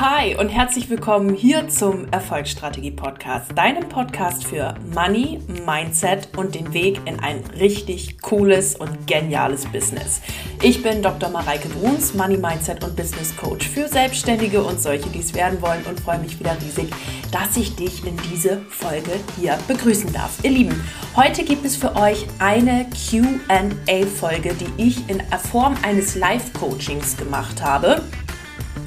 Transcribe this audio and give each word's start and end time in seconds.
Hi 0.00 0.34
und 0.34 0.48
herzlich 0.48 0.90
willkommen 0.90 1.36
hier 1.36 1.68
zum 1.68 2.08
Erfolgsstrategie 2.10 2.90
Podcast, 2.90 3.56
deinem 3.56 3.88
Podcast 3.88 4.44
für 4.44 4.74
Money, 4.92 5.38
Mindset 5.64 6.36
und 6.36 6.56
den 6.56 6.74
Weg 6.74 7.00
in 7.04 7.20
ein 7.20 7.44
richtig 7.60 8.20
cooles 8.20 8.74
und 8.74 9.06
geniales 9.06 9.66
Business. 9.66 10.20
Ich 10.62 10.82
bin 10.82 11.00
Dr. 11.00 11.30
Mareike 11.30 11.68
Bruns, 11.68 12.12
Money, 12.12 12.36
Mindset 12.36 12.82
und 12.82 12.96
Business 12.96 13.36
Coach 13.36 13.68
für 13.68 13.86
Selbstständige 13.86 14.64
und 14.64 14.80
solche, 14.80 15.08
die 15.10 15.20
es 15.20 15.32
werden 15.32 15.62
wollen 15.62 15.84
und 15.88 16.00
freue 16.00 16.18
mich 16.18 16.40
wieder 16.40 16.56
riesig, 16.60 16.90
dass 17.30 17.56
ich 17.56 17.76
dich 17.76 18.04
in 18.04 18.16
diese 18.32 18.62
Folge 18.70 19.12
hier 19.38 19.56
begrüßen 19.68 20.12
darf. 20.12 20.42
Ihr 20.42 20.50
Lieben, 20.50 20.84
heute 21.14 21.44
gibt 21.44 21.64
es 21.64 21.76
für 21.76 21.94
euch 21.94 22.26
eine 22.40 22.86
Q&A-Folge, 22.90 24.54
die 24.54 24.82
ich 24.82 25.08
in 25.08 25.22
Form 25.52 25.76
eines 25.84 26.16
Live-Coachings 26.16 27.16
gemacht 27.16 27.62
habe. 27.62 28.02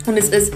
Und 0.05 0.17
es 0.17 0.29
ist 0.29 0.53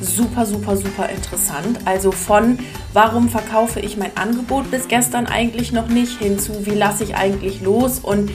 super, 0.00 0.46
super, 0.46 0.76
super 0.76 1.08
interessant. 1.08 1.78
Also 1.84 2.12
von 2.12 2.58
warum 2.92 3.28
verkaufe 3.28 3.80
ich 3.80 3.96
mein 3.96 4.16
Angebot 4.16 4.70
bis 4.70 4.88
gestern 4.88 5.26
eigentlich 5.26 5.72
noch 5.72 5.88
nicht 5.88 6.18
hinzu, 6.18 6.66
wie 6.66 6.74
lasse 6.74 7.04
ich 7.04 7.16
eigentlich 7.16 7.60
los 7.60 7.98
und 7.98 8.30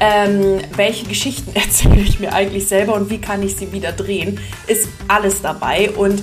ähm, 0.00 0.60
welche 0.74 1.06
Geschichten 1.06 1.50
erzähle 1.54 2.00
ich 2.00 2.18
mir 2.20 2.32
eigentlich 2.32 2.66
selber 2.66 2.94
und 2.94 3.10
wie 3.10 3.18
kann 3.18 3.42
ich 3.42 3.56
sie 3.56 3.72
wieder 3.72 3.92
drehen, 3.92 4.40
ist 4.66 4.88
alles 5.08 5.42
dabei. 5.42 5.90
Und 5.90 6.22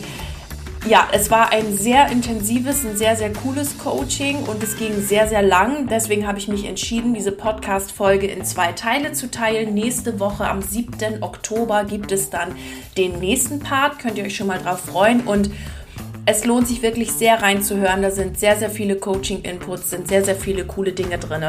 ja, 0.87 1.07
es 1.11 1.29
war 1.29 1.51
ein 1.51 1.75
sehr 1.75 2.09
intensives, 2.09 2.85
ein 2.85 2.95
sehr, 2.95 3.15
sehr 3.15 3.33
cooles 3.33 3.77
Coaching 3.77 4.43
und 4.43 4.63
es 4.63 4.77
ging 4.77 5.01
sehr, 5.01 5.27
sehr 5.27 5.41
lang. 5.41 5.87
Deswegen 5.87 6.25
habe 6.25 6.39
ich 6.39 6.47
mich 6.47 6.65
entschieden, 6.65 7.13
diese 7.13 7.31
Podcast-Folge 7.31 8.27
in 8.27 8.45
zwei 8.45 8.71
Teile 8.71 9.11
zu 9.11 9.29
teilen. 9.29 9.73
Nächste 9.73 10.19
Woche 10.19 10.47
am 10.47 10.61
7. 10.61 11.21
Oktober 11.21 11.83
gibt 11.83 12.11
es 12.11 12.29
dann 12.29 12.55
den 12.97 13.19
nächsten 13.19 13.59
Part. 13.59 13.99
Könnt 13.99 14.17
ihr 14.17 14.23
euch 14.23 14.35
schon 14.35 14.47
mal 14.47 14.59
drauf 14.59 14.79
freuen 14.79 15.21
und 15.21 15.51
es 16.25 16.45
lohnt 16.45 16.67
sich 16.67 16.81
wirklich 16.81 17.11
sehr 17.11 17.41
reinzuhören. 17.41 18.01
Da 18.01 18.11
sind 18.11 18.39
sehr, 18.39 18.57
sehr 18.57 18.69
viele 18.69 18.95
Coaching-Inputs, 18.95 19.89
sind 19.89 20.07
sehr, 20.07 20.23
sehr 20.23 20.35
viele 20.35 20.65
coole 20.65 20.93
Dinge 20.93 21.17
drin. 21.17 21.43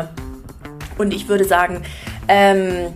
Und 0.99 1.15
ich 1.15 1.29
würde 1.29 1.45
sagen, 1.45 1.83
ähm, 2.27 2.95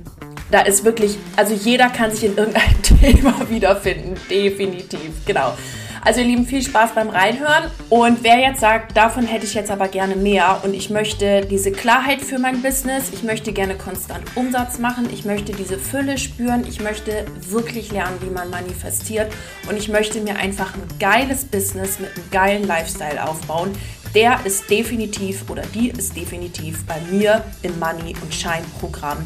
da 0.50 0.60
ist 0.60 0.84
wirklich, 0.84 1.16
also 1.36 1.54
jeder 1.54 1.88
kann 1.88 2.10
sich 2.10 2.24
in 2.24 2.36
irgendeinem 2.36 2.82
Thema 2.82 3.34
wiederfinden. 3.48 4.16
Definitiv, 4.28 5.24
genau. 5.24 5.54
Also 6.04 6.20
ihr 6.20 6.26
Lieben, 6.26 6.44
viel 6.44 6.62
Spaß 6.62 6.94
beim 6.94 7.08
Reinhören. 7.08 7.70
Und 7.88 8.22
wer 8.22 8.38
jetzt 8.38 8.60
sagt, 8.60 8.94
davon 8.94 9.24
hätte 9.26 9.46
ich 9.46 9.54
jetzt 9.54 9.70
aber 9.70 9.88
gerne 9.88 10.16
mehr 10.16 10.60
und 10.62 10.74
ich 10.74 10.90
möchte 10.90 11.46
diese 11.46 11.72
Klarheit 11.72 12.20
für 12.20 12.38
mein 12.38 12.60
Business, 12.60 13.10
ich 13.10 13.22
möchte 13.22 13.52
gerne 13.54 13.74
konstant 13.74 14.24
Umsatz 14.34 14.78
machen, 14.78 15.08
ich 15.10 15.24
möchte 15.24 15.52
diese 15.52 15.78
Fülle 15.78 16.18
spüren, 16.18 16.66
ich 16.68 16.80
möchte 16.80 17.24
wirklich 17.48 17.90
lernen, 17.90 18.18
wie 18.20 18.28
man 18.28 18.50
manifestiert 18.50 19.32
und 19.68 19.78
ich 19.78 19.88
möchte 19.88 20.20
mir 20.20 20.36
einfach 20.36 20.74
ein 20.74 20.82
geiles 21.00 21.46
Business 21.46 21.98
mit 21.98 22.10
einem 22.14 22.30
geilen 22.30 22.66
Lifestyle 22.66 23.26
aufbauen, 23.26 23.72
der 24.14 24.38
ist 24.44 24.68
definitiv 24.68 25.48
oder 25.48 25.62
die 25.74 25.88
ist 25.88 26.14
definitiv 26.14 26.84
bei 26.84 27.00
mir 27.10 27.42
im 27.62 27.78
Money 27.78 28.14
und 28.22 28.34
Shine 28.34 28.64
Programm 28.78 29.24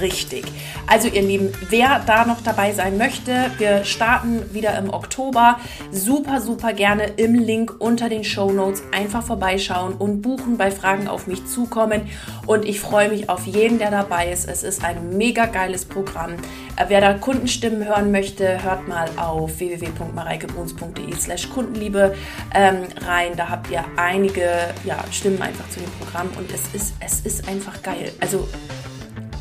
richtig. 0.00 0.44
Also 0.86 1.08
ihr 1.08 1.22
Lieben, 1.22 1.52
wer 1.68 2.00
da 2.06 2.24
noch 2.24 2.40
dabei 2.42 2.72
sein 2.72 2.96
möchte, 2.96 3.50
wir 3.58 3.84
starten 3.84 4.54
wieder 4.54 4.78
im 4.78 4.92
Oktober. 4.92 5.58
Super, 5.90 6.40
super 6.40 6.72
gerne 6.72 7.06
im 7.16 7.34
Link 7.34 7.74
unter 7.78 8.08
den 8.08 8.24
Show 8.24 8.52
Notes 8.52 8.82
einfach 8.92 9.22
vorbeischauen 9.22 9.94
und 9.94 10.22
buchen, 10.22 10.56
bei 10.56 10.70
Fragen 10.70 11.08
auf 11.08 11.26
mich 11.26 11.46
zukommen. 11.46 12.02
Und 12.46 12.64
ich 12.64 12.80
freue 12.80 13.08
mich 13.08 13.28
auf 13.28 13.46
jeden, 13.46 13.78
der 13.78 13.90
dabei 13.90 14.30
ist. 14.30 14.48
Es 14.48 14.62
ist 14.62 14.84
ein 14.84 15.16
mega 15.16 15.46
geiles 15.46 15.84
Programm. 15.84 16.34
Äh, 16.76 16.84
wer 16.88 17.00
da 17.00 17.14
Kundenstimmen 17.14 17.84
hören 17.84 18.12
möchte, 18.12 18.62
hört 18.62 18.86
mal 18.86 19.08
auf 19.16 19.58
www.mareikebruns.de 19.58 21.14
slash 21.16 21.48
Kundenliebe 21.50 22.14
ähm, 22.54 22.84
rein. 23.04 23.32
Da 23.36 23.48
habt 23.48 23.70
ihr 23.70 23.84
einige 23.96 24.48
ja, 24.84 25.02
Stimmen 25.10 25.40
einfach 25.42 25.68
zu 25.70 25.80
dem 25.80 25.90
Programm 25.98 26.28
und 26.38 26.50
es 26.52 26.74
ist, 26.74 26.94
es 27.00 27.20
ist 27.20 27.48
einfach 27.48 27.82
geil. 27.82 28.12
Also 28.20 28.46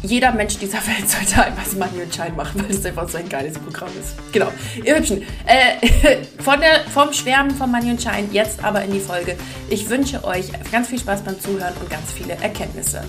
jeder 0.05 0.31
Mensch 0.31 0.57
dieser 0.57 0.85
Welt 0.87 1.09
sollte 1.09 1.43
einfach 1.43 1.65
mal 1.73 1.89
Money 1.89 2.03
und 2.03 2.37
machen, 2.37 2.63
weil 2.63 2.71
es 2.71 2.85
einfach 2.85 3.09
so 3.09 3.17
ein 3.17 3.27
geiles 3.27 3.57
Programm 3.57 3.89
ist. 3.99 4.15
Genau. 4.31 4.51
Ihr 4.83 4.97
Hübschen, 4.97 5.23
äh, 5.45 6.23
von 6.43 6.59
der, 6.59 6.81
vom 6.91 7.11
Schwärmen 7.11 7.51
von 7.51 7.71
Money 7.71 7.97
Shine 7.99 8.27
jetzt 8.31 8.63
aber 8.63 8.83
in 8.83 8.91
die 8.91 8.99
Folge. 8.99 9.35
Ich 9.69 9.89
wünsche 9.89 10.23
euch 10.23 10.47
ganz 10.71 10.89
viel 10.89 10.99
Spaß 10.99 11.23
beim 11.23 11.39
Zuhören 11.39 11.73
und 11.79 11.89
ganz 11.89 12.11
viele 12.13 12.33
Erkenntnisse. 12.33 13.03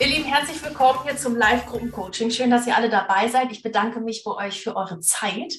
Ihr 0.00 0.06
Lieben, 0.06 0.24
herzlich 0.24 0.62
willkommen 0.62 1.00
hier 1.04 1.16
zum 1.16 1.34
Live-Gruppen-Coaching. 1.34 2.30
Schön, 2.30 2.50
dass 2.50 2.66
ihr 2.66 2.76
alle 2.76 2.88
dabei 2.88 3.28
seid. 3.28 3.50
Ich 3.50 3.62
bedanke 3.62 4.00
mich 4.00 4.22
bei 4.22 4.30
euch 4.32 4.62
für 4.62 4.76
eure 4.76 5.00
Zeit, 5.00 5.54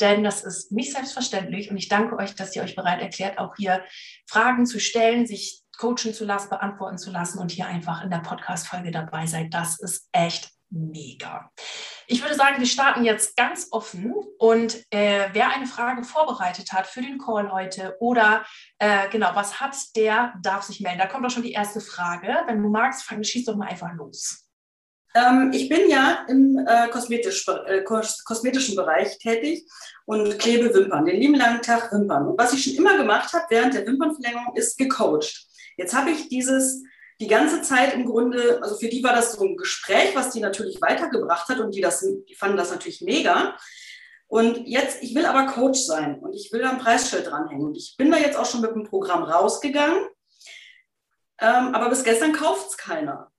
denn 0.00 0.22
das 0.22 0.44
ist 0.44 0.70
nicht 0.70 0.92
selbstverständlich 0.92 1.70
und 1.70 1.76
ich 1.76 1.88
danke 1.88 2.16
euch, 2.16 2.34
dass 2.34 2.54
ihr 2.54 2.62
euch 2.62 2.76
bereit 2.76 3.00
erklärt, 3.00 3.38
auch 3.38 3.56
hier 3.56 3.82
Fragen 4.28 4.66
zu 4.66 4.78
stellen, 4.78 5.26
sich 5.26 5.62
coachen 5.80 6.12
zu 6.12 6.26
lassen, 6.26 6.50
beantworten 6.50 6.98
zu 6.98 7.10
lassen 7.10 7.38
und 7.38 7.50
hier 7.50 7.66
einfach 7.66 8.04
in 8.04 8.10
der 8.10 8.18
Podcast-Folge 8.18 8.90
dabei 8.90 9.26
seid. 9.26 9.54
Das 9.54 9.80
ist 9.80 10.08
echt 10.12 10.50
mega. 10.68 11.50
Ich 12.06 12.22
würde 12.22 12.34
sagen, 12.34 12.58
wir 12.58 12.66
starten 12.66 13.04
jetzt 13.04 13.36
ganz 13.36 13.68
offen 13.70 14.14
und 14.38 14.76
äh, 14.90 15.28
wer 15.32 15.50
eine 15.50 15.66
Frage 15.66 16.04
vorbereitet 16.04 16.72
hat 16.72 16.86
für 16.86 17.00
den 17.00 17.18
Call 17.18 17.50
heute 17.50 17.96
oder 17.98 18.44
äh, 18.78 19.08
genau, 19.08 19.30
was 19.34 19.60
hat, 19.60 19.76
der 19.96 20.34
darf 20.42 20.62
sich 20.62 20.80
melden. 20.80 20.98
Da 20.98 21.06
kommt 21.06 21.24
auch 21.24 21.30
schon 21.30 21.42
die 21.42 21.52
erste 21.52 21.80
Frage. 21.80 22.28
Wenn 22.46 22.62
du 22.62 22.68
magst, 22.68 23.04
fang, 23.04 23.24
schieß 23.24 23.46
doch 23.46 23.56
mal 23.56 23.68
einfach 23.68 23.92
los. 23.94 24.46
Ähm, 25.14 25.50
ich 25.52 25.68
bin 25.68 25.88
ja 25.88 26.24
im 26.28 26.64
äh, 26.68 26.88
kosmetisch, 26.88 27.46
äh, 27.66 27.82
kosmetischen 27.82 28.76
Bereich 28.76 29.18
tätig 29.18 29.66
und 30.04 30.38
klebe 30.38 30.72
Wimpern, 30.72 31.04
den 31.04 31.16
lieben 31.16 31.34
langen 31.34 31.62
Tag 31.62 31.90
Wimpern. 31.90 32.28
Und 32.28 32.38
was 32.38 32.52
ich 32.52 32.62
schon 32.62 32.74
immer 32.74 32.96
gemacht 32.96 33.32
habe 33.32 33.46
während 33.48 33.74
der 33.74 33.86
Wimpernverlängerung 33.86 34.54
ist 34.54 34.78
gecoacht. 34.78 35.49
Jetzt 35.80 35.94
habe 35.94 36.10
ich 36.10 36.28
dieses 36.28 36.84
die 37.20 37.26
ganze 37.26 37.62
Zeit 37.62 37.94
im 37.94 38.04
Grunde, 38.04 38.60
also 38.62 38.76
für 38.76 38.88
die 38.88 39.02
war 39.02 39.14
das 39.14 39.32
so 39.32 39.44
ein 39.44 39.56
Gespräch, 39.56 40.14
was 40.14 40.30
die 40.30 40.40
natürlich 40.40 40.80
weitergebracht 40.82 41.48
hat 41.48 41.58
und 41.58 41.74
die, 41.74 41.80
das, 41.80 42.00
die 42.00 42.34
fanden 42.34 42.58
das 42.58 42.70
natürlich 42.70 43.00
mega. 43.00 43.56
Und 44.26 44.66
jetzt, 44.66 45.02
ich 45.02 45.14
will 45.14 45.24
aber 45.24 45.46
Coach 45.46 45.80
sein 45.80 46.18
und 46.18 46.34
ich 46.34 46.52
will 46.52 46.60
da 46.60 46.70
ein 46.70 46.78
Preisschild 46.78 47.26
dranhängen. 47.26 47.66
Und 47.66 47.76
ich 47.76 47.94
bin 47.96 48.10
da 48.10 48.18
jetzt 48.18 48.36
auch 48.38 48.44
schon 48.44 48.60
mit 48.60 48.74
dem 48.74 48.84
Programm 48.84 49.22
rausgegangen, 49.22 50.06
ähm, 51.40 51.74
aber 51.74 51.88
bis 51.88 52.04
gestern 52.04 52.32
kauft 52.32 52.70
es 52.70 52.76
keiner. 52.76 53.30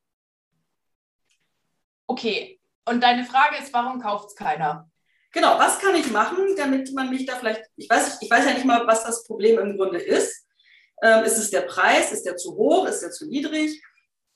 Okay, 2.08 2.60
und 2.86 3.02
deine 3.02 3.24
Frage 3.24 3.58
ist, 3.58 3.72
warum 3.72 4.02
kauft 4.02 4.30
es 4.30 4.36
keiner? 4.36 4.90
Genau, 5.32 5.60
was 5.60 5.80
kann 5.80 5.96
ich 5.96 6.12
machen, 6.12 6.56
damit 6.58 6.92
man 6.94 7.12
mich 7.12 7.26
da 7.28 7.36
vielleicht, 7.36 7.64
ich 7.76 7.88
weiß, 7.90 8.18
ich 8.22 8.30
weiß 8.30 8.46
ja 8.46 8.54
nicht 8.54 8.66
mal, 8.66 8.86
was 8.88 9.04
das 9.04 9.24
Problem 9.26 9.60
im 9.60 9.78
Grunde 9.78 10.00
ist. 10.00 10.48
Ähm, 11.02 11.24
ist 11.24 11.38
es 11.38 11.50
der 11.50 11.62
Preis? 11.62 12.12
Ist 12.12 12.26
der 12.26 12.38
zu 12.38 12.56
hoch? 12.56 12.88
Ist 12.88 13.02
der 13.02 13.12
zu 13.12 13.28
niedrig? 13.28 13.82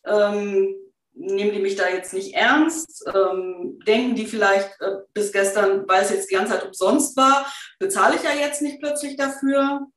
Ähm, 0.06 0.76
nehmen 1.14 1.52
die 1.52 1.60
mich 1.60 1.76
da 1.76 1.88
jetzt 1.88 2.14
nicht 2.14 2.34
ernst? 2.34 3.06
Ähm, 3.14 3.80
denken 3.88 4.16
die 4.16 4.26
vielleicht 4.26 4.70
äh, 4.82 4.98
bis 5.14 5.32
gestern, 5.32 5.88
weil 5.88 6.04
es 6.04 6.12
jetzt 6.12 6.30
die 6.30 6.36
ganze 6.36 6.54
Zeit 6.54 6.66
umsonst 6.66 7.16
war, 7.18 7.52
bezahle 7.80 8.16
ich 8.16 8.24
ja 8.24 8.32
jetzt 8.32 8.62
nicht 8.62 8.80
plötzlich 8.80 9.16
dafür? 9.16 9.88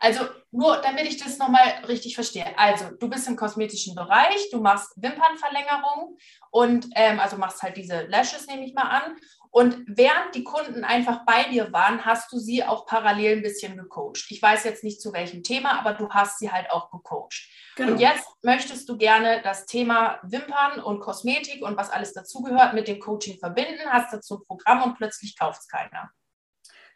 Also 0.00 0.26
nur, 0.50 0.76
damit 0.78 1.06
ich 1.06 1.16
das 1.16 1.38
nochmal 1.38 1.84
richtig 1.86 2.14
verstehe. 2.14 2.46
Also 2.58 2.90
du 2.98 3.08
bist 3.08 3.28
im 3.28 3.36
kosmetischen 3.36 3.94
Bereich, 3.94 4.50
du 4.50 4.60
machst 4.60 4.92
Wimpernverlängerung 4.96 6.18
und 6.50 6.88
ähm, 6.94 7.20
also 7.20 7.36
machst 7.36 7.62
halt 7.62 7.76
diese 7.76 8.06
Lashes, 8.06 8.46
nehme 8.46 8.64
ich 8.64 8.74
mal 8.74 8.88
an. 8.88 9.16
Und 9.56 9.84
während 9.86 10.34
die 10.34 10.44
Kunden 10.44 10.84
einfach 10.84 11.24
bei 11.24 11.44
dir 11.44 11.72
waren, 11.72 12.04
hast 12.04 12.30
du 12.30 12.38
sie 12.38 12.62
auch 12.62 12.84
parallel 12.84 13.38
ein 13.38 13.42
bisschen 13.42 13.74
gecoacht. 13.74 14.26
Ich 14.28 14.42
weiß 14.42 14.64
jetzt 14.64 14.84
nicht 14.84 15.00
zu 15.00 15.14
welchem 15.14 15.42
Thema, 15.42 15.78
aber 15.80 15.94
du 15.94 16.10
hast 16.10 16.38
sie 16.38 16.52
halt 16.52 16.70
auch 16.70 16.90
gecoacht. 16.90 17.48
Genau. 17.74 17.92
Und 17.92 17.98
jetzt 17.98 18.26
möchtest 18.42 18.86
du 18.86 18.98
gerne 18.98 19.40
das 19.42 19.64
Thema 19.64 20.20
Wimpern 20.24 20.82
und 20.82 21.00
Kosmetik 21.00 21.64
und 21.64 21.74
was 21.78 21.88
alles 21.88 22.12
dazugehört 22.12 22.74
mit 22.74 22.86
dem 22.86 23.00
Coaching 23.00 23.38
verbinden, 23.38 23.80
hast 23.90 24.12
dazu 24.12 24.34
ein 24.34 24.44
Programm 24.46 24.82
und 24.82 24.98
plötzlich 24.98 25.38
kauft 25.38 25.62
es 25.62 25.68
keiner. 25.68 26.10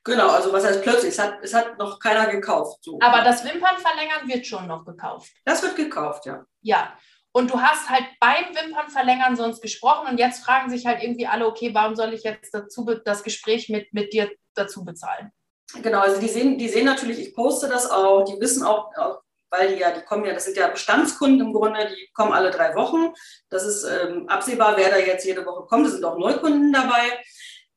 Genau, 0.04 0.28
also 0.28 0.52
was 0.52 0.66
heißt 0.66 0.82
plötzlich? 0.82 1.12
Es 1.12 1.18
hat, 1.18 1.38
es 1.42 1.54
hat 1.54 1.78
noch 1.78 1.98
keiner 1.98 2.26
gekauft. 2.26 2.84
So. 2.84 2.98
Aber 3.00 3.22
das 3.24 3.42
Wimpernverlängern 3.42 4.28
wird 4.28 4.46
schon 4.46 4.66
noch 4.66 4.84
gekauft. 4.84 5.32
Das 5.46 5.62
wird 5.62 5.76
gekauft, 5.76 6.26
ja. 6.26 6.44
Ja. 6.60 6.92
Und 7.32 7.50
du 7.50 7.60
hast 7.60 7.88
halt 7.88 8.04
beim 8.18 8.54
Wimpernverlängern 8.54 9.36
sonst 9.36 9.62
gesprochen 9.62 10.08
und 10.08 10.18
jetzt 10.18 10.44
fragen 10.44 10.68
sich 10.68 10.86
halt 10.86 11.02
irgendwie 11.02 11.26
alle, 11.26 11.46
okay, 11.46 11.72
warum 11.72 11.94
soll 11.94 12.12
ich 12.12 12.24
jetzt 12.24 12.52
dazu 12.52 12.84
das 13.04 13.22
Gespräch 13.22 13.68
mit, 13.68 13.92
mit 13.92 14.12
dir 14.12 14.30
dazu 14.54 14.84
bezahlen? 14.84 15.30
Genau, 15.82 16.00
also 16.00 16.20
die 16.20 16.28
sehen, 16.28 16.58
die 16.58 16.68
sehen 16.68 16.86
natürlich, 16.86 17.20
ich 17.20 17.34
poste 17.34 17.68
das 17.68 17.88
auch, 17.88 18.24
die 18.24 18.40
wissen 18.40 18.64
auch, 18.64 18.92
auch 18.96 19.20
weil 19.50 19.74
die 19.74 19.80
ja, 19.80 19.90
die 19.90 20.02
kommen 20.02 20.24
ja, 20.24 20.32
das 20.32 20.44
sind 20.44 20.56
ja 20.56 20.68
Bestandskunden 20.68 21.46
im 21.46 21.52
Grunde, 21.52 21.88
die 21.88 22.08
kommen 22.12 22.32
alle 22.32 22.50
drei 22.50 22.74
Wochen. 22.74 23.12
Das 23.48 23.64
ist 23.64 23.84
ähm, 23.84 24.28
absehbar, 24.28 24.76
wer 24.76 24.90
da 24.90 24.98
jetzt 24.98 25.26
jede 25.26 25.44
Woche 25.44 25.66
kommt. 25.66 25.86
Es 25.86 25.94
sind 25.94 26.04
auch 26.04 26.18
Neukunden 26.18 26.72
dabei. 26.72 27.08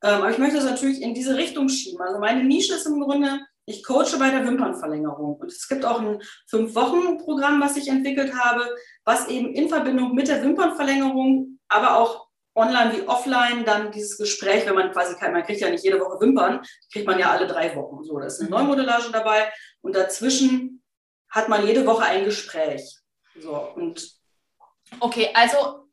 Ähm, 0.03 0.21
aber 0.21 0.29
ich 0.29 0.38
möchte 0.38 0.57
das 0.57 0.65
natürlich 0.65 1.01
in 1.01 1.13
diese 1.13 1.35
Richtung 1.35 1.69
schieben. 1.69 2.01
Also 2.01 2.19
meine 2.19 2.44
Nische 2.44 2.75
ist 2.75 2.85
im 2.85 3.01
Grunde, 3.01 3.39
ich 3.65 3.83
coache 3.83 4.18
bei 4.19 4.30
der 4.30 4.45
Wimpernverlängerung. 4.45 5.36
Und 5.36 5.51
es 5.51 5.68
gibt 5.68 5.86
auch 5.86 6.00
ein 6.00 6.21
Fünf-Wochen-Programm, 6.48 7.62
was 7.62 7.77
ich 7.77 7.88
entwickelt 7.88 8.33
habe, 8.36 8.75
was 9.06 9.27
eben 9.27 9.54
in 9.54 9.69
Verbindung 9.69 10.13
mit 10.13 10.27
der 10.27 10.44
Wimpernverlängerung, 10.44 11.60
aber 11.69 11.98
auch 11.98 12.27
online 12.56 12.95
wie 12.95 13.07
offline 13.07 13.65
dann 13.65 13.92
dieses 13.92 14.18
Gespräch, 14.18 14.65
wenn 14.65 14.75
man 14.75 14.92
quasi 14.92 15.15
kann, 15.15 15.33
man 15.33 15.44
kriegt 15.44 15.62
ja 15.62 15.69
nicht 15.69 15.83
jede 15.83 16.00
Woche 16.00 16.19
Wimpern, 16.19 16.62
kriegt 16.92 17.07
man 17.07 17.18
ja 17.18 17.31
alle 17.31 17.48
drei 17.48 17.75
Wochen. 17.75 18.04
So, 18.04 18.19
da 18.19 18.27
ist 18.27 18.39
eine 18.39 18.50
mhm. 18.50 18.56
Neumodellage 18.56 19.12
dabei 19.12 19.51
und 19.81 19.95
dazwischen 19.95 20.83
hat 21.30 21.50
man 21.50 21.65
jede 21.65 21.86
Woche 21.86 22.04
ein 22.04 22.25
Gespräch. 22.25 23.00
So, 23.39 23.56
und 23.75 24.07
okay, 25.00 25.31
also 25.33 25.88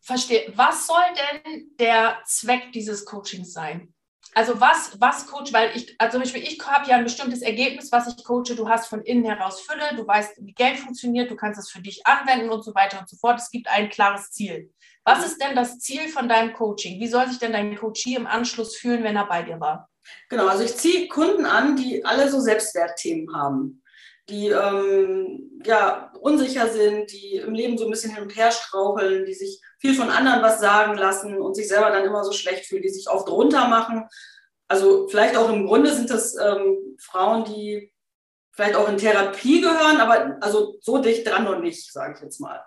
verstehe, 0.00 0.50
was 0.56 0.86
soll 0.86 1.02
denn 1.44 1.76
der 1.78 2.18
Zweck 2.24 2.72
dieses 2.72 3.04
Coachings 3.04 3.52
sein? 3.52 3.92
Also 4.34 4.60
was, 4.60 5.00
was 5.00 5.26
coach, 5.26 5.52
weil 5.52 5.76
ich, 5.76 5.96
also 5.98 6.12
zum 6.12 6.22
Beispiel, 6.22 6.42
ich 6.42 6.60
habe 6.64 6.88
ja 6.88 6.96
ein 6.96 7.04
bestimmtes 7.04 7.42
Ergebnis, 7.42 7.90
was 7.90 8.06
ich 8.06 8.24
coache. 8.24 8.54
Du 8.54 8.68
hast 8.68 8.86
von 8.86 9.02
innen 9.02 9.24
heraus 9.24 9.60
Fülle, 9.60 9.96
du 9.96 10.06
weißt, 10.06 10.38
wie 10.40 10.52
Geld 10.52 10.78
funktioniert, 10.78 11.30
du 11.30 11.36
kannst 11.36 11.58
es 11.58 11.70
für 11.70 11.80
dich 11.80 12.06
anwenden 12.06 12.50
und 12.50 12.62
so 12.62 12.74
weiter 12.74 13.00
und 13.00 13.08
so 13.08 13.16
fort. 13.16 13.40
Es 13.40 13.50
gibt 13.50 13.68
ein 13.68 13.88
klares 13.88 14.30
Ziel. 14.30 14.72
Was 15.04 15.26
ist 15.26 15.42
denn 15.42 15.56
das 15.56 15.78
Ziel 15.78 16.08
von 16.08 16.28
deinem 16.28 16.52
Coaching? 16.52 17.00
Wie 17.00 17.08
soll 17.08 17.26
sich 17.28 17.38
denn 17.38 17.52
dein 17.52 17.76
Coachie 17.76 18.14
im 18.14 18.26
Anschluss 18.26 18.76
fühlen, 18.76 19.02
wenn 19.02 19.16
er 19.16 19.26
bei 19.26 19.42
dir 19.42 19.58
war? 19.58 19.88
Genau, 20.28 20.46
also 20.46 20.62
ich 20.62 20.76
ziehe 20.76 21.08
Kunden 21.08 21.44
an, 21.44 21.76
die 21.76 22.04
alle 22.04 22.30
so 22.30 22.40
Selbstwertthemen 22.40 23.34
haben, 23.34 23.79
die 24.30 24.48
ähm, 24.48 25.60
ja 25.64 26.12
unsicher 26.20 26.68
sind, 26.68 27.12
die 27.12 27.36
im 27.36 27.54
Leben 27.54 27.76
so 27.76 27.84
ein 27.84 27.90
bisschen 27.90 28.14
hin 28.14 28.22
und 28.22 28.36
her 28.36 28.50
straucheln, 28.50 29.24
die 29.24 29.34
sich 29.34 29.60
viel 29.78 29.94
von 29.94 30.10
anderen 30.10 30.42
was 30.42 30.60
sagen 30.60 30.96
lassen 30.96 31.40
und 31.40 31.54
sich 31.54 31.68
selber 31.68 31.90
dann 31.90 32.04
immer 32.04 32.24
so 32.24 32.32
schlecht 32.32 32.66
fühlen, 32.66 32.82
die 32.82 32.88
sich 32.88 33.08
oft 33.08 33.28
runter 33.28 33.68
machen. 33.68 34.08
Also 34.68 35.08
vielleicht 35.08 35.36
auch 35.36 35.50
im 35.50 35.66
Grunde 35.66 35.92
sind 35.92 36.10
das 36.10 36.36
ähm, 36.36 36.96
Frauen, 36.98 37.44
die 37.44 37.92
vielleicht 38.52 38.76
auch 38.76 38.88
in 38.88 38.98
Therapie 38.98 39.60
gehören, 39.60 40.00
aber 40.00 40.36
also 40.40 40.76
so 40.80 40.98
dicht 40.98 41.26
dran 41.26 41.44
noch 41.44 41.58
nicht, 41.58 41.92
sage 41.92 42.14
ich 42.16 42.22
jetzt 42.22 42.40
mal. 42.40 42.62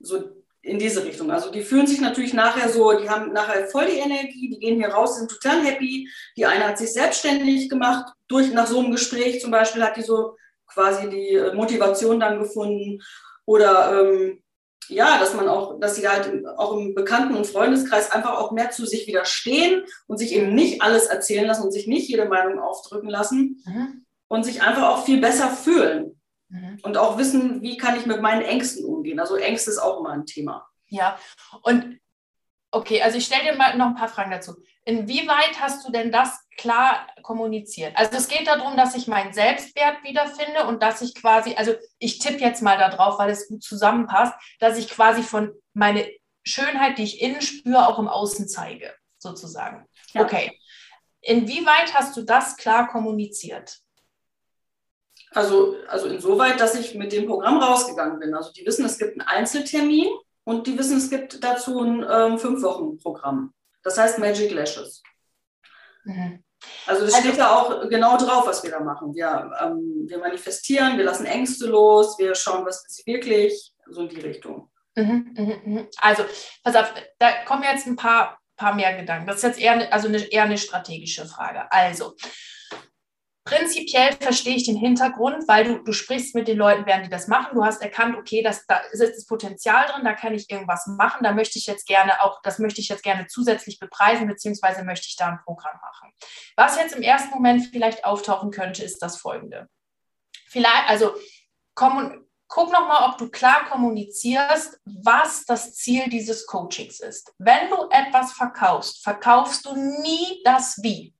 So 0.00 0.42
in 0.62 0.78
diese 0.78 1.04
Richtung. 1.04 1.30
Also 1.30 1.50
die 1.50 1.62
fühlen 1.62 1.86
sich 1.86 2.00
natürlich 2.00 2.32
nachher 2.32 2.68
so, 2.68 2.92
die 2.96 3.10
haben 3.10 3.32
nachher 3.32 3.66
voll 3.66 3.86
die 3.86 3.98
Energie, 3.98 4.48
die 4.48 4.60
gehen 4.60 4.78
hier 4.78 4.90
raus, 4.90 5.16
sind 5.16 5.30
total 5.30 5.60
happy. 5.64 6.08
Die 6.36 6.46
eine 6.46 6.68
hat 6.68 6.78
sich 6.78 6.92
selbstständig 6.92 7.68
gemacht, 7.68 8.12
durch 8.28 8.52
nach 8.52 8.68
so 8.68 8.78
einem 8.78 8.92
Gespräch 8.92 9.40
zum 9.40 9.50
Beispiel 9.50 9.82
hat 9.82 9.96
die 9.96 10.02
so 10.02 10.36
quasi 10.72 11.08
die 11.08 11.34
äh, 11.34 11.54
Motivation 11.54 12.20
dann 12.20 12.38
gefunden. 12.38 13.02
Oder 13.44 14.00
ähm, 14.00 14.42
ja, 14.88 15.18
dass 15.18 15.34
man 15.34 15.48
auch, 15.48 15.78
dass 15.80 15.96
sie 15.96 16.08
halt 16.08 16.46
auch 16.56 16.76
im 16.76 16.94
Bekannten- 16.94 17.34
und 17.34 17.46
Freundeskreis 17.46 18.10
einfach 18.10 18.38
auch 18.38 18.52
mehr 18.52 18.70
zu 18.70 18.86
sich 18.86 19.06
widerstehen 19.06 19.84
und 20.06 20.18
sich 20.18 20.34
eben 20.34 20.54
nicht 20.54 20.82
alles 20.82 21.06
erzählen 21.06 21.46
lassen 21.46 21.62
und 21.62 21.72
sich 21.72 21.86
nicht 21.86 22.08
jede 22.08 22.26
Meinung 22.26 22.58
aufdrücken 22.58 23.08
lassen 23.08 23.62
mhm. 23.64 24.04
und 24.28 24.44
sich 24.44 24.62
einfach 24.62 24.88
auch 24.88 25.04
viel 25.04 25.20
besser 25.20 25.48
fühlen. 25.50 26.20
Mhm. 26.48 26.78
Und 26.82 26.96
auch 26.96 27.18
wissen, 27.18 27.62
wie 27.62 27.76
kann 27.76 27.96
ich 27.96 28.06
mit 28.06 28.20
meinen 28.20 28.42
Ängsten 28.42 28.84
umgehen. 28.84 29.20
Also 29.20 29.36
Ängste 29.36 29.70
ist 29.70 29.78
auch 29.78 30.00
immer 30.00 30.10
ein 30.10 30.26
Thema. 30.26 30.68
Ja, 30.88 31.18
und 31.62 31.98
okay, 32.70 33.02
also 33.02 33.16
ich 33.16 33.24
stelle 33.24 33.44
dir 33.44 33.56
mal 33.56 33.76
noch 33.76 33.86
ein 33.86 33.94
paar 33.94 34.08
Fragen 34.08 34.30
dazu. 34.30 34.56
Inwieweit 34.84 35.60
hast 35.60 35.86
du 35.86 35.92
denn 35.92 36.12
das 36.12 36.41
klar 36.56 37.06
kommuniziert? 37.22 37.96
Also 37.96 38.16
es 38.16 38.28
geht 38.28 38.46
darum, 38.46 38.76
dass 38.76 38.94
ich 38.94 39.06
meinen 39.06 39.32
Selbstwert 39.32 40.02
wiederfinde 40.04 40.66
und 40.66 40.82
dass 40.82 41.02
ich 41.02 41.14
quasi, 41.14 41.54
also 41.54 41.74
ich 41.98 42.18
tippe 42.18 42.40
jetzt 42.40 42.62
mal 42.62 42.78
da 42.78 42.88
drauf, 42.88 43.18
weil 43.18 43.30
es 43.30 43.48
gut 43.48 43.62
zusammenpasst, 43.62 44.34
dass 44.60 44.78
ich 44.78 44.88
quasi 44.88 45.22
von 45.22 45.52
meine 45.74 46.08
Schönheit, 46.44 46.98
die 46.98 47.04
ich 47.04 47.20
innen 47.20 47.42
spüre, 47.42 47.88
auch 47.88 47.98
im 47.98 48.08
Außen 48.08 48.48
zeige, 48.48 48.92
sozusagen. 49.18 49.86
Ja. 50.12 50.22
Okay. 50.22 50.58
Inwieweit 51.20 51.94
hast 51.94 52.16
du 52.16 52.22
das 52.22 52.56
klar 52.56 52.88
kommuniziert? 52.88 53.78
Also, 55.30 55.76
also 55.88 56.08
insoweit, 56.08 56.60
dass 56.60 56.74
ich 56.74 56.94
mit 56.94 57.12
dem 57.12 57.26
Programm 57.26 57.58
rausgegangen 57.58 58.18
bin. 58.18 58.34
Also 58.34 58.52
die 58.52 58.66
wissen, 58.66 58.84
es 58.84 58.98
gibt 58.98 59.12
einen 59.12 59.26
Einzeltermin 59.26 60.08
und 60.44 60.66
die 60.66 60.78
wissen, 60.78 60.98
es 60.98 61.08
gibt 61.08 61.42
dazu 61.42 61.80
ein 61.80 62.04
ähm, 62.08 62.38
Fünf-Wochen-Programm. 62.38 63.54
Das 63.82 63.98
heißt 63.98 64.18
Magic 64.18 64.50
Lashes. 64.50 65.02
Mhm. 66.04 66.42
Also 66.86 67.04
das 67.04 67.14
also, 67.14 67.28
steht 67.28 67.38
da 67.38 67.56
auch 67.56 67.88
genau 67.88 68.16
drauf, 68.16 68.46
was 68.46 68.62
wir 68.62 68.70
da 68.70 68.80
machen. 68.80 69.14
Wir, 69.14 69.50
ähm, 69.60 70.04
wir 70.06 70.18
manifestieren, 70.18 70.96
wir 70.96 71.04
lassen 71.04 71.26
Ängste 71.26 71.66
los, 71.66 72.18
wir 72.18 72.34
schauen, 72.34 72.64
was 72.64 72.84
ist 72.86 73.06
wirklich, 73.06 73.72
so 73.90 74.02
in 74.02 74.08
die 74.08 74.20
Richtung. 74.20 74.70
Mhm, 74.94 75.34
mh, 75.36 75.56
mh. 75.64 75.86
Also, 75.98 76.24
pass 76.62 76.76
auf, 76.76 76.92
da 77.18 77.44
kommen 77.44 77.64
jetzt 77.64 77.86
ein 77.86 77.96
paar, 77.96 78.38
paar 78.56 78.74
mehr 78.74 78.96
Gedanken. 78.96 79.26
Das 79.26 79.36
ist 79.36 79.42
jetzt 79.42 79.60
eher, 79.60 79.92
also 79.92 80.08
eine, 80.08 80.18
eher 80.18 80.44
eine 80.44 80.58
strategische 80.58 81.26
Frage. 81.26 81.70
Also, 81.72 82.14
Prinzipiell 83.44 84.12
verstehe 84.20 84.54
ich 84.54 84.64
den 84.64 84.76
Hintergrund, 84.76 85.48
weil 85.48 85.64
du, 85.64 85.82
du 85.82 85.92
sprichst 85.92 86.34
mit 86.36 86.46
den 86.46 86.58
Leuten, 86.58 86.86
während 86.86 87.06
die 87.06 87.10
das 87.10 87.26
machen. 87.26 87.54
Du 87.54 87.64
hast 87.64 87.82
erkannt, 87.82 88.16
okay, 88.16 88.40
das, 88.40 88.66
da 88.66 88.76
ist 88.92 89.00
das 89.00 89.26
Potenzial 89.26 89.86
drin, 89.86 90.04
da 90.04 90.12
kann 90.12 90.32
ich 90.32 90.48
irgendwas 90.48 90.86
machen. 90.86 91.24
Da 91.24 91.32
möchte 91.32 91.58
ich 91.58 91.66
jetzt 91.66 91.86
gerne 91.86 92.22
auch, 92.22 92.40
das 92.42 92.60
möchte 92.60 92.80
ich 92.80 92.88
jetzt 92.88 93.02
gerne 93.02 93.26
zusätzlich 93.26 93.80
bepreisen, 93.80 94.28
beziehungsweise 94.28 94.84
möchte 94.84 95.08
ich 95.08 95.16
da 95.16 95.26
ein 95.26 95.40
Programm 95.44 95.76
machen. 95.80 96.12
Was 96.54 96.76
jetzt 96.76 96.94
im 96.94 97.02
ersten 97.02 97.30
Moment 97.30 97.66
vielleicht 97.72 98.04
auftauchen 98.04 98.52
könnte, 98.52 98.84
ist 98.84 99.00
das 99.02 99.16
folgende. 99.16 99.68
Vielleicht, 100.46 100.88
also 100.88 101.12
komm, 101.74 102.24
guck 102.46 102.70
nochmal, 102.70 103.10
ob 103.10 103.18
du 103.18 103.28
klar 103.28 103.64
kommunizierst, 103.70 104.78
was 104.84 105.44
das 105.46 105.74
Ziel 105.74 106.08
dieses 106.10 106.46
Coachings 106.46 107.00
ist. 107.00 107.32
Wenn 107.38 107.70
du 107.70 107.88
etwas 107.90 108.32
verkaufst, 108.34 109.02
verkaufst 109.02 109.66
du 109.66 109.74
nie 109.74 110.42
das 110.44 110.78
Wie. 110.80 111.12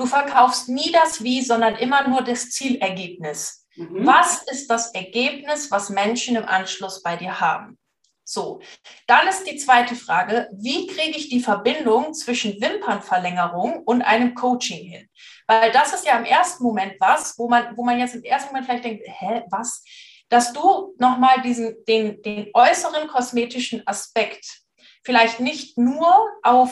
Du 0.00 0.06
verkaufst 0.06 0.70
nie 0.70 0.90
das 0.92 1.22
Wie, 1.22 1.42
sondern 1.42 1.76
immer 1.76 2.08
nur 2.08 2.22
das 2.22 2.48
Zielergebnis. 2.48 3.66
Mhm. 3.76 4.06
Was 4.06 4.42
ist 4.44 4.68
das 4.70 4.94
Ergebnis, 4.94 5.70
was 5.70 5.90
Menschen 5.90 6.36
im 6.36 6.46
Anschluss 6.46 7.02
bei 7.02 7.16
dir 7.16 7.38
haben? 7.38 7.78
So, 8.24 8.62
dann 9.06 9.28
ist 9.28 9.44
die 9.44 9.58
zweite 9.58 9.94
Frage, 9.94 10.48
wie 10.54 10.86
kriege 10.86 11.18
ich 11.18 11.28
die 11.28 11.42
Verbindung 11.42 12.14
zwischen 12.14 12.58
Wimpernverlängerung 12.62 13.82
und 13.82 14.00
einem 14.00 14.34
Coaching 14.34 14.88
hin? 14.88 15.06
Weil 15.46 15.70
das 15.70 15.92
ist 15.92 16.06
ja 16.06 16.16
im 16.16 16.24
ersten 16.24 16.64
Moment 16.64 16.94
was, 16.98 17.38
wo 17.38 17.50
man, 17.50 17.76
wo 17.76 17.84
man 17.84 17.98
jetzt 17.98 18.14
im 18.14 18.22
ersten 18.22 18.48
Moment 18.48 18.64
vielleicht 18.64 18.84
denkt, 18.84 19.04
hä, 19.04 19.42
was? 19.50 19.84
Dass 20.30 20.54
du 20.54 20.94
nochmal 20.96 21.42
diesen, 21.42 21.76
den, 21.86 22.22
den 22.22 22.48
äußeren 22.54 23.06
kosmetischen 23.06 23.86
Aspekt 23.86 24.62
vielleicht 25.04 25.40
nicht 25.40 25.76
nur 25.76 26.26
auf 26.42 26.70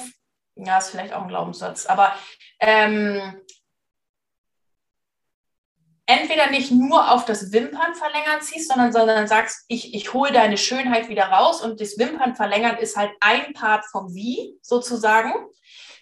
ja, 0.59 0.79
ist 0.79 0.91
vielleicht 0.91 1.13
auch 1.13 1.23
ein 1.23 1.29
Glaubenssatz, 1.29 1.87
aber 1.87 2.15
ähm, 2.61 3.41
entweder 6.07 6.51
nicht 6.51 6.71
nur 6.71 7.13
auf 7.13 7.27
das 7.27 7.53
Wimpernverlängern 7.53 8.41
ziehst, 8.41 8.69
sondern, 8.71 8.93
sondern 8.93 9.29
sagst, 9.29 9.65
ich, 9.69 9.95
ich 9.95 10.13
hole 10.15 10.33
deine 10.33 10.57
Schönheit 10.57 11.09
wieder 11.09 11.25
raus 11.25 11.61
und 11.61 11.81
das 11.81 11.99
Wimpernverlängern 11.99 12.79
ist 12.79 12.97
halt 12.97 13.13
ein 13.21 13.53
Part 13.53 13.85
vom 13.93 14.15
Wie 14.15 14.59
sozusagen, 14.63 15.33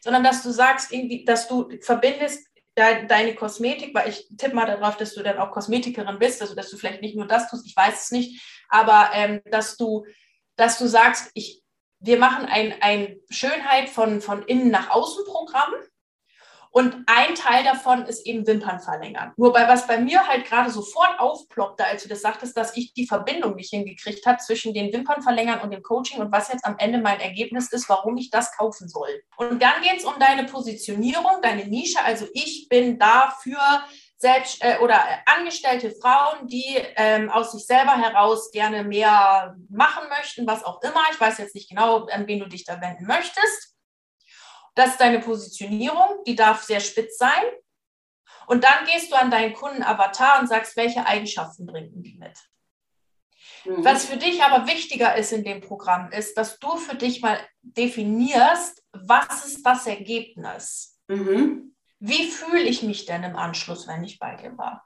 sondern 0.01 0.23
dass 0.23 0.45
du 0.45 0.51
sagst, 0.51 0.93
irgendwie, 0.93 1.25
dass 1.25 1.49
du 1.49 1.69
verbindest 1.83 2.47
de, 2.79 3.07
deine 3.07 3.35
Kosmetik, 3.35 3.95
weil 3.95 4.09
ich 4.09 4.29
tippe 4.39 4.55
mal 4.55 4.67
darauf, 4.67 4.97
dass 4.97 5.15
du 5.15 5.25
dann 5.25 5.39
auch 5.39 5.51
Kosmetikerin 5.51 6.21
bist, 6.21 6.41
also 6.41 6.55
dass 6.55 6.71
du 6.71 6.77
vielleicht 6.77 7.03
nicht 7.03 7.17
nur 7.17 7.27
das 7.27 7.51
tust, 7.51 7.67
ich 7.67 7.77
weiß 7.77 8.05
es 8.05 8.11
nicht, 8.13 8.41
aber 8.69 9.11
ähm, 9.13 9.41
dass 9.51 9.77
du, 9.77 10.07
dass 10.55 10.79
du 10.79 10.87
sagst, 10.87 11.31
ich, 11.35 11.63
wir 12.07 12.19
machen 12.19 12.47
ein, 12.47 12.75
ein 12.81 13.17
Schönheit 13.31 13.89
von, 13.89 14.21
von 14.21 14.43
innen 14.45 14.71
nach 14.71 14.91
außen 14.91 15.25
Programm. 15.27 15.73
Und 16.71 16.95
ein 17.07 17.35
Teil 17.35 17.65
davon 17.65 18.05
ist 18.05 18.27
eben 18.27 18.47
Wimpern 18.47 18.81
verlängern. 18.81 19.33
Nur 19.39 19.51
bei 19.55 19.67
was 19.67 19.87
bei 19.87 19.99
mir 19.99 20.27
halt 20.27 20.45
gerade 20.45 20.69
sofort 20.69 21.19
aufploppte, 21.19 21.87
als 21.87 22.03
du 22.03 22.09
das 22.11 22.21
sagtest, 22.21 22.55
dass 22.55 22.77
ich 22.77 22.93
die 22.93 23.07
Verbindung 23.07 23.55
nicht 23.55 23.71
hingekriegt 23.71 24.27
habe 24.27 24.39
zwischen 24.41 24.75
den 24.75 24.93
Wimpern 24.93 25.23
verlängern 25.23 25.61
und 25.61 25.71
dem 25.71 25.83
Coaching 25.83 26.21
und 26.21 26.31
was 26.33 26.53
jetzt 26.53 26.67
am 26.67 26.77
Ende 26.77 26.99
mein 26.99 27.19
Ergebnis 27.19 27.73
ist, 27.73 27.89
warum 27.89 28.19
ich 28.19 28.29
das 28.29 28.55
kaufen 28.59 28.91
soll. 28.91 29.09
Und 29.39 29.63
dann 29.63 29.81
geht 29.81 29.97
es 29.97 30.05
um 30.05 30.19
deine 30.21 30.45
Positionierung, 30.45 31.41
deine 31.41 31.65
Nische. 31.65 32.05
Also 32.05 32.27
ich 32.35 32.69
bin 32.69 32.99
dafür 32.99 33.59
selbst 34.19 34.63
äh, 34.65 34.79
oder 34.81 35.03
angestellte 35.27 35.91
Frauen, 35.91 36.49
die 36.49 36.79
ähm, 36.97 37.29
aus 37.31 37.53
sich 37.53 37.67
selber 37.67 37.97
heraus 37.97 38.51
gerne 38.51 38.83
mehr 38.83 39.57
machen 39.69 40.09
möchten, 40.09 40.47
was 40.47 40.65
auch 40.65 40.83
immer. 40.83 41.03
Ich 41.13 41.21
weiß 41.21 41.39
jetzt 41.39 41.55
nicht 41.55 41.69
genau, 41.69 42.07
an 42.07 42.27
wen 42.27 42.41
du 42.41 42.47
dich 42.47 42.65
da 42.65 42.81
wenden 42.81 43.07
möchtest. 43.07 43.77
Das 44.75 44.91
ist 44.91 45.01
deine 45.01 45.21
Positionierung, 45.21 46.23
die 46.27 46.35
darf 46.35 46.63
sehr 46.63 46.81
spitz 46.81 47.19
sein. 47.19 47.43
Und 48.47 48.65
dann 48.65 48.85
gehst 48.87 49.11
du 49.11 49.17
an 49.17 49.31
deinen 49.31 49.55
Kunden-Avatar 49.55 50.41
und 50.41 50.49
sagst, 50.49 50.77
welche 50.77 51.07
Eigenschaften 51.07 51.67
bringen 51.67 52.03
die 52.03 52.17
mit. 52.19 52.39
Mhm. 53.65 53.85
Was 53.85 54.07
für 54.07 54.17
dich 54.17 54.43
aber 54.43 54.67
wichtiger 54.67 55.17
ist 55.17 55.33
in 55.33 55.45
dem 55.45 55.61
Programm, 55.61 56.11
ist, 56.13 56.37
dass 56.39 56.59
du 56.59 56.77
für 56.77 56.97
dich 56.97 57.21
mal 57.21 57.39
definierst, 57.63 58.83
was 58.93 59.47
ist 59.47 59.65
das 59.65 59.87
Ergebnis. 59.87 60.99
Mhm. 61.09 61.76
Wie 61.99 62.31
fühle 62.31 62.63
ich 62.63 62.83
mich 62.83 63.07
denn 63.07 63.23
im 63.25 63.37
Anschluss, 63.37 63.87
wenn 63.87 64.05
ich 64.05 64.19
bei 64.19 64.35
dir 64.37 64.57
war? 64.59 64.85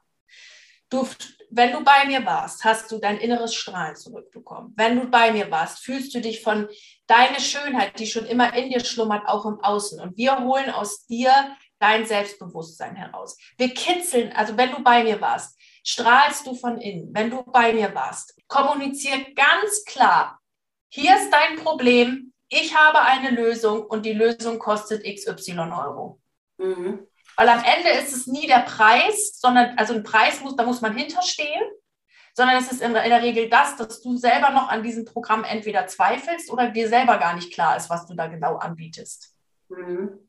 Du, 0.88 1.07
wenn 1.50 1.73
du 1.73 1.85
bei 1.85 2.05
mir 2.07 2.25
warst, 2.26 2.64
hast 2.64 2.90
du 2.90 2.99
dein 2.99 3.19
inneres 3.19 3.55
Strahlen 3.55 3.95
zurückbekommen. 3.95 4.73
Wenn 4.76 4.99
du 4.99 5.09
bei 5.09 5.33
mir 5.33 5.50
warst, 5.50 5.85
fühlst 5.85 6.12
du 6.14 6.21
dich 6.21 6.43
von 6.43 6.69
deiner 7.07 7.38
Schönheit, 7.38 7.99
die 7.99 8.07
schon 8.07 8.26
immer 8.26 8.55
in 8.55 8.71
dir 8.71 8.85
schlummert, 8.85 9.29
auch 9.29 9.47
im 9.47 9.61
Außen. 9.61 10.00
Und 10.00 10.17
wir 10.17 10.40
holen 10.40 10.71
aus 10.71 11.07
dir 11.07 11.57
dein 11.79 12.07
Selbstbewusstsein 12.07 12.97
heraus. 12.97 13.38
Wir 13.57 13.73
kitzeln, 13.73 14.33
also 14.33 14.57
wenn 14.57 14.73
du 14.73 14.83
bei 14.83 15.05
mir 15.05 15.21
warst, 15.21 15.59
strahlst 15.85 16.47
du 16.47 16.55
von 16.55 16.81
innen. 16.81 17.14
Wenn 17.14 17.31
du 17.31 17.43
bei 17.45 17.73
mir 17.73 17.95
warst, 17.95 18.37
kommunizier 18.49 19.33
ganz 19.35 19.85
klar, 19.85 20.40
hier 20.88 21.17
ist 21.17 21.31
dein 21.31 21.57
Problem, 21.57 22.33
ich 22.49 22.76
habe 22.76 23.00
eine 23.00 23.31
Lösung 23.31 23.85
und 23.85 24.05
die 24.05 24.12
Lösung 24.12 24.59
kostet 24.59 25.05
XY 25.05 25.61
Euro. 25.61 26.21
Mhm. 26.61 27.07
Weil 27.37 27.49
am 27.49 27.64
Ende 27.64 27.90
ist 27.90 28.14
es 28.14 28.26
nie 28.26 28.47
der 28.47 28.61
Preis, 28.61 29.38
sondern, 29.40 29.79
also 29.79 29.95
ein 29.95 30.02
Preis 30.02 30.40
muss, 30.40 30.57
da 30.57 30.64
muss 30.64 30.81
man 30.81 30.97
hinterstehen, 30.97 31.62
sondern 32.35 32.57
es 32.57 32.71
ist 32.71 32.83
in, 32.83 32.93
der 32.93 33.23
Regel 33.23 33.49
das, 33.49 33.76
dass 33.76 34.02
du 34.02 34.17
selber 34.17 34.50
noch 34.50 34.69
an 34.69 34.83
diesem 34.83 35.05
Programm 35.05 35.45
entweder 35.45 35.87
zweifelst 35.87 36.50
oder 36.50 36.69
dir 36.69 36.88
selber 36.88 37.19
gar 37.19 37.35
nicht 37.35 37.52
klar 37.52 37.76
ist, 37.76 37.88
was 37.88 38.07
du 38.07 38.14
da 38.14 38.26
genau 38.26 38.57
anbietest. 38.57 39.35
Mhm. 39.69 40.29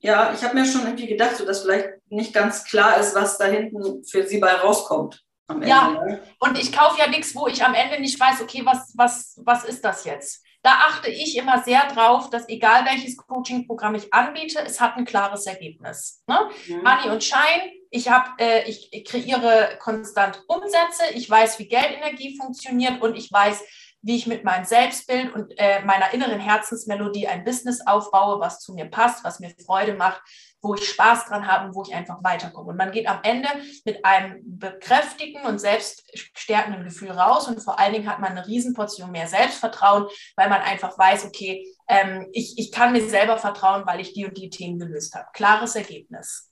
Ja, 0.00 0.32
ich 0.34 0.42
habe 0.42 0.54
mir 0.54 0.66
schon 0.66 0.82
irgendwie 0.82 1.06
gedacht, 1.06 1.36
so, 1.36 1.46
dass 1.46 1.62
vielleicht 1.62 1.88
nicht 2.08 2.34
ganz 2.34 2.64
klar 2.64 2.98
ist, 2.98 3.14
was 3.14 3.38
da 3.38 3.44
hinten 3.44 4.04
für 4.04 4.26
sie 4.26 4.38
bei 4.38 4.52
rauskommt. 4.52 5.24
Ja, 5.62 5.90
ne? 5.90 6.22
und 6.40 6.58
ich 6.58 6.72
kaufe 6.72 6.98
ja 6.98 7.08
nichts, 7.08 7.34
wo 7.34 7.46
ich 7.46 7.64
am 7.64 7.74
Ende 7.74 8.00
nicht 8.00 8.18
weiß, 8.18 8.40
okay, 8.40 8.62
was, 8.64 8.92
was, 8.96 9.40
was 9.44 9.64
ist 9.64 9.84
das 9.84 10.04
jetzt? 10.04 10.42
Da 10.62 10.70
achte 10.88 11.10
ich 11.10 11.36
immer 11.36 11.62
sehr 11.62 11.86
drauf, 11.88 12.30
dass 12.30 12.48
egal 12.48 12.84
welches 12.84 13.16
Coaching-Programm 13.16 13.96
ich 13.96 14.14
anbiete, 14.14 14.60
es 14.64 14.80
hat 14.80 14.96
ein 14.96 15.04
klares 15.04 15.46
Ergebnis. 15.46 16.22
Ne? 16.28 16.38
Mhm. 16.68 16.82
Money 16.82 17.10
und 17.10 17.24
Shine, 17.24 17.72
ich, 17.90 18.08
hab, 18.08 18.40
äh, 18.40 18.62
ich, 18.68 18.88
ich 18.92 19.04
kreiere 19.04 19.76
konstant 19.80 20.42
Umsätze, 20.46 21.04
ich 21.14 21.28
weiß, 21.28 21.58
wie 21.58 21.68
Geldenergie 21.68 22.38
funktioniert 22.38 23.02
und 23.02 23.16
ich 23.16 23.30
weiß, 23.32 23.62
wie 24.02 24.16
ich 24.16 24.26
mit 24.26 24.44
meinem 24.44 24.64
Selbstbild 24.64 25.32
und 25.32 25.52
äh, 25.58 25.84
meiner 25.84 26.12
inneren 26.12 26.40
Herzensmelodie 26.40 27.28
ein 27.28 27.44
Business 27.44 27.86
aufbaue, 27.86 28.40
was 28.40 28.60
zu 28.60 28.74
mir 28.74 28.86
passt, 28.86 29.24
was 29.24 29.40
mir 29.40 29.52
Freude 29.64 29.94
macht, 29.94 30.22
wo 30.62 30.74
ich 30.74 30.88
Spaß 30.88 31.26
dran 31.26 31.46
habe 31.46 31.66
und 31.66 31.74
wo 31.74 31.82
ich 31.82 31.92
einfach 31.92 32.22
weiterkomme. 32.22 32.70
Und 32.70 32.76
man 32.76 32.92
geht 32.92 33.08
am 33.08 33.18
Ende 33.24 33.48
mit 33.84 34.04
einem 34.04 34.40
bekräftigen 34.44 35.42
und 35.42 35.58
selbststärkenden 35.58 36.84
Gefühl 36.84 37.10
raus 37.10 37.48
und 37.48 37.60
vor 37.60 37.78
allen 37.78 37.92
Dingen 37.92 38.08
hat 38.08 38.20
man 38.20 38.30
eine 38.30 38.46
Riesenportion 38.46 39.10
mehr 39.10 39.26
Selbstvertrauen, 39.26 40.06
weil 40.36 40.48
man 40.48 40.62
einfach 40.62 40.96
weiß, 40.96 41.24
okay, 41.24 41.66
ähm, 41.88 42.28
ich, 42.32 42.58
ich 42.58 42.70
kann 42.70 42.92
mir 42.92 43.06
selber 43.08 43.38
vertrauen, 43.38 43.82
weil 43.86 44.00
ich 44.00 44.14
die 44.14 44.24
und 44.24 44.38
die 44.38 44.50
Themen 44.50 44.78
gelöst 44.78 45.14
habe. 45.14 45.26
Klares 45.32 45.74
Ergebnis. 45.74 46.48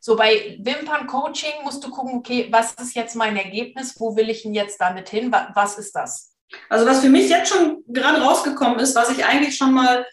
So 0.00 0.16
bei 0.16 0.58
Wimpern-Coaching 0.60 1.62
musst 1.62 1.82
du 1.82 1.90
gucken, 1.90 2.18
okay, 2.18 2.48
was 2.50 2.74
ist 2.74 2.94
jetzt 2.94 3.14
mein 3.14 3.36
Ergebnis? 3.36 3.98
Wo 3.98 4.16
will 4.16 4.28
ich 4.28 4.42
denn 4.42 4.52
jetzt 4.52 4.78
damit 4.80 5.08
hin? 5.08 5.32
Was 5.54 5.78
ist 5.78 5.92
das? 5.92 6.34
Also 6.68 6.84
was 6.86 7.00
für 7.00 7.08
mich 7.08 7.30
jetzt 7.30 7.48
schon 7.48 7.82
gerade 7.88 8.20
rausgekommen 8.20 8.78
ist, 8.80 8.94
was 8.94 9.10
ich 9.10 9.24
eigentlich 9.24 9.56
schon 9.56 9.72
mal 9.72 10.04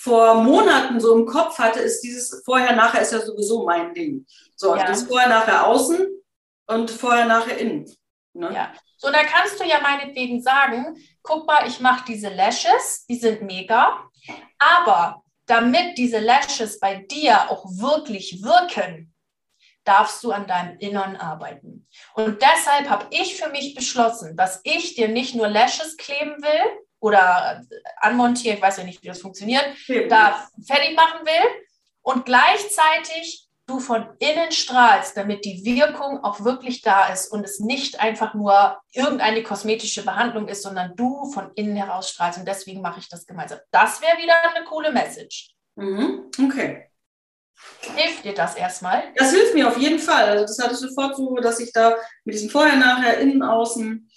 vor 0.00 0.34
Monaten 0.34 1.00
so 1.00 1.16
im 1.16 1.26
Kopf 1.26 1.58
hatte, 1.58 1.80
ist 1.80 2.00
dieses 2.02 2.42
vorher, 2.44 2.76
nachher 2.76 3.02
ist 3.02 3.12
ja 3.12 3.20
sowieso 3.20 3.64
mein 3.64 3.92
Ding. 3.94 4.24
So, 4.54 4.76
ja. 4.76 4.86
das 4.86 5.02
vorher, 5.02 5.28
nachher 5.28 5.66
außen 5.66 6.06
und 6.68 6.90
vorher, 6.90 7.26
nachher 7.26 7.58
innen. 7.58 7.92
Ne? 8.32 8.52
Ja. 8.54 8.72
So, 8.96 9.10
da 9.10 9.24
kannst 9.24 9.58
du 9.58 9.64
ja 9.64 9.80
meinetwegen 9.80 10.40
sagen, 10.40 10.96
guck 11.22 11.46
mal, 11.46 11.66
ich 11.66 11.80
mache 11.80 12.04
diese 12.06 12.28
Lashes, 12.28 13.06
die 13.06 13.16
sind 13.16 13.42
mega, 13.42 14.04
aber 14.58 15.22
damit 15.46 15.98
diese 15.98 16.20
Lashes 16.20 16.78
bei 16.78 16.96
dir 16.96 17.50
auch 17.50 17.64
wirklich 17.66 18.42
wirken, 18.42 19.12
darfst 19.82 20.22
du 20.22 20.30
an 20.30 20.46
deinem 20.46 20.78
Innern 20.78 21.16
arbeiten. 21.16 21.88
Und 22.14 22.40
deshalb 22.40 22.88
habe 22.88 23.06
ich 23.10 23.36
für 23.36 23.48
mich 23.48 23.74
beschlossen, 23.74 24.36
dass 24.36 24.60
ich 24.62 24.94
dir 24.94 25.08
nicht 25.08 25.34
nur 25.34 25.48
Lashes 25.48 25.96
kleben 25.96 26.40
will 26.40 26.87
oder 27.00 27.64
anmontieren, 28.00 28.56
ich 28.56 28.62
weiß 28.62 28.78
ja 28.78 28.84
nicht, 28.84 29.02
wie 29.02 29.08
das 29.08 29.20
funktioniert, 29.20 29.64
mhm. 29.86 30.08
da 30.08 30.48
fertig 30.66 30.96
machen 30.96 31.24
will 31.24 31.62
und 32.02 32.24
gleichzeitig 32.24 33.48
du 33.68 33.80
von 33.80 34.06
innen 34.18 34.50
strahlst, 34.50 35.16
damit 35.16 35.44
die 35.44 35.64
Wirkung 35.64 36.24
auch 36.24 36.42
wirklich 36.42 36.80
da 36.80 37.08
ist 37.08 37.30
und 37.30 37.44
es 37.44 37.60
nicht 37.60 38.00
einfach 38.00 38.34
nur 38.34 38.80
irgendeine 38.92 39.42
kosmetische 39.42 40.04
Behandlung 40.04 40.48
ist, 40.48 40.62
sondern 40.62 40.96
du 40.96 41.30
von 41.30 41.52
innen 41.54 41.76
heraus 41.76 42.10
strahlst. 42.10 42.38
Und 42.38 42.48
deswegen 42.48 42.80
mache 42.80 43.00
ich 43.00 43.08
das 43.08 43.26
gemeinsam. 43.26 43.58
Das 43.70 44.00
wäre 44.00 44.16
wieder 44.18 44.34
eine 44.54 44.64
coole 44.64 44.90
Message. 44.90 45.50
Mhm. 45.76 46.30
Okay. 46.42 46.88
Hilft 47.94 48.24
dir 48.24 48.34
das 48.34 48.54
erstmal? 48.54 49.12
Das 49.16 49.32
hilft 49.32 49.54
mir 49.54 49.68
auf 49.68 49.76
jeden 49.76 49.98
Fall. 49.98 50.28
Also 50.28 50.46
das 50.46 50.58
hatte 50.58 50.74
ich 50.74 50.80
sofort 50.80 51.16
so, 51.16 51.36
dass 51.36 51.60
ich 51.60 51.72
da 51.72 51.96
mit 52.24 52.34
diesem 52.34 52.50
Vorher, 52.50 52.76
Nachher, 52.76 53.18
Innen, 53.18 53.42
Außen. 53.42 54.07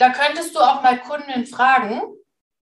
Da 0.00 0.10
könntest 0.10 0.54
du 0.54 0.60
auch 0.60 0.82
mal 0.82 0.98
Kunden 1.00 1.46
fragen, 1.46 2.02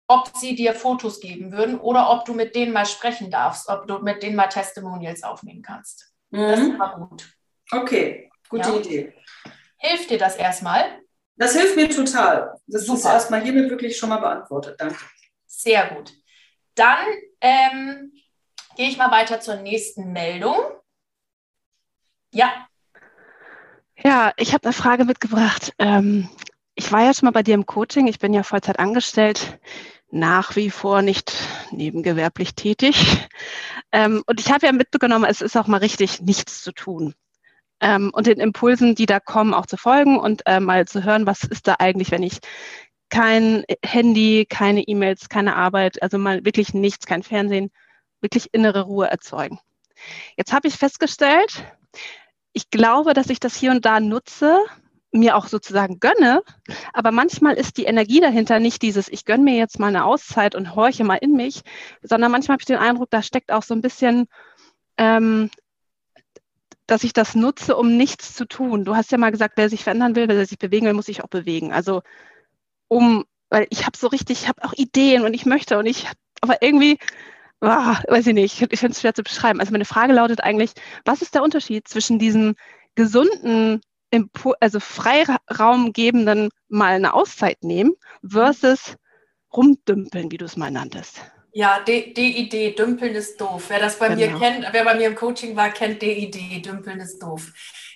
ob 0.08 0.37
sie 0.37 0.54
dir 0.54 0.75
Fotos 0.75 1.20
geben 1.20 1.52
würden 1.52 1.78
oder 1.78 2.10
ob 2.10 2.25
du 2.25 2.34
mit 2.34 2.54
denen 2.54 2.72
mal 2.72 2.87
sprechen 2.87 3.30
darfst, 3.30 3.68
ob 3.68 3.87
du 3.87 4.00
mit 4.00 4.22
denen 4.22 4.37
mal 4.37 4.49
Testimonials 4.49 5.22
aufnehmen 5.22 5.62
kannst. 5.62 6.12
Mhm. 6.30 6.49
Das 6.49 6.60
ist 6.60 6.66
immer 6.66 6.96
gut. 6.96 7.32
Okay, 7.70 8.30
gute 8.49 8.68
ja. 8.68 8.76
Idee. 8.76 9.14
Hilft 9.78 10.10
dir 10.10 10.18
das 10.18 10.37
erstmal? 10.37 11.00
Das 11.37 11.54
hilft 11.54 11.76
mir 11.76 11.88
total. 11.88 12.54
Das 12.66 12.84
Super. 12.84 12.99
ist 12.99 13.04
erstmal 13.06 13.42
hiermit 13.42 13.70
wirklich 13.70 13.96
schon 13.96 14.10
mal 14.10 14.18
beantwortet. 14.18 14.78
Danke. 14.78 14.99
Sehr 15.46 15.87
gut. 15.94 16.12
Dann 16.75 17.06
ähm, 17.40 18.12
Gehe 18.76 18.88
ich 18.88 18.96
mal 18.96 19.10
weiter 19.10 19.40
zur 19.40 19.56
nächsten 19.56 20.12
Meldung. 20.12 20.56
Ja. 22.32 22.66
Ja, 24.02 24.32
ich 24.37 24.54
habe 24.54 24.64
eine 24.64 24.72
Frage 24.72 25.04
mitgebracht. 25.04 25.75
Ähm, 25.78 26.30
ich 26.80 26.90
war 26.92 27.04
ja 27.04 27.12
schon 27.12 27.26
mal 27.26 27.32
bei 27.32 27.42
dir 27.42 27.54
im 27.54 27.66
Coaching. 27.66 28.06
Ich 28.06 28.18
bin 28.18 28.32
ja 28.32 28.42
Vollzeit 28.42 28.78
angestellt, 28.78 29.58
nach 30.10 30.56
wie 30.56 30.70
vor 30.70 31.02
nicht 31.02 31.34
nebengewerblich 31.72 32.54
tätig. 32.54 33.28
Ähm, 33.92 34.22
und 34.26 34.40
ich 34.40 34.50
habe 34.50 34.64
ja 34.64 34.72
mitbekommen, 34.72 35.25
es 35.25 35.42
ist 35.42 35.58
auch 35.58 35.66
mal 35.66 35.76
richtig, 35.76 36.22
nichts 36.22 36.62
zu 36.62 36.72
tun. 36.72 37.12
Ähm, 37.80 38.10
und 38.14 38.26
den 38.26 38.40
Impulsen, 38.40 38.94
die 38.94 39.04
da 39.04 39.20
kommen, 39.20 39.52
auch 39.52 39.66
zu 39.66 39.76
folgen 39.76 40.18
und 40.18 40.40
äh, 40.46 40.58
mal 40.58 40.88
zu 40.88 41.04
hören, 41.04 41.26
was 41.26 41.44
ist 41.44 41.68
da 41.68 41.76
eigentlich, 41.80 42.12
wenn 42.12 42.22
ich 42.22 42.38
kein 43.10 43.64
Handy, 43.84 44.46
keine 44.49 44.80
E-Mails, 44.80 45.28
keine 45.28 45.56
Arbeit, 45.56 46.02
also 46.02 46.16
mal 46.16 46.46
wirklich 46.46 46.72
nichts, 46.72 47.04
kein 47.04 47.22
Fernsehen, 47.22 47.70
wirklich 48.22 48.49
innere 48.52 48.82
Ruhe 48.84 49.10
erzeugen. 49.10 49.58
Jetzt 50.34 50.54
habe 50.54 50.66
ich 50.66 50.76
festgestellt, 50.76 51.62
ich 52.54 52.70
glaube, 52.70 53.12
dass 53.12 53.28
ich 53.28 53.38
das 53.38 53.54
hier 53.54 53.70
und 53.70 53.84
da 53.84 54.00
nutze, 54.00 54.60
mir 55.12 55.37
auch 55.37 55.47
sozusagen 55.47 55.99
gönne, 55.99 56.43
aber 56.93 57.11
manchmal 57.11 57.55
ist 57.55 57.76
die 57.76 57.85
Energie 57.85 58.21
dahinter 58.21 58.61
nicht 58.61 58.83
dieses, 58.83 59.09
ich 59.09 59.25
gönne 59.25 59.45
mir 59.45 59.57
jetzt 59.57 59.79
mal 59.79 59.88
eine 59.88 60.05
Auszeit 60.05 60.55
und 60.55 60.75
horche 60.76 61.05
mal 61.05 61.17
in 61.17 61.33
mich, 61.33 61.62
sondern 62.02 62.31
manchmal 62.31 62.55
habe 62.55 62.62
ich 62.62 62.67
den 62.67 62.79
Eindruck, 62.79 63.11
da 63.11 63.23
steckt 63.23 63.50
auch 63.50 63.62
so 63.62 63.75
ein 63.75 63.81
bisschen, 63.81 64.26
ähm, 64.97 65.50
dass 66.87 67.05
ich 67.05 67.12
das 67.12 67.35
nutze, 67.35 67.76
um 67.76 67.97
nichts 67.97 68.35
zu 68.35 68.47
tun. 68.47 68.85
Du 68.85 68.97
hast 68.97 69.12
ja 69.12 69.19
mal 69.19 69.31
gesagt, 69.31 69.55
wer 69.57 69.69
sich 69.69 69.85
verändern 69.85 70.17
will, 70.17 70.29
wer 70.29 70.47
sich 70.47 70.59
bewegen 70.59 70.87
will, 70.87 70.95
muss 70.95 71.07
sich 71.07 71.23
auch 71.23 71.29
bewegen. 71.29 71.73
Also 71.73 72.02
um, 72.88 73.25
weil 73.49 73.67
ich 73.71 73.87
habe 73.87 73.97
so 73.97 74.09
richtig, 74.09 74.43
ich 74.43 74.49
habe 74.49 74.64
auch 74.64 74.73
Ideen 74.75 75.25
und 75.25 75.35
ich 75.35 75.47
möchte 75.47 75.79
und 75.79 75.87
ich, 75.87 76.09
aber 76.40 76.62
irgendwie 76.62 76.99
oh, 77.61 77.67
weiß 77.67 78.26
ich 78.26 78.35
nicht, 78.35 78.61
ich 78.61 78.81
finde 78.81 78.93
es 78.93 79.00
schwer 79.00 79.14
zu 79.14 79.23
beschreiben. 79.23 79.61
Also 79.61 79.73
meine 79.73 79.85
Frage 79.85 80.12
lautet 80.12 80.43
eigentlich, 80.43 80.73
was 81.05 81.23
ist 81.23 81.35
der 81.35 81.43
Unterschied 81.43 81.88
zwischen 81.88 82.19
diesem 82.19 82.55
gesunden, 82.95 83.83
also 84.61 84.81
Freiraum 84.81 85.93
gebenden 85.93 86.50
mal 86.69 86.95
eine 86.95 87.14
Auszeit 87.14 87.62
nehmen 87.62 87.95
versus 88.26 88.97
rumdümpeln, 89.52 90.31
wie 90.31 90.38
du 90.38 90.45
es 90.45 90.57
mal 90.57 90.71
nanntest? 90.71 91.21
Ja, 91.52 91.81
DID, 91.81 92.79
dümpeln 92.79 93.14
ist 93.14 93.40
doof. 93.40 93.64
Wer 93.69 93.81
das 93.81 93.99
bei 93.99 94.09
genau. 94.09 94.21
mir 94.21 94.38
kennt, 94.38 94.73
wer 94.73 94.85
bei 94.85 94.95
mir 94.95 95.09
im 95.09 95.17
Coaching 95.17 95.57
war, 95.57 95.71
kennt 95.71 96.00
DID, 96.00 96.64
dümpeln 96.64 97.00
ist 97.00 97.21
doof. 97.21 97.52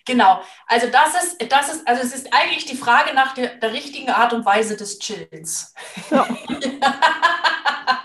Genau. 0.06 0.42
Also 0.66 0.88
das 0.88 1.22
ist, 1.22 1.52
das 1.52 1.72
ist, 1.72 1.88
also 1.88 2.02
es 2.02 2.14
ist 2.14 2.34
eigentlich 2.34 2.66
die 2.66 2.76
Frage 2.76 3.14
nach 3.14 3.32
der, 3.34 3.54
der 3.54 3.72
richtigen 3.72 4.10
Art 4.10 4.32
und 4.32 4.44
Weise 4.44 4.76
des 4.76 4.98
Chillens. 4.98 5.72
Ja. 6.10 6.26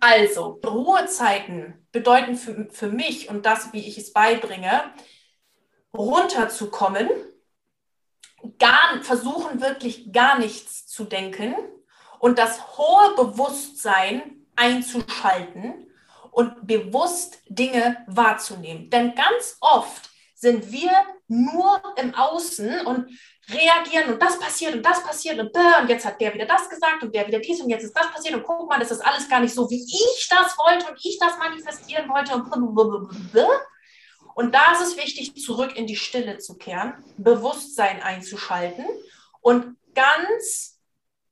also, 0.00 0.60
Ruhezeiten 0.64 1.86
bedeuten 1.90 2.36
für, 2.36 2.68
für 2.70 2.88
mich 2.88 3.28
und 3.28 3.46
das, 3.46 3.72
wie 3.72 3.86
ich 3.86 3.98
es 3.98 4.12
beibringe, 4.12 4.84
runterzukommen, 5.94 7.08
gar, 8.58 9.02
versuchen 9.02 9.60
wirklich 9.60 10.12
gar 10.12 10.38
nichts 10.38 10.86
zu 10.86 11.04
denken 11.04 11.54
und 12.18 12.38
das 12.38 12.76
hohe 12.78 13.14
Bewusstsein 13.16 14.46
einzuschalten 14.56 15.86
und 16.30 16.66
bewusst 16.66 17.38
Dinge 17.48 18.04
wahrzunehmen. 18.06 18.90
Denn 18.90 19.14
ganz 19.14 19.56
oft 19.60 20.10
sind 20.34 20.72
wir 20.72 20.90
nur 21.28 21.80
im 21.96 22.14
Außen 22.14 22.86
und 22.86 23.08
reagieren 23.48 24.12
und 24.12 24.22
das 24.22 24.38
passiert 24.38 24.74
und 24.74 24.84
das 24.84 25.02
passiert 25.02 25.38
und, 25.38 25.50
und 25.56 25.88
jetzt 25.88 26.04
hat 26.04 26.20
der 26.20 26.32
wieder 26.34 26.46
das 26.46 26.68
gesagt 26.68 27.02
und 27.02 27.14
der 27.14 27.26
wieder 27.26 27.40
dies 27.40 27.60
und 27.60 27.70
jetzt 27.70 27.84
ist 27.84 27.96
das 27.96 28.10
passiert 28.12 28.34
und 28.34 28.42
guck 28.42 28.68
mal, 28.68 28.78
das 28.78 28.90
ist 28.90 29.04
alles 29.04 29.28
gar 29.28 29.40
nicht 29.40 29.54
so, 29.54 29.68
wie 29.70 29.82
ich 29.82 30.28
das 30.28 30.56
wollte 30.58 30.86
und 30.90 30.98
ich 31.02 31.18
das 31.18 31.38
manifestieren 31.38 32.08
wollte 32.08 32.34
und 32.34 32.48
und 34.34 34.54
da 34.54 34.72
ist 34.72 34.80
es 34.80 34.96
wichtig, 34.96 35.34
zurück 35.42 35.76
in 35.76 35.86
die 35.86 35.96
Stille 35.96 36.38
zu 36.38 36.56
kehren, 36.56 36.94
Bewusstsein 37.16 38.02
einzuschalten 38.02 38.84
und 39.40 39.76
ganz 39.94 40.80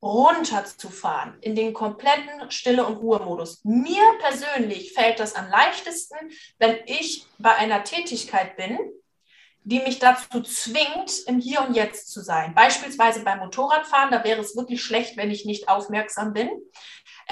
runterzufahren 0.03 1.39
in 1.41 1.55
den 1.55 1.75
kompletten 1.75 2.51
Stille- 2.51 2.87
und 2.87 2.97
Ruhemodus. 2.97 3.61
Mir 3.65 4.03
persönlich 4.21 4.93
fällt 4.93 5.21
das 5.21 5.35
am 5.35 5.49
leichtesten, 5.51 6.17
wenn 6.59 6.79
ich 6.87 7.27
bei 7.39 7.55
einer 7.57 7.85
Tätigkeit 7.85 8.57
bin, 8.57 8.79
die 9.65 9.81
mich 9.81 9.99
dazu 9.99 10.43
zwingt, 10.43 11.25
im 11.27 11.39
Hier 11.39 11.61
und 11.61 11.75
Jetzt 11.75 12.11
zu 12.11 12.23
sein. 12.23 12.55
Beispielsweise 12.55 13.23
beim 13.25 13.41
Motorradfahren, 13.41 14.11
da 14.11 14.25
wäre 14.25 14.41
es 14.41 14.57
wirklich 14.57 14.83
schlecht, 14.83 15.19
wenn 15.19 15.31
ich 15.31 15.45
nicht 15.45 15.69
aufmerksam 15.69 16.33
bin. 16.33 16.49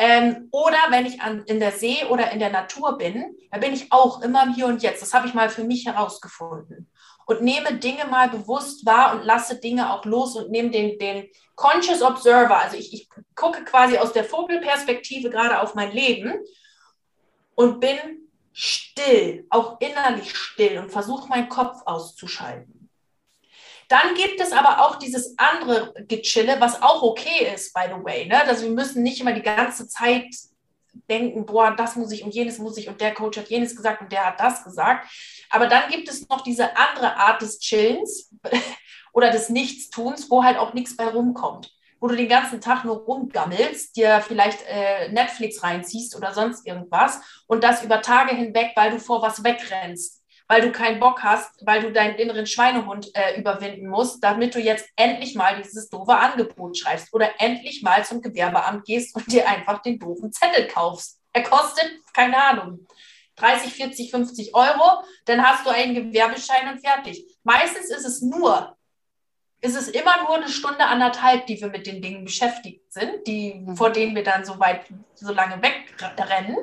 Ähm, 0.01 0.49
oder 0.53 0.79
wenn 0.91 1.07
ich 1.07 1.21
an, 1.21 1.43
in 1.47 1.59
der 1.59 1.73
See 1.73 2.05
oder 2.09 2.31
in 2.31 2.39
der 2.39 2.51
Natur 2.51 2.97
bin, 2.97 3.37
da 3.51 3.59
bin 3.59 3.73
ich 3.75 3.91
auch 3.91 4.23
immer 4.23 4.45
im 4.45 4.55
Hier 4.55 4.67
und 4.67 4.81
Jetzt. 4.81 5.03
Das 5.03 5.13
habe 5.13 5.27
ich 5.27 5.35
mal 5.35 5.51
für 5.51 5.65
mich 5.65 5.87
herausgefunden. 5.87 6.89
Und 7.27 7.43
nehme 7.43 7.75
Dinge 7.75 8.07
mal 8.07 8.29
bewusst 8.29 8.87
wahr 8.87 9.15
und 9.15 9.25
lasse 9.25 9.61
Dinge 9.61 9.93
auch 9.93 10.05
los 10.05 10.37
und 10.37 10.51
nehme 10.51 10.71
den, 10.71 10.99
den 11.01 11.29
Conscious 11.57 12.01
Observer. 12.01 12.59
Also 12.59 12.77
ich, 12.77 12.95
ich 12.95 13.09
gucke 13.35 13.65
quasi 13.65 13.99
aus 13.99 14.13
der 14.13 14.25
Vogelperspektive 14.25 15.31
gerade 15.31 15.61
auf 15.61 15.75
mein 15.75 15.91
Leben 15.91 16.33
und 17.57 17.81
bin 17.81 17.99
still, 18.53 19.47
auch 19.51 19.81
innerlich 19.81 20.35
still 20.35 20.79
und 20.79 20.91
versuche 20.91 21.29
meinen 21.29 21.49
Kopf 21.49 21.83
auszuschalten. 21.85 22.78
Dann 23.89 24.15
gibt 24.15 24.41
es 24.41 24.53
aber 24.53 24.85
auch 24.85 24.97
dieses 24.97 25.35
andere 25.39 25.95
Gechille, 26.07 26.61
was 26.61 26.83
auch 26.83 27.03
okay 27.03 27.53
ist, 27.55 27.73
by 27.73 27.85
the 27.87 28.05
way. 28.05 28.27
Ne? 28.27 28.47
Also 28.47 28.65
wir 28.65 28.71
müssen 28.71 29.03
nicht 29.03 29.21
immer 29.21 29.33
die 29.33 29.43
ganze 29.43 29.89
Zeit 29.89 30.27
denken, 31.09 31.47
boah, 31.47 31.75
das 31.75 31.97
muss 31.97 32.13
ich 32.13 32.23
und 32.23 32.35
jenes 32.35 32.59
muss 32.59 32.77
ich 32.77 32.89
und 32.89 33.01
der 33.01 33.15
Coach 33.15 33.39
hat 33.39 33.49
jenes 33.49 33.75
gesagt 33.75 34.03
und 34.03 34.13
der 34.13 34.27
hat 34.27 34.41
das 34.41 34.63
gesagt. 34.63 35.09
Aber 35.51 35.67
dann 35.67 35.91
gibt 35.91 36.09
es 36.09 36.29
noch 36.29 36.43
diese 36.43 36.77
andere 36.77 37.17
Art 37.17 37.41
des 37.41 37.61
Chillens 37.61 38.31
oder 39.13 39.31
des 39.31 39.49
Nichtstuns, 39.49 40.31
wo 40.31 40.45
halt 40.45 40.59
auch 40.59 40.75
nichts 40.75 40.97
bei 40.97 41.07
rumkommt 41.07 41.73
wo 42.01 42.07
du 42.07 42.17
den 42.17 42.29
ganzen 42.29 42.61
Tag 42.61 42.85
nur 42.85 42.99
rumgammelst, 42.99 43.97
dir 43.97 44.21
vielleicht 44.21 44.63
äh, 44.69 45.09
Netflix 45.11 45.63
reinziehst 45.63 46.17
oder 46.17 46.33
sonst 46.33 46.67
irgendwas 46.67 47.21
und 47.47 47.65
das 47.65 47.83
über 47.83 48.03
Tage 48.03 48.35
hinweg, 48.35 48.73
weil 48.77 48.93
du 48.93 49.01
vor 49.01 49.23
was 49.23 49.43
wegrennst, 49.43 50.18
weil 50.49 50.63
du 50.63 50.73
keinen 50.73 50.99
Bock 50.99 51.23
hast, 51.23 51.65
weil 51.67 51.83
du 51.83 51.93
deinen 51.93 52.17
inneren 52.17 52.47
Schweinehund 52.47 53.15
äh, 53.15 53.39
überwinden 53.39 53.87
musst, 53.87 54.25
damit 54.25 54.55
du 54.55 54.59
jetzt 54.59 54.89
endlich 54.97 55.35
mal 55.35 55.61
dieses 55.63 55.89
doofe 55.91 56.17
Angebot 56.17 56.79
schreibst 56.79 57.13
oder 57.13 57.31
endlich 57.39 57.83
mal 57.83 58.05
zum 58.05 58.23
Gewerbeamt 58.23 58.85
gehst 58.85 59.15
und 59.15 59.31
dir 59.31 59.47
einfach 59.49 59.83
den 59.83 59.99
doofen 59.99 60.33
Zettel 60.33 60.67
kaufst. 60.67 61.21
Er 61.33 61.43
kostet, 61.43 61.91
keine 62.15 62.43
Ahnung, 62.43 62.87
30, 63.37 63.73
40, 63.73 64.11
50 64.11 64.55
Euro, 64.55 65.05
dann 65.27 65.47
hast 65.47 65.65
du 65.65 65.71
einen 65.71 65.95
Gewerbeschein 65.95 66.73
und 66.73 66.81
fertig. 66.81 67.25
Meistens 67.45 67.91
ist 67.91 68.05
es 68.05 68.23
nur 68.23 68.75
ist 69.61 69.77
es 69.77 69.89
immer 69.89 70.23
nur 70.23 70.37
eine 70.37 70.49
Stunde, 70.49 70.85
anderthalb, 70.85 71.47
die 71.47 71.61
wir 71.61 71.69
mit 71.69 71.87
den 71.87 72.01
Dingen 72.01 72.25
beschäftigt 72.25 72.93
sind, 72.93 73.27
die, 73.27 73.55
mhm. 73.55 73.77
vor 73.77 73.91
denen 73.91 74.15
wir 74.15 74.23
dann 74.23 74.45
so 74.45 74.59
weit, 74.61 74.87
so 75.15 75.33
lange 75.33 75.61
wegrennen. 75.61 76.57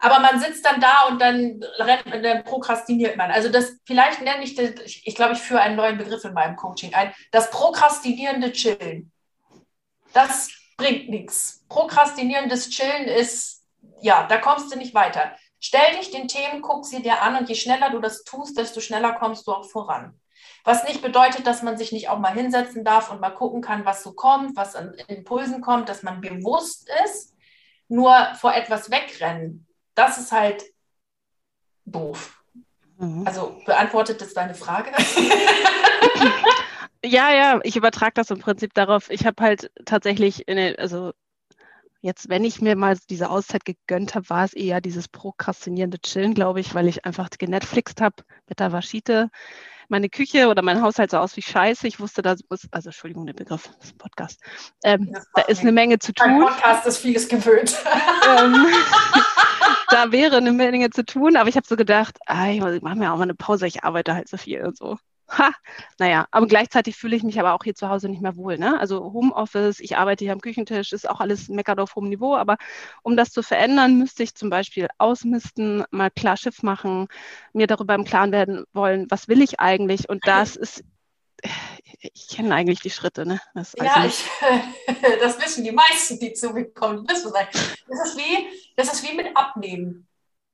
Aber 0.00 0.18
man 0.20 0.40
sitzt 0.40 0.64
dann 0.64 0.80
da 0.80 1.06
und 1.08 1.20
dann 1.20 1.62
rennt, 1.78 2.24
dann 2.24 2.44
prokrastiniert 2.44 3.16
man. 3.16 3.30
Also 3.30 3.50
das, 3.50 3.76
vielleicht 3.84 4.22
nenne 4.22 4.42
ich 4.42 4.54
das, 4.54 4.70
ich, 4.84 5.06
ich 5.06 5.14
glaube, 5.14 5.34
ich 5.34 5.40
führe 5.40 5.60
einen 5.60 5.76
neuen 5.76 5.98
Begriff 5.98 6.24
in 6.24 6.32
meinem 6.32 6.56
Coaching 6.56 6.94
ein, 6.94 7.12
das 7.30 7.50
prokrastinierende 7.50 8.52
Chillen. 8.52 9.12
Das 10.12 10.50
bringt 10.76 11.10
nichts. 11.10 11.64
Prokrastinierendes 11.68 12.70
Chillen 12.70 13.04
ist, 13.04 13.62
ja, 14.00 14.26
da 14.26 14.38
kommst 14.38 14.72
du 14.72 14.78
nicht 14.78 14.94
weiter. 14.94 15.36
Stell 15.60 15.96
dich 15.98 16.10
den 16.10 16.26
Themen, 16.26 16.62
guck 16.62 16.86
sie 16.86 17.02
dir 17.02 17.20
an 17.20 17.36
und 17.36 17.48
je 17.50 17.54
schneller 17.54 17.90
du 17.90 18.00
das 18.00 18.24
tust, 18.24 18.56
desto 18.56 18.80
schneller 18.80 19.12
kommst 19.12 19.46
du 19.46 19.52
auch 19.52 19.68
voran. 19.68 20.18
Was 20.64 20.84
nicht 20.84 21.02
bedeutet, 21.02 21.46
dass 21.46 21.62
man 21.62 21.76
sich 21.76 21.92
nicht 21.92 22.08
auch 22.08 22.18
mal 22.18 22.32
hinsetzen 22.32 22.84
darf 22.84 23.10
und 23.10 23.20
mal 23.20 23.30
gucken 23.30 23.60
kann, 23.60 23.84
was 23.84 24.02
so 24.02 24.12
kommt, 24.12 24.56
was 24.56 24.74
an 24.74 24.94
Impulsen 25.08 25.60
kommt, 25.60 25.90
dass 25.90 26.02
man 26.02 26.22
bewusst 26.22 26.88
ist. 27.04 27.34
Nur 27.88 28.14
vor 28.34 28.54
etwas 28.54 28.90
wegrennen, 28.90 29.66
das 30.00 30.16
ist 30.16 30.32
halt 30.32 30.64
doof. 31.84 32.42
Mhm. 32.98 33.26
Also 33.26 33.60
beantwortet 33.66 34.20
das 34.20 34.32
deine 34.32 34.54
Frage? 34.54 34.90
ja, 37.04 37.32
ja, 37.32 37.60
ich 37.64 37.76
übertrage 37.76 38.14
das 38.14 38.30
im 38.30 38.38
Prinzip 38.38 38.72
darauf. 38.72 39.10
Ich 39.10 39.26
habe 39.26 39.42
halt 39.42 39.70
tatsächlich, 39.84 40.46
den, 40.46 40.76
also 40.76 41.12
jetzt, 42.00 42.30
wenn 42.30 42.44
ich 42.44 42.62
mir 42.62 42.76
mal 42.76 42.96
diese 43.10 43.28
Auszeit 43.28 43.66
gegönnt 43.66 44.14
habe, 44.14 44.30
war 44.30 44.44
es 44.44 44.54
eher 44.54 44.80
dieses 44.80 45.06
prokrastinierende 45.08 46.00
Chillen, 46.00 46.32
glaube 46.32 46.60
ich, 46.60 46.74
weil 46.74 46.88
ich 46.88 47.04
einfach 47.04 47.28
genetflixt 47.30 48.00
habe 48.00 48.16
mit 48.48 48.58
der 48.58 48.72
Waschite 48.72 49.30
meine 49.90 50.08
Küche 50.08 50.48
oder 50.48 50.62
mein 50.62 50.80
Haushalt 50.80 51.10
sah 51.10 51.20
aus 51.20 51.36
wie 51.36 51.42
Scheiße. 51.42 51.86
Ich 51.86 52.00
wusste, 52.00 52.22
da 52.22 52.36
muss, 52.48 52.66
also 52.70 52.90
Entschuldigung, 52.90 53.26
der 53.26 53.34
Begriff, 53.34 53.66
das 53.66 53.88
ist 53.88 53.94
ein 53.94 53.98
Podcast. 53.98 54.40
Ähm, 54.84 55.14
da 55.34 55.42
ist 55.42 55.62
eine 55.62 55.72
Menge 55.72 55.98
zu 55.98 56.12
tun. 56.12 56.30
Ein 56.30 56.40
Podcast 56.40 56.86
ist 56.86 56.98
vieles 56.98 57.28
gewöhnt. 57.28 57.76
Ähm, 58.38 58.54
da 59.90 60.12
wäre 60.12 60.36
eine 60.36 60.52
Menge 60.52 60.90
zu 60.90 61.04
tun, 61.04 61.36
aber 61.36 61.48
ich 61.48 61.56
habe 61.56 61.66
so 61.66 61.76
gedacht, 61.76 62.18
ah, 62.26 62.48
ich 62.50 62.60
mache 62.60 62.96
mir 62.96 63.12
auch 63.12 63.16
mal 63.16 63.24
eine 63.24 63.34
Pause, 63.34 63.66
ich 63.66 63.84
arbeite 63.84 64.14
halt 64.14 64.28
so 64.28 64.36
viel 64.36 64.64
und 64.64 64.76
so. 64.76 64.96
Ha, 65.28 65.52
naja, 65.98 66.26
aber 66.32 66.48
gleichzeitig 66.48 66.96
fühle 66.96 67.14
ich 67.14 67.22
mich 67.22 67.38
aber 67.38 67.54
auch 67.54 67.62
hier 67.62 67.74
zu 67.76 67.88
Hause 67.88 68.08
nicht 68.08 68.20
mehr 68.20 68.34
wohl. 68.34 68.58
Ne? 68.58 68.80
Also 68.80 69.12
Homeoffice, 69.12 69.78
ich 69.78 69.96
arbeite 69.96 70.24
hier 70.24 70.32
am 70.32 70.40
Küchentisch, 70.40 70.92
ist 70.92 71.08
auch 71.08 71.20
alles 71.20 71.48
meckert 71.48 71.78
auf 71.78 71.94
hohem 71.94 72.08
Niveau, 72.08 72.34
aber 72.34 72.56
um 73.02 73.16
das 73.16 73.30
zu 73.30 73.42
verändern, 73.42 73.96
müsste 73.96 74.24
ich 74.24 74.34
zum 74.34 74.50
Beispiel 74.50 74.88
ausmisten, 74.98 75.84
mal 75.92 76.10
klar 76.10 76.36
Schiff 76.36 76.64
machen, 76.64 77.06
mir 77.52 77.68
darüber 77.68 77.94
im 77.94 78.04
Klaren 78.04 78.32
werden 78.32 78.64
wollen, 78.72 79.06
was 79.08 79.28
will 79.28 79.40
ich 79.40 79.60
eigentlich? 79.60 80.08
Und 80.08 80.26
das 80.26 80.56
ist 80.56 80.82
ich 82.00 82.28
kenne 82.28 82.54
eigentlich 82.54 82.80
die 82.80 82.90
Schritte, 82.90 83.26
ne? 83.26 83.40
Das 83.54 83.74
ja, 83.76 84.04
ich, 84.04 84.24
das 85.20 85.40
wissen 85.40 85.64
die 85.64 85.72
meisten, 85.72 86.18
die 86.18 86.32
zu 86.32 86.50
mir 86.50 86.72
kommen. 86.72 87.06
Das 87.06 87.24
ist 87.24 88.16
wie, 88.16 88.48
das 88.76 88.92
ist 88.92 89.08
wie 89.08 89.16
mit 89.16 89.36
Abnehmen 89.36 90.06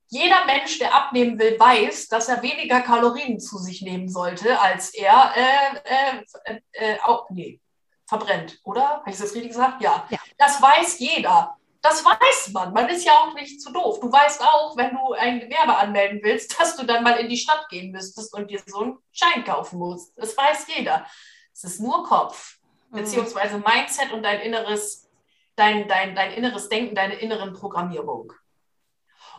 jeder 0.09 0.45
Mensch, 0.45 0.79
der 0.79 0.95
abnehmen 0.95 1.37
will, 1.37 1.59
weiß, 1.59 2.07
dass 2.07 2.29
er 2.29 2.41
weniger 2.41 2.81
Kalorien 2.81 3.39
zu 3.39 3.57
sich 3.57 3.81
nehmen 3.81 4.07
sollte, 4.07 4.59
als 4.59 4.93
er 4.93 5.33
äh, 5.35 6.53
äh, 6.53 6.61
äh, 6.71 6.97
auch, 7.03 7.29
nee, 7.29 7.59
verbrennt, 8.05 8.59
oder? 8.63 8.87
Habe 8.87 9.09
ich 9.09 9.17
das 9.17 9.33
richtig 9.33 9.49
gesagt? 9.49 9.81
Ja. 9.81 10.07
ja. 10.09 10.17
Das 10.37 10.61
weiß 10.61 10.99
jeder. 10.99 11.56
Das 11.87 12.03
weiß 12.03 12.51
man. 12.51 12.73
Man 12.73 12.89
ist 12.89 13.05
ja 13.05 13.13
auch 13.13 13.33
nicht 13.33 13.61
zu 13.61 13.71
doof. 13.71 14.01
Du 14.01 14.11
weißt 14.11 14.41
auch, 14.41 14.75
wenn 14.75 14.93
du 14.93 15.13
ein 15.13 15.39
Gewerbe 15.39 15.73
anmelden 15.77 16.19
willst, 16.21 16.59
dass 16.59 16.75
du 16.75 16.85
dann 16.85 17.01
mal 17.01 17.13
in 17.13 17.29
die 17.29 17.37
Stadt 17.37 17.69
gehen 17.69 17.93
müsstest 17.93 18.33
und 18.33 18.51
dir 18.51 18.61
so 18.65 18.79
einen 18.81 18.97
Schein 19.13 19.45
kaufen 19.45 19.79
musst. 19.79 20.11
Das 20.17 20.35
weiß 20.35 20.67
jeder. 20.75 21.05
Es 21.53 21.63
ist 21.63 21.79
nur 21.79 22.03
Kopf, 22.03 22.57
mhm. 22.91 22.97
beziehungsweise 22.97 23.59
Mindset 23.59 24.11
und 24.11 24.21
dein 24.23 24.41
inneres, 24.41 25.09
dein, 25.55 25.87
dein, 25.87 26.13
dein 26.13 26.33
inneres 26.33 26.67
Denken, 26.67 26.93
deine 26.93 27.15
inneren 27.15 27.53
Programmierung. 27.53 28.33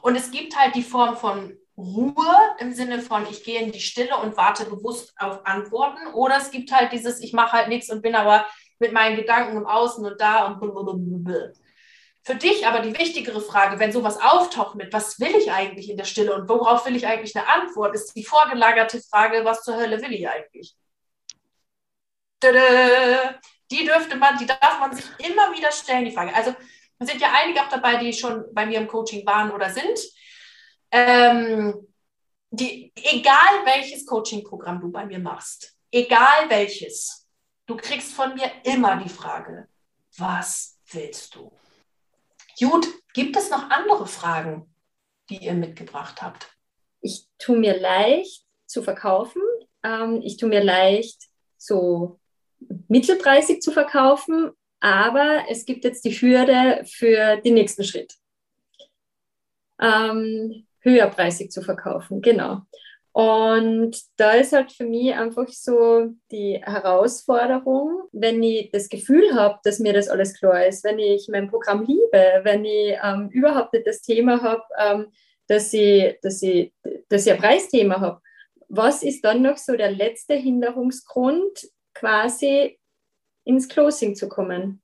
Und 0.00 0.16
es 0.16 0.30
gibt 0.30 0.58
halt 0.58 0.74
die 0.74 0.82
Form 0.82 1.18
von 1.18 1.54
Ruhe 1.76 2.34
im 2.60 2.72
Sinne 2.72 3.00
von, 3.00 3.26
ich 3.30 3.44
gehe 3.44 3.60
in 3.60 3.72
die 3.72 3.80
Stille 3.80 4.16
und 4.16 4.38
warte 4.38 4.64
bewusst 4.64 5.12
auf 5.18 5.44
Antworten. 5.44 6.14
Oder 6.14 6.38
es 6.38 6.50
gibt 6.50 6.72
halt 6.72 6.92
dieses, 6.92 7.20
ich 7.20 7.34
mache 7.34 7.52
halt 7.52 7.68
nichts 7.68 7.90
und 7.90 8.00
bin 8.00 8.14
aber 8.14 8.46
mit 8.78 8.94
meinen 8.94 9.16
Gedanken 9.16 9.58
im 9.58 9.66
Außen 9.66 10.02
und 10.06 10.18
da 10.18 10.46
und 10.46 10.60
blablabla. 10.60 11.52
Für 12.28 12.34
dich 12.34 12.66
aber 12.66 12.80
die 12.80 12.92
wichtigere 12.98 13.40
Frage, 13.40 13.78
wenn 13.78 13.90
sowas 13.90 14.20
auftaucht 14.20 14.74
mit, 14.74 14.92
was 14.92 15.18
will 15.18 15.34
ich 15.34 15.50
eigentlich 15.50 15.88
in 15.88 15.96
der 15.96 16.04
Stille 16.04 16.34
und 16.34 16.46
worauf 16.46 16.84
will 16.84 16.94
ich 16.94 17.06
eigentlich 17.06 17.34
eine 17.34 17.48
Antwort, 17.48 17.94
ist 17.94 18.14
die 18.14 18.22
vorgelagerte 18.22 19.00
Frage, 19.00 19.46
was 19.46 19.62
zur 19.62 19.76
Hölle 19.76 19.98
will 20.02 20.12
ich 20.12 20.28
eigentlich? 20.28 20.76
Die 22.42 23.86
dürfte 23.86 24.16
man, 24.16 24.36
die 24.36 24.44
darf 24.44 24.78
man 24.78 24.94
sich 24.94 25.06
immer 25.26 25.56
wieder 25.56 25.72
stellen, 25.72 26.04
die 26.04 26.10
Frage. 26.10 26.34
Also 26.34 26.54
es 26.98 27.08
sind 27.08 27.18
ja 27.18 27.32
einige 27.32 27.62
auch 27.62 27.70
dabei, 27.70 27.96
die 27.96 28.12
schon 28.12 28.44
bei 28.52 28.66
mir 28.66 28.78
im 28.78 28.88
Coaching 28.88 29.24
waren 29.24 29.50
oder 29.50 29.70
sind. 29.70 29.98
Ähm, 30.90 31.88
die, 32.50 32.92
egal 32.94 33.64
welches 33.64 34.04
Coaching-Programm 34.04 34.82
du 34.82 34.92
bei 34.92 35.06
mir 35.06 35.18
machst, 35.18 35.74
egal 35.90 36.50
welches, 36.50 37.26
du 37.64 37.74
kriegst 37.74 38.12
von 38.12 38.34
mir 38.34 38.52
immer 38.64 38.96
die 38.96 39.08
Frage, 39.08 39.66
was 40.18 40.78
willst 40.92 41.34
du? 41.34 41.57
Gut, 42.58 42.86
gibt 43.12 43.36
es 43.36 43.50
noch 43.50 43.70
andere 43.70 44.06
Fragen, 44.06 44.74
die 45.30 45.38
ihr 45.38 45.54
mitgebracht 45.54 46.22
habt? 46.22 46.48
Ich 47.00 47.26
tue 47.38 47.58
mir 47.58 47.78
leicht 47.78 48.44
zu 48.66 48.82
verkaufen. 48.82 49.42
Ähm, 49.82 50.20
ich 50.22 50.36
tue 50.36 50.48
mir 50.48 50.64
leicht, 50.64 51.28
so 51.56 52.18
mittelpreisig 52.88 53.62
zu 53.62 53.70
verkaufen, 53.70 54.50
aber 54.80 55.44
es 55.48 55.64
gibt 55.64 55.84
jetzt 55.84 56.04
die 56.04 56.12
Hürde 56.12 56.84
für 56.84 57.36
den 57.36 57.54
nächsten 57.54 57.84
Schritt. 57.84 58.14
Ähm, 59.80 60.66
höherpreisig 60.80 61.50
zu 61.50 61.62
verkaufen, 61.62 62.20
genau. 62.20 62.62
Und 63.18 64.00
da 64.16 64.30
ist 64.34 64.52
halt 64.52 64.70
für 64.70 64.84
mich 64.84 65.12
einfach 65.12 65.48
so 65.48 66.14
die 66.30 66.62
Herausforderung, 66.64 68.02
wenn 68.12 68.40
ich 68.44 68.70
das 68.70 68.88
Gefühl 68.88 69.34
habe, 69.34 69.58
dass 69.64 69.80
mir 69.80 69.92
das 69.92 70.08
alles 70.08 70.34
klar 70.34 70.64
ist, 70.64 70.84
wenn 70.84 71.00
ich 71.00 71.26
mein 71.28 71.50
Programm 71.50 71.82
liebe, 71.82 72.40
wenn 72.44 72.64
ich 72.64 72.96
ähm, 73.02 73.28
überhaupt 73.30 73.72
nicht 73.72 73.88
das 73.88 74.02
Thema 74.02 74.40
habe, 74.40 74.62
ähm, 74.78 75.06
dass, 75.48 75.72
ich, 75.72 76.16
dass, 76.22 76.40
ich, 76.42 76.72
dass 77.08 77.26
ich 77.26 77.32
ein 77.32 77.40
Preisthema 77.40 78.00
habe. 78.00 78.20
Was 78.68 79.02
ist 79.02 79.24
dann 79.24 79.42
noch 79.42 79.56
so 79.56 79.74
der 79.74 79.90
letzte 79.90 80.34
Hinderungsgrund, 80.34 81.68
quasi 81.94 82.78
ins 83.42 83.68
Closing 83.68 84.14
zu 84.14 84.28
kommen. 84.28 84.80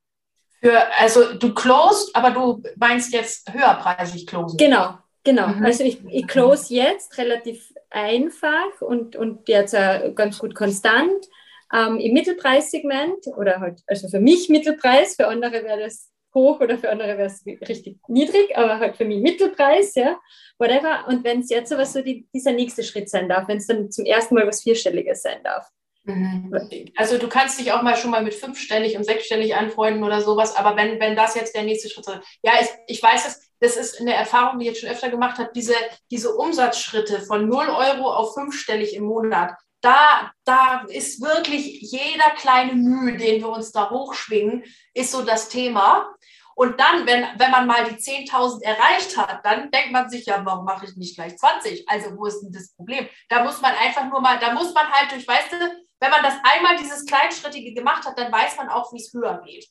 Für, 0.61 0.93
also 0.99 1.35
du 1.35 1.55
closed, 1.55 2.11
aber 2.17 2.33
du 2.33 2.63
meinst 2.79 3.13
jetzt 3.13 3.53
höherpreisig 3.53 4.27
closen. 4.27 4.57
Genau, 4.57 4.99
genau. 5.25 5.49
Mhm. 5.49 5.65
Also 5.65 5.85
ich, 5.85 6.05
ich 6.09 6.27
close 6.27 6.73
jetzt 6.73 7.19
relativ 7.19 7.73
einfach 7.91 8.81
und, 8.81 9.17
und 9.17 9.49
jetzt 9.49 9.75
ganz 10.15 10.39
gut 10.39 10.55
konstant. 10.55 11.27
Ähm, 11.73 11.99
Im 11.99 12.13
Mittelpreissegment 12.13 13.27
oder 13.37 13.61
halt, 13.61 13.81
also 13.87 14.09
für 14.09 14.21
mich 14.21 14.49
Mittelpreis, 14.49 15.17
für 15.17 15.27
andere 15.27 15.65
wäre 15.65 15.81
das 15.81 16.13
hoch 16.35 16.61
oder 16.61 16.79
für 16.79 16.91
andere 16.91 17.17
wäre 17.17 17.27
es 17.27 17.45
richtig 17.47 17.99
niedrig, 18.09 18.57
aber 18.57 18.81
halt 18.81 18.97
für 18.97 19.05
mich 19.05 19.23
Mittelpreis, 19.23 19.95
ja, 19.95 20.21
whatever. 20.59 21.07
Und 21.09 21.25
wenn 21.25 21.41
es 21.41 21.51
jetzt 21.51 21.71
sowas 21.71 21.93
so 21.93 22.03
die, 22.03 22.29
dieser 22.35 22.53
nächste 22.53 22.83
Schritt 22.83 23.09
sein 23.09 23.29
darf, 23.29 23.49
wenn 23.49 23.59
es 23.59 23.67
dann 23.67 23.91
zum 23.91 24.05
ersten 24.05 24.35
Mal 24.35 24.47
was 24.47 24.63
Vierstelliges 24.63 25.23
sein 25.23 25.43
darf. 25.43 25.67
Mhm. 26.05 26.55
Also 26.97 27.19
du 27.19 27.29
kannst 27.29 27.59
dich 27.59 27.73
auch 27.73 27.83
mal 27.83 27.97
schon 27.97 28.11
mal 28.11 28.23
mit 28.23 28.35
fünfstellig 28.35 28.97
und 28.97 29.05
sechsstellig 29.05 29.57
anfreunden 29.57 30.05
oder 30.05 30.21
sowas, 30.21 30.55
aber 30.55 30.77
wenn, 30.77 31.01
wenn 31.01 31.17
das 31.17 31.35
jetzt 31.35 31.55
der 31.55 31.63
nächste 31.63 31.89
Schritt 31.89 32.07
ist, 32.07 32.21
ja, 32.43 32.53
ich, 32.61 32.69
ich 32.87 33.03
weiß 33.03 33.27
es, 33.27 33.51
das 33.61 33.77
ist 33.77 34.01
eine 34.01 34.13
Erfahrung, 34.13 34.59
die 34.59 34.67
ich 34.67 34.73
jetzt 34.73 34.81
schon 34.81 34.91
öfter 34.91 35.09
gemacht 35.09 35.39
habe, 35.39 35.51
diese, 35.55 35.75
diese 36.11 36.35
Umsatzschritte 36.35 37.23
von 37.23 37.49
0 37.49 37.69
Euro 37.69 38.13
auf 38.13 38.35
fünfstellig 38.35 38.95
im 38.95 39.05
Monat, 39.05 39.55
da, 39.81 40.33
da 40.45 40.85
ist 40.89 41.23
wirklich 41.23 41.81
jeder 41.81 42.31
kleine 42.37 42.75
Mühe, 42.75 43.17
den 43.17 43.41
wir 43.41 43.49
uns 43.49 43.73
da 43.73 43.91
hochschwingen, 43.91 44.65
ist 44.95 45.13
so 45.13 45.23
das 45.23 45.49
Thema. 45.49 46.15
Und 46.57 46.79
dann, 46.81 47.07
wenn, 47.07 47.27
wenn 47.37 47.51
man 47.51 47.67
mal 47.67 47.85
die 47.85 47.97
10.000 47.97 48.63
erreicht 48.63 49.17
hat, 49.17 49.45
dann 49.45 49.71
denkt 49.71 49.93
man 49.93 50.09
sich, 50.09 50.27
ja, 50.27 50.41
warum 50.45 50.65
mache 50.65 50.87
ich 50.87 50.97
nicht 50.97 51.17
gleich 51.17 51.37
20? 51.37 51.89
Also 51.89 52.17
wo 52.17 52.27
ist 52.27 52.41
denn 52.41 52.53
das 52.53 52.73
Problem? 52.75 53.09
Da 53.29 53.45
muss 53.45 53.61
man 53.61 53.75
einfach 53.75 54.09
nur 54.09 54.21
mal, 54.21 54.39
da 54.39 54.53
muss 54.55 54.73
man 54.73 54.91
halt 54.91 55.11
durch, 55.11 55.27
weißt 55.27 55.53
du, 55.53 55.84
wenn 56.05 56.11
man 56.11 56.23
das 56.23 56.35
einmal 56.43 56.77
dieses 56.77 57.07
Kleinschrittige 57.07 57.73
gemacht 57.73 58.05
hat, 58.05 58.19
dann 58.19 58.31
weiß 58.31 58.57
man 58.59 58.69
auch, 58.69 58.93
wie 58.93 59.01
es 59.01 59.13
höher 59.13 59.41
geht. 59.43 59.67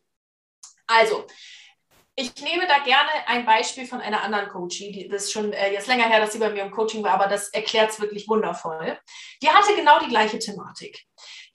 Also, 0.87 1.27
ich 2.15 2.35
nehme 2.41 2.67
da 2.67 2.79
gerne 2.79 3.09
ein 3.27 3.45
Beispiel 3.45 3.85
von 3.85 4.01
einer 4.01 4.23
anderen 4.23 4.49
Coachie, 4.49 4.91
die, 4.91 5.07
das 5.07 5.25
ist 5.25 5.31
schon 5.31 5.53
äh, 5.53 5.71
jetzt 5.71 5.87
länger 5.87 6.07
her, 6.07 6.19
dass 6.19 6.33
sie 6.33 6.39
bei 6.39 6.49
mir 6.49 6.63
im 6.63 6.71
Coaching 6.71 7.03
war, 7.03 7.13
aber 7.13 7.27
das 7.27 7.49
erklärt 7.49 7.91
es 7.91 7.99
wirklich 7.99 8.27
wundervoll. 8.27 8.99
Die 9.41 9.49
hatte 9.49 9.75
genau 9.75 9.99
die 9.99 10.09
gleiche 10.09 10.39
Thematik. 10.39 11.05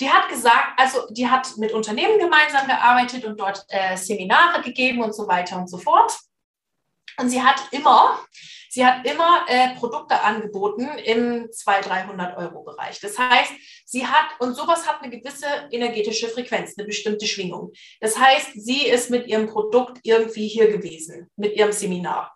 Die 0.01 0.11
hat 0.11 0.29
gesagt, 0.29 0.79
also 0.79 1.07
die 1.11 1.29
hat 1.29 1.57
mit 1.57 1.73
Unternehmen 1.73 2.19
gemeinsam 2.19 2.67
gearbeitet 2.67 3.25
und 3.25 3.39
dort 3.39 3.65
äh, 3.69 3.97
Seminare 3.97 4.63
gegeben 4.63 5.03
und 5.03 5.13
so 5.13 5.27
weiter 5.27 5.57
und 5.57 5.69
so 5.69 5.79
fort. 5.79 6.17
Und 7.19 7.31
sie 7.31 7.43
hat 7.43 7.61
immer, 7.73 8.19
sie 8.71 8.85
hat 8.85 9.07
immer 9.07 9.45
äh, 9.49 9.75
Produkte 9.77 10.21
angeboten 10.23 10.89
im 11.05 11.51
200, 11.51 12.09
300 12.09 12.37
Euro 12.39 12.63
Bereich. 12.63 13.01
Das 13.01 13.19
heißt, 13.19 13.53
sie 13.85 14.07
hat, 14.07 14.41
und 14.41 14.55
sowas 14.55 14.87
hat 14.87 15.03
eine 15.03 15.17
gewisse 15.17 15.47
energetische 15.71 16.29
Frequenz, 16.29 16.75
eine 16.77 16.87
bestimmte 16.87 17.27
Schwingung. 17.27 17.73
Das 18.01 18.19
heißt, 18.19 18.53
sie 18.55 18.87
ist 18.87 19.11
mit 19.11 19.27
ihrem 19.27 19.47
Produkt 19.47 19.99
irgendwie 20.03 20.49
hier 20.49 20.71
gewesen, 20.71 21.31
mit 21.37 21.57
ihrem 21.57 21.73
Seminar. 21.73 22.35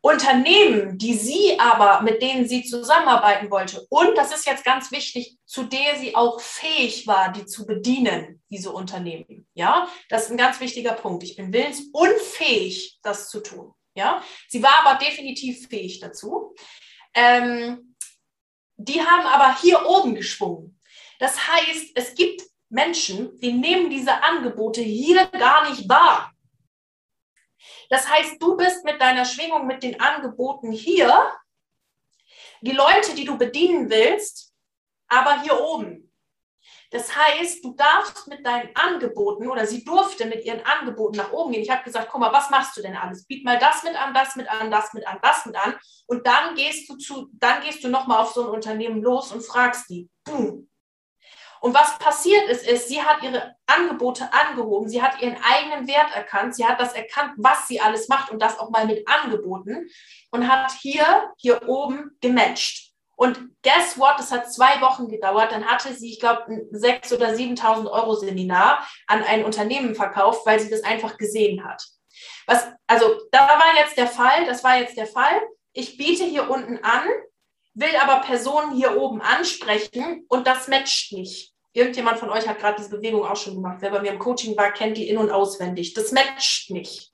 Unternehmen, 0.00 0.96
die 0.96 1.14
sie 1.14 1.58
aber, 1.58 2.02
mit 2.02 2.22
denen 2.22 2.46
sie 2.46 2.62
zusammenarbeiten 2.62 3.50
wollte, 3.50 3.84
und 3.90 4.16
das 4.16 4.32
ist 4.32 4.46
jetzt 4.46 4.64
ganz 4.64 4.92
wichtig, 4.92 5.36
zu 5.44 5.64
der 5.64 5.96
sie 5.98 6.14
auch 6.14 6.40
fähig 6.40 7.06
war, 7.06 7.32
die 7.32 7.46
zu 7.46 7.66
bedienen, 7.66 8.40
diese 8.48 8.70
Unternehmen. 8.70 9.48
Ja, 9.54 9.88
das 10.08 10.24
ist 10.24 10.30
ein 10.30 10.36
ganz 10.36 10.60
wichtiger 10.60 10.92
Punkt. 10.92 11.24
Ich 11.24 11.36
bin 11.36 11.52
willensunfähig, 11.52 13.00
das 13.02 13.28
zu 13.28 13.40
tun. 13.40 13.72
Ja, 13.98 14.22
sie 14.46 14.62
war 14.62 14.86
aber 14.86 15.04
definitiv 15.04 15.66
fähig 15.66 15.98
dazu. 15.98 16.54
Ähm, 17.14 17.96
die 18.76 19.02
haben 19.02 19.26
aber 19.26 19.60
hier 19.60 19.84
oben 19.86 20.14
geschwungen. 20.14 20.80
Das 21.18 21.48
heißt, 21.48 21.90
es 21.96 22.14
gibt 22.14 22.42
Menschen, 22.68 23.36
die 23.40 23.52
nehmen 23.52 23.90
diese 23.90 24.22
Angebote 24.22 24.82
hier 24.82 25.26
gar 25.26 25.68
nicht 25.68 25.88
wahr. 25.88 26.32
Das 27.90 28.08
heißt, 28.08 28.40
du 28.40 28.56
bist 28.56 28.84
mit 28.84 29.00
deiner 29.00 29.24
Schwingung, 29.24 29.66
mit 29.66 29.82
den 29.82 30.00
Angeboten 30.00 30.70
hier, 30.70 31.32
die 32.60 32.70
Leute, 32.70 33.16
die 33.16 33.24
du 33.24 33.36
bedienen 33.36 33.90
willst, 33.90 34.54
aber 35.08 35.42
hier 35.42 35.60
oben. 35.60 36.07
Das 36.90 37.14
heißt, 37.14 37.62
du 37.64 37.74
darfst 37.74 38.28
mit 38.28 38.46
deinen 38.46 38.74
Angeboten 38.74 39.48
oder 39.48 39.66
sie 39.66 39.84
durfte 39.84 40.24
mit 40.24 40.44
ihren 40.44 40.64
Angeboten 40.64 41.18
nach 41.18 41.32
oben 41.32 41.52
gehen. 41.52 41.62
Ich 41.62 41.70
habe 41.70 41.84
gesagt, 41.84 42.08
guck 42.10 42.20
mal, 42.20 42.32
was 42.32 42.48
machst 42.48 42.76
du 42.76 42.82
denn 42.82 42.96
alles? 42.96 43.26
Biet 43.26 43.44
mal 43.44 43.58
das 43.58 43.82
mit 43.82 43.94
an, 43.94 44.14
das 44.14 44.36
mit 44.36 44.48
an, 44.48 44.70
das 44.70 44.94
mit 44.94 45.06
an, 45.06 45.18
das 45.20 45.44
mit 45.44 45.56
an. 45.56 45.74
Und 46.06 46.26
dann 46.26 46.54
gehst 46.54 46.88
du 46.88 46.96
zu, 46.96 47.28
dann 47.32 47.62
gehst 47.62 47.84
du 47.84 47.88
nochmal 47.88 48.20
auf 48.20 48.32
so 48.32 48.44
ein 48.44 48.54
Unternehmen 48.54 49.02
los 49.02 49.32
und 49.32 49.44
fragst 49.44 49.90
die. 49.90 50.08
Boom. 50.24 50.68
Und 51.60 51.74
was 51.74 51.98
passiert 51.98 52.48
ist, 52.48 52.66
ist, 52.66 52.88
sie 52.88 53.02
hat 53.02 53.22
ihre 53.22 53.56
Angebote 53.66 54.32
angehoben, 54.32 54.88
sie 54.88 55.02
hat 55.02 55.20
ihren 55.20 55.36
eigenen 55.42 55.88
Wert 55.88 56.14
erkannt, 56.14 56.54
sie 56.54 56.64
hat 56.64 56.80
das 56.80 56.92
erkannt, 56.92 57.32
was 57.36 57.66
sie 57.66 57.80
alles 57.80 58.08
macht 58.08 58.30
und 58.30 58.40
das 58.40 58.58
auch 58.58 58.70
mal 58.70 58.86
mit 58.86 59.06
angeboten 59.08 59.88
und 60.30 60.48
hat 60.48 60.70
hier, 60.80 61.32
hier 61.36 61.68
oben 61.68 62.16
gematcht. 62.20 62.87
Und 63.18 63.50
guess 63.64 63.98
what? 63.98 64.14
Das 64.16 64.30
hat 64.30 64.52
zwei 64.52 64.80
Wochen 64.80 65.08
gedauert. 65.08 65.50
Dann 65.50 65.66
hatte 65.66 65.92
sie, 65.92 66.12
ich 66.12 66.20
glaube, 66.20 66.44
ein 66.46 66.60
6.000 66.70 67.16
oder 67.16 67.30
7.000 67.30 67.90
Euro 67.90 68.14
Seminar 68.14 68.86
an 69.08 69.24
ein 69.24 69.44
Unternehmen 69.44 69.96
verkauft, 69.96 70.46
weil 70.46 70.60
sie 70.60 70.70
das 70.70 70.84
einfach 70.84 71.18
gesehen 71.18 71.64
hat. 71.64 71.84
Was, 72.46 72.68
also, 72.86 73.16
da 73.32 73.40
war 73.40 73.74
jetzt 73.76 73.96
der 73.96 74.06
Fall, 74.06 74.46
das 74.46 74.62
war 74.62 74.78
jetzt 74.78 74.96
der 74.96 75.08
Fall. 75.08 75.34
Ich 75.72 75.96
biete 75.96 76.24
hier 76.24 76.48
unten 76.48 76.78
an, 76.84 77.02
will 77.74 77.90
aber 78.00 78.20
Personen 78.20 78.76
hier 78.76 78.96
oben 78.96 79.20
ansprechen 79.20 80.24
und 80.28 80.46
das 80.46 80.68
matcht 80.68 81.12
nicht. 81.12 81.52
Irgendjemand 81.72 82.18
von 82.18 82.30
euch 82.30 82.46
hat 82.46 82.60
gerade 82.60 82.76
diese 82.78 82.90
Bewegung 82.90 83.24
auch 83.24 83.36
schon 83.36 83.56
gemacht. 83.56 83.78
Wer 83.80 83.90
bei 83.90 84.00
mir 84.00 84.12
im 84.12 84.20
Coaching 84.20 84.56
war, 84.56 84.70
kennt 84.70 84.96
die 84.96 85.08
in- 85.08 85.18
und 85.18 85.32
auswendig. 85.32 85.92
Das 85.92 86.12
matcht 86.12 86.70
nicht. 86.70 87.10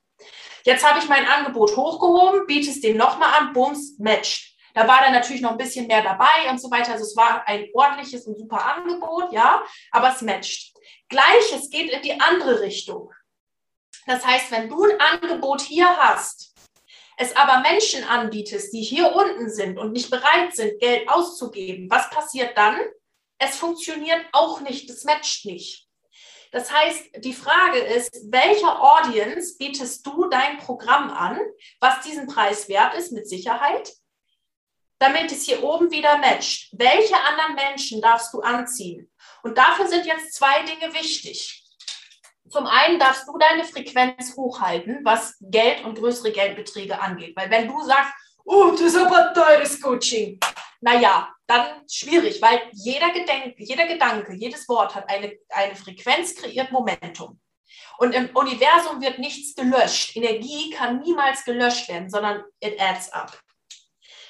Jetzt 0.65 0.87
habe 0.87 0.99
ich 0.99 1.09
mein 1.09 1.25
Angebot 1.25 1.75
hochgehoben, 1.75 2.45
biete 2.45 2.69
es 2.69 2.81
dem 2.81 2.95
nochmal 2.95 3.33
an, 3.39 3.53
bums, 3.53 3.97
matcht. 3.97 4.54
Da 4.75 4.85
war 4.89 4.99
dann 4.99 5.13
natürlich 5.13 5.41
noch 5.41 5.51
ein 5.51 5.57
bisschen 5.57 5.87
mehr 5.87 6.03
dabei 6.03 6.49
und 6.49 6.59
so 6.59 6.69
weiter. 6.69 6.91
Also 6.91 7.05
es 7.05 7.15
war 7.15 7.47
ein 7.47 7.69
ordentliches 7.73 8.27
und 8.27 8.37
super 8.37 8.75
Angebot, 8.75 9.31
ja, 9.31 9.63
aber 9.91 10.09
es 10.13 10.21
matcht. 10.21 10.75
Gleiches 11.07 11.69
geht 11.69 11.89
in 11.89 12.01
die 12.01 12.19
andere 12.19 12.59
Richtung. 12.59 13.11
Das 14.05 14.25
heißt, 14.25 14.51
wenn 14.51 14.67
du 14.67 14.83
ein 14.83 14.99
Angebot 14.99 15.61
hier 15.61 15.87
hast, 15.87 16.53
es 17.17 17.33
aber 17.37 17.61
Menschen 17.61 18.03
anbietest, 18.03 18.73
die 18.73 18.81
hier 18.81 19.15
unten 19.15 19.49
sind 19.49 19.77
und 19.79 19.93
nicht 19.93 20.11
bereit 20.11 20.53
sind, 20.53 20.77
Geld 20.81 21.07
auszugeben, 21.07 21.89
was 21.89 22.09
passiert 22.09 22.57
dann? 22.57 22.77
Es 23.37 23.55
funktioniert 23.55 24.25
auch 24.33 24.59
nicht, 24.59 24.89
es 24.89 25.05
matcht 25.05 25.45
nicht. 25.45 25.87
Das 26.51 26.71
heißt, 26.71 27.23
die 27.23 27.33
Frage 27.33 27.79
ist, 27.79 28.13
welcher 28.29 28.81
Audience 28.81 29.55
bietest 29.57 30.05
du 30.05 30.27
dein 30.27 30.57
Programm 30.57 31.09
an, 31.11 31.39
was 31.79 32.01
diesen 32.01 32.27
Preis 32.27 32.67
wert 32.67 32.93
ist, 32.95 33.13
mit 33.13 33.27
Sicherheit? 33.27 33.93
Damit 34.99 35.31
es 35.31 35.43
hier 35.43 35.63
oben 35.63 35.91
wieder 35.91 36.17
matcht. 36.17 36.69
Welche 36.73 37.15
anderen 37.15 37.55
Menschen 37.55 38.01
darfst 38.01 38.33
du 38.33 38.41
anziehen? 38.41 39.11
Und 39.43 39.57
dafür 39.57 39.87
sind 39.87 40.05
jetzt 40.05 40.33
zwei 40.33 40.63
Dinge 40.63 40.93
wichtig. 40.93 41.63
Zum 42.49 42.67
einen 42.67 42.99
darfst 42.99 43.27
du 43.27 43.37
deine 43.37 43.63
Frequenz 43.63 44.35
hochhalten, 44.35 45.01
was 45.03 45.35
Geld 45.41 45.83
und 45.83 45.97
größere 45.97 46.31
Geldbeträge 46.31 46.99
angeht. 46.99 47.35
Weil 47.35 47.49
wenn 47.49 47.67
du 47.67 47.83
sagst, 47.83 48.13
oh, 48.45 48.71
das 48.71 48.81
ist 48.81 48.97
aber 48.97 49.33
teures 49.33 49.81
Coaching, 49.81 50.39
naja, 50.81 51.33
dann 51.47 51.81
schwierig, 51.89 52.41
weil 52.41 52.61
jeder, 52.73 53.11
Gedenk, 53.11 53.55
jeder 53.57 53.87
Gedanke, 53.87 54.33
jedes 54.33 54.67
Wort 54.69 54.93
hat 54.95 55.09
eine, 55.09 55.37
eine 55.49 55.75
Frequenz, 55.75 56.35
kreiert 56.35 56.71
Momentum. 56.71 57.39
Und 57.97 58.13
im 58.13 58.29
Universum 58.35 59.01
wird 59.01 59.19
nichts 59.19 59.55
gelöscht. 59.55 60.15
Energie 60.15 60.69
kann 60.71 60.99
niemals 60.99 61.43
gelöscht 61.43 61.87
werden, 61.89 62.09
sondern 62.09 62.43
it 62.59 62.79
adds 62.79 63.11
up. 63.13 63.39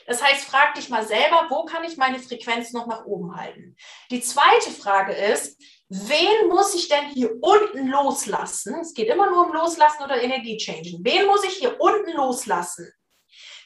Das 0.06 0.24
heißt, 0.24 0.46
frag 0.46 0.76
dich 0.76 0.90
mal 0.90 1.06
selber, 1.06 1.48
wo 1.50 1.66
kann 1.66 1.84
ich 1.84 1.98
meine 1.98 2.20
Frequenz 2.20 2.74
noch 2.74 2.88
nach 2.88 3.06
oben 3.06 3.36
halten? 3.36 3.76
Die 4.12 4.22
zweite 4.22 4.70
Frage 4.72 5.14
ist, 5.14 5.60
wen 5.90 6.48
muss 6.48 6.76
ich 6.76 6.88
denn 6.88 7.06
hier 7.08 7.32
unten 7.42 7.88
loslassen? 7.88 8.76
Es 8.82 8.94
geht 8.94 9.08
immer 9.08 9.30
nur 9.30 9.48
um 9.48 9.54
Loslassen 9.54 10.04
oder 10.04 10.22
Energie 10.22 10.58
changen. 10.58 11.04
Wen 11.04 11.26
muss 11.26 11.44
ich 11.44 11.56
hier 11.56 11.80
unten 11.80 12.12
loslassen, 12.14 12.92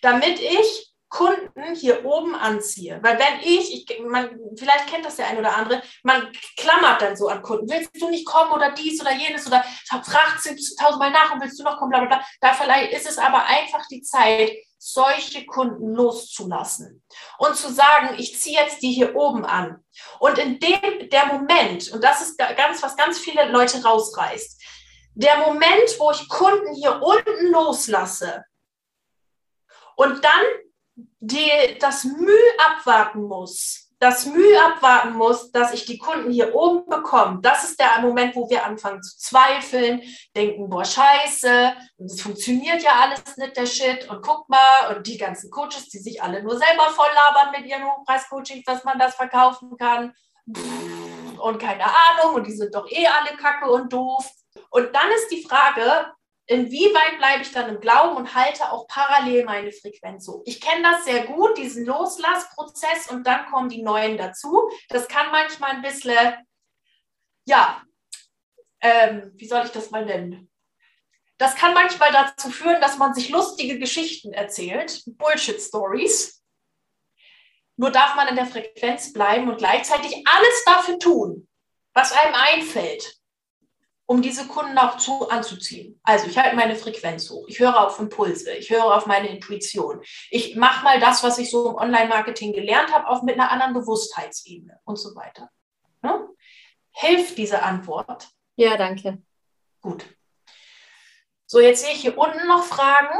damit 0.01 0.39
ich 0.39 0.88
Kunden 1.09 1.75
hier 1.75 2.05
oben 2.05 2.35
anziehe. 2.35 2.99
Weil 3.01 3.17
wenn 3.17 3.39
ich, 3.41 3.89
ich 3.89 3.99
man, 4.01 4.29
vielleicht 4.55 4.87
kennt 4.87 5.05
das 5.05 5.15
der 5.15 5.27
ein 5.27 5.39
oder 5.39 5.55
andere, 5.55 5.81
man 6.03 6.31
klammert 6.55 7.01
dann 7.01 7.17
so 7.17 7.27
an 7.27 7.41
Kunden. 7.41 7.69
Willst 7.69 7.99
du 7.99 8.09
nicht 8.09 8.25
kommen 8.25 8.51
oder 8.51 8.71
dies 8.71 9.01
oder 9.01 9.13
jenes 9.13 9.47
oder 9.47 9.63
fragt 9.87 10.43
tausendmal 10.79 11.11
nach 11.11 11.33
und 11.33 11.41
willst 11.41 11.59
du 11.59 11.63
noch 11.63 11.77
kommen, 11.77 11.89
bla 11.89 11.99
bla 11.99 12.07
bla. 12.07 12.25
Da 12.41 12.53
vielleicht 12.53 12.93
ist 12.93 13.09
es 13.09 13.17
aber 13.17 13.45
einfach 13.45 13.85
die 13.89 14.01
Zeit, 14.01 14.51
solche 14.81 15.45
Kunden 15.45 15.93
loszulassen 15.93 17.03
und 17.37 17.55
zu 17.57 17.71
sagen, 17.71 18.15
ich 18.17 18.39
ziehe 18.39 18.61
jetzt 18.61 18.81
die 18.81 18.91
hier 18.91 19.13
oben 19.13 19.45
an. 19.45 19.83
Und 20.19 20.37
in 20.37 20.57
dem, 20.59 21.09
der 21.09 21.25
Moment, 21.25 21.91
und 21.91 22.01
das 22.01 22.21
ist 22.21 22.37
ganz, 22.37 22.81
was 22.81 22.95
ganz 22.95 23.19
viele 23.19 23.49
Leute 23.49 23.83
rausreißt, 23.83 24.63
der 25.15 25.37
Moment, 25.39 25.99
wo 25.99 26.11
ich 26.11 26.29
Kunden 26.29 26.73
hier 26.75 27.01
unten 27.01 27.51
loslasse 27.51 28.45
und 29.97 30.23
dann 30.23 30.45
die, 31.19 31.77
das 31.79 32.03
Mühe 32.03 32.51
abwarten 32.57 33.23
muss, 33.23 33.89
das 33.99 34.25
Mühe 34.25 34.57
abwarten 34.63 35.13
muss, 35.13 35.51
dass 35.51 35.73
ich 35.73 35.85
die 35.85 35.97
Kunden 35.97 36.31
hier 36.31 36.55
oben 36.55 36.89
bekomme, 36.89 37.39
das 37.41 37.65
ist 37.65 37.79
der 37.79 37.99
Moment, 38.01 38.35
wo 38.35 38.49
wir 38.49 38.65
anfangen 38.65 39.03
zu 39.03 39.17
zweifeln, 39.17 40.01
denken, 40.35 40.69
boah, 40.69 40.85
scheiße, 40.85 41.73
es 42.05 42.21
funktioniert 42.21 42.81
ja 42.81 42.91
alles 43.01 43.35
nicht, 43.35 43.57
der 43.57 43.65
Shit, 43.65 44.09
und 44.09 44.21
guck 44.21 44.47
mal, 44.47 44.95
und 44.95 45.05
die 45.05 45.17
ganzen 45.17 45.51
Coaches, 45.51 45.89
die 45.89 45.99
sich 45.99 46.23
alle 46.23 46.41
nur 46.41 46.57
selber 46.57 46.89
voll 46.91 47.09
labern 47.13 47.51
mit 47.51 47.69
ihren 47.69 47.83
Hochpreis-Coachings, 47.83 48.63
dass 48.63 48.85
man 48.85 48.97
das 48.97 49.15
verkaufen 49.15 49.75
kann, 49.77 50.13
und 50.45 51.59
keine 51.59 51.83
Ahnung, 51.83 52.35
und 52.35 52.47
die 52.47 52.55
sind 52.55 52.73
doch 52.73 52.89
eh 52.89 53.07
alle 53.07 53.37
kacke 53.37 53.69
und 53.69 53.91
doof. 53.91 54.29
Und 54.71 54.93
dann 54.93 55.09
ist 55.11 55.29
die 55.29 55.43
Frage, 55.43 56.11
inwieweit 56.49 57.19
bleibe 57.19 57.43
ich 57.43 57.51
dann 57.51 57.69
im 57.69 57.79
Glauben 57.79 58.17
und 58.17 58.33
halte 58.33 58.71
auch 58.71 58.87
parallel 58.87 59.45
meine 59.45 59.71
Frequenz 59.71 60.27
hoch. 60.27 60.41
Ich 60.45 60.59
kenne 60.59 60.81
das 60.81 61.05
sehr 61.05 61.25
gut, 61.27 61.57
diesen 61.57 61.85
Loslassprozess 61.85 63.09
und 63.11 63.25
dann 63.25 63.45
kommen 63.45 63.69
die 63.69 63.83
neuen 63.83 64.17
dazu. 64.17 64.69
Das 64.89 65.07
kann 65.07 65.31
manchmal 65.31 65.71
ein 65.71 65.83
bisschen, 65.83 66.33
ja, 67.45 67.83
ähm, 68.81 69.31
wie 69.35 69.47
soll 69.47 69.63
ich 69.65 69.71
das 69.71 69.91
mal 69.91 70.05
nennen? 70.05 70.51
Das 71.37 71.55
kann 71.55 71.73
manchmal 71.73 72.11
dazu 72.11 72.49
führen, 72.49 72.81
dass 72.81 72.97
man 72.97 73.13
sich 73.13 73.29
lustige 73.29 73.77
Geschichten 73.77 74.33
erzählt, 74.33 75.03
Bullshit-Stories. 75.05 76.43
Nur 77.77 77.91
darf 77.91 78.15
man 78.15 78.27
in 78.27 78.35
der 78.35 78.47
Frequenz 78.47 79.13
bleiben 79.13 79.49
und 79.49 79.57
gleichzeitig 79.57 80.23
alles 80.27 80.63
dafür 80.65 80.97
tun, 80.97 81.47
was 81.93 82.11
einem 82.11 82.33
einfällt, 82.33 83.18
um 84.09 84.23
diese 84.23 84.47
Kunden 84.47 84.75
auch 84.79 84.97
zu, 84.97 85.29
anzuziehen. 85.29 85.99
Also 86.01 86.25
ich 86.25 86.35
halte 86.35 86.55
meine 86.55 86.75
Frequenz 86.75 87.29
hoch, 87.29 87.45
ich 87.47 87.59
höre 87.59 87.79
auf 87.79 87.99
Impulse, 87.99 88.51
ich 88.55 88.71
höre 88.71 88.95
auf 88.95 89.05
meine 89.05 89.29
Intuition. 89.29 90.01
Ich 90.31 90.55
mache 90.55 90.83
mal 90.83 90.99
das, 90.99 91.21
was 91.21 91.37
ich 91.37 91.51
so 91.51 91.69
im 91.69 91.75
Online-Marketing 91.75 92.51
gelernt 92.51 92.91
habe, 92.91 93.07
auch 93.07 93.21
mit 93.21 93.35
einer 93.35 93.51
anderen 93.51 93.75
Bewusstheitsebene 93.75 94.79
und 94.83 94.95
so 94.95 95.15
weiter. 95.15 95.51
Ne? 96.01 96.27
Hilft 96.89 97.37
diese 97.37 97.61
Antwort? 97.61 98.29
Ja, 98.55 98.77
danke. 98.77 99.21
Gut. 99.79 100.03
So, 101.45 101.59
jetzt 101.59 101.83
sehe 101.83 101.93
ich 101.93 102.01
hier 102.01 102.17
unten 102.17 102.47
noch 102.47 102.63
Fragen. 102.63 103.15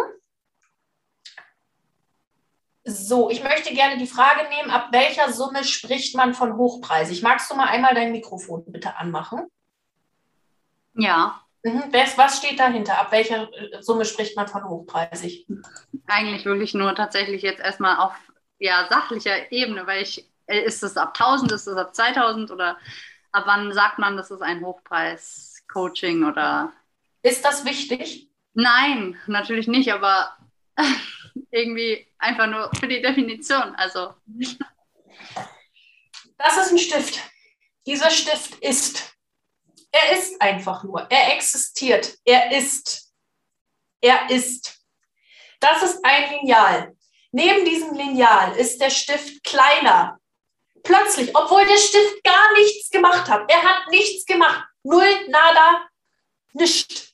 So, 2.84 3.30
ich 3.30 3.43
möchte 3.43 3.75
gerne 3.75 3.99
die 3.99 4.08
Frage 4.08 4.49
nehmen, 4.49 4.71
ab 4.71 4.88
welcher 4.91 5.32
Summe 5.32 5.63
spricht 5.63 6.15
man 6.15 6.34
von 6.34 6.58
Hochpreisig? 6.58 7.21
Magst 7.21 7.52
du 7.52 7.56
mal 7.56 7.67
einmal 7.67 7.93
dein 7.93 8.12
Mikrofon 8.12 8.63
bitte 8.65 8.95
anmachen? 8.95 9.52
Ja. 10.99 11.41
Mhm. 11.63 11.91
Was 12.15 12.38
steht 12.38 12.59
dahinter? 12.59 12.99
Ab 12.99 13.12
welcher 13.12 13.51
äh, 13.53 13.81
Summe 13.81 14.05
spricht 14.05 14.35
man 14.35 14.47
von 14.47 14.63
hochpreisig? 14.63 15.47
Eigentlich 16.07 16.45
wirklich 16.45 16.73
nur 16.73 16.95
tatsächlich 16.95 17.41
jetzt 17.41 17.59
erstmal 17.59 17.97
auf 17.97 18.13
ja, 18.59 18.88
sachlicher 18.89 19.51
Ebene, 19.51 19.88
weil 19.88 20.03
ich, 20.03 20.29
äh, 20.47 20.62
ist 20.62 20.83
es 20.83 20.97
ab 20.97 21.17
1000, 21.19 21.51
ist 21.51 21.67
es 21.67 21.77
ab 21.77 21.95
2000 21.95 22.51
oder 22.51 22.77
ab 23.31 23.43
wann 23.45 23.73
sagt 23.73 23.99
man, 23.99 24.17
das 24.17 24.31
ist 24.31 24.41
ein 24.41 24.63
Hochpreis-Coaching 24.63 26.25
oder? 26.25 26.73
Ist 27.21 27.43
das 27.43 27.65
wichtig? 27.65 28.29
Nein, 28.53 29.17
natürlich 29.27 29.67
nicht, 29.67 29.91
aber 29.91 30.38
irgendwie 31.51 32.07
einfach 32.17 32.47
nur 32.47 32.71
für 32.79 32.88
die 32.88 33.01
Definition. 33.01 33.75
Also. 33.75 34.13
Das 36.38 36.57
ist 36.57 36.71
ein 36.71 36.77
Stift. 36.77 37.19
Dieser 37.85 38.09
Stift 38.09 38.55
ist 38.55 39.08
er 39.91 40.17
ist 40.17 40.41
einfach 40.41 40.84
nur. 40.84 41.10
Er 41.10 41.36
existiert. 41.36 42.17
Er 42.23 42.52
ist. 42.52 43.12
Er 44.02 44.30
ist. 44.30 44.80
Das 45.60 45.84
ist 45.84 46.04
ein 46.04 46.32
Lineal. 46.32 46.95
Neben 47.32 47.65
diesem 47.65 47.93
Lineal 47.93 48.56
ist 48.56 48.80
der 48.80 48.89
Stift 48.89 49.43
kleiner. 49.43 50.19
Plötzlich, 50.84 51.36
obwohl 51.36 51.65
der 51.65 51.78
Stift 51.78 52.23
gar 52.23 52.54
nichts 52.54 52.89
gemacht 52.89 53.30
hat. 53.30 53.52
Er 53.52 53.62
hat 53.62 53.88
nichts 53.89 54.25
gemacht. 54.25 54.65
Null, 54.84 55.28
nada, 55.28 55.88
nichts. 56.54 57.13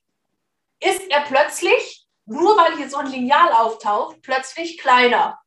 Ist 0.80 1.10
er 1.10 1.22
plötzlich, 1.22 2.06
nur 2.26 2.56
weil 2.58 2.78
hier 2.78 2.90
so 2.90 2.98
ein 2.98 3.08
Lineal 3.08 3.52
auftaucht, 3.54 4.22
plötzlich 4.22 4.78
kleiner. 4.78 5.40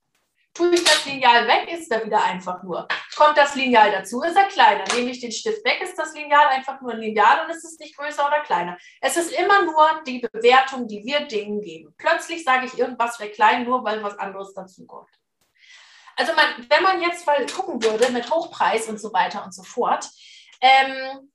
Tue 0.59 0.75
ich 0.75 0.83
das 0.83 1.05
Lineal 1.05 1.47
weg, 1.47 1.73
ist 1.73 1.89
er 1.93 2.05
wieder 2.05 2.21
einfach 2.21 2.65
nur. 2.65 2.89
Kommt 3.15 3.39
das 3.39 3.55
Lineal 3.55 3.93
dazu, 3.93 4.21
ist 4.23 4.35
er 4.35 4.49
kleiner. 4.49 4.83
Nehme 4.93 5.13
ich 5.13 5.21
den 5.21 5.31
Stift 5.31 5.65
weg, 5.65 5.81
ist 5.81 5.97
das 5.97 6.15
Lineal 6.15 6.49
einfach 6.49 6.81
nur 6.81 6.91
ein 6.91 6.99
Lineal 6.99 7.45
und 7.45 7.51
es 7.51 7.63
ist 7.63 7.79
nicht 7.79 7.97
größer 7.97 8.27
oder 8.27 8.41
kleiner. 8.41 8.77
Es 9.01 9.17
ist 9.17 9.31
immer 9.31 9.63
nur 9.63 10.03
die 10.05 10.19
Bewertung, 10.19 10.89
die 10.89 11.05
wir 11.05 11.21
Dingen 11.29 11.61
geben. 11.61 11.95
Plötzlich 11.97 12.43
sage 12.43 12.67
ich 12.67 12.77
irgendwas 12.77 13.21
wäre 13.21 13.31
klein, 13.31 13.67
nur 13.67 13.85
weil 13.85 14.03
was 14.03 14.19
anderes 14.19 14.53
dazukommt. 14.53 15.11
Also 16.17 16.33
man, 16.35 16.69
wenn 16.69 16.83
man 16.83 17.03
jetzt 17.03 17.25
mal 17.25 17.47
gucken 17.47 17.81
würde 17.81 18.11
mit 18.11 18.29
Hochpreis 18.29 18.89
und 18.89 19.01
so 19.01 19.13
weiter 19.13 19.45
und 19.45 19.55
so 19.55 19.63
fort, 19.63 20.11
ähm, 20.61 21.31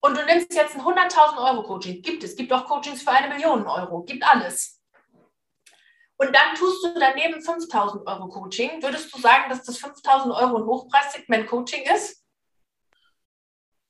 und 0.00 0.16
du 0.16 0.24
nimmst 0.24 0.54
jetzt 0.54 0.76
ein 0.76 0.80
100.000 0.80 1.36
Euro 1.36 1.62
Coaching, 1.64 2.00
gibt 2.00 2.24
es, 2.24 2.36
gibt 2.36 2.54
auch 2.54 2.64
Coachings 2.64 3.02
für 3.02 3.10
eine 3.10 3.28
Million 3.28 3.66
Euro, 3.66 4.02
gibt 4.02 4.24
alles. 4.24 4.81
Und 6.22 6.32
dann 6.32 6.54
tust 6.54 6.84
du 6.84 6.94
daneben 7.00 7.42
5000 7.42 8.06
Euro 8.06 8.28
Coaching. 8.28 8.80
Würdest 8.80 9.12
du 9.12 9.20
sagen, 9.20 9.50
dass 9.50 9.64
das 9.64 9.78
5000 9.78 10.32
Euro 10.32 10.58
ein 10.58 10.66
Hochpreissegment 10.66 11.48
Coaching 11.48 11.82
ist? 11.92 12.24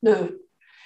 Nö. 0.01 0.39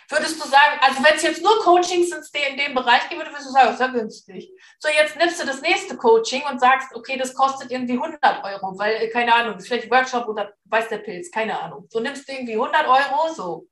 Würdest 0.09 0.43
du 0.43 0.49
sagen, 0.49 0.81
also 0.81 1.05
wenn 1.05 1.15
es 1.15 1.23
jetzt 1.23 1.45
nur 1.45 1.57
Coachings 1.61 2.11
in 2.11 2.57
dem 2.57 2.75
Bereich 2.75 3.09
gibt, 3.09 3.25
würdest 3.25 3.47
du 3.47 3.53
sagen, 3.53 3.67
das 3.67 3.75
ist 3.75 3.81
ja 3.81 3.87
günstig. 3.87 4.51
So, 4.81 4.89
jetzt 4.89 5.17
nimmst 5.17 5.41
du 5.41 5.47
das 5.47 5.61
nächste 5.61 5.97
Coaching 5.97 6.43
und 6.51 6.59
sagst, 6.59 6.93
okay, 6.97 7.17
das 7.17 7.33
kostet 7.33 7.71
irgendwie 7.71 7.95
100 7.95 8.21
Euro, 8.43 8.77
weil, 8.77 8.97
äh, 8.97 9.09
keine 9.09 9.33
Ahnung, 9.33 9.61
vielleicht 9.61 9.89
Workshop 9.89 10.27
oder 10.27 10.53
weiß 10.65 10.89
der 10.89 10.99
Pilz, 10.99 11.31
keine 11.31 11.61
Ahnung. 11.61 11.87
So 11.91 12.01
nimmst 12.01 12.29
du 12.29 12.33
irgendwie 12.33 12.55
100 12.55 12.89
Euro, 12.89 13.33
so. 13.33 13.69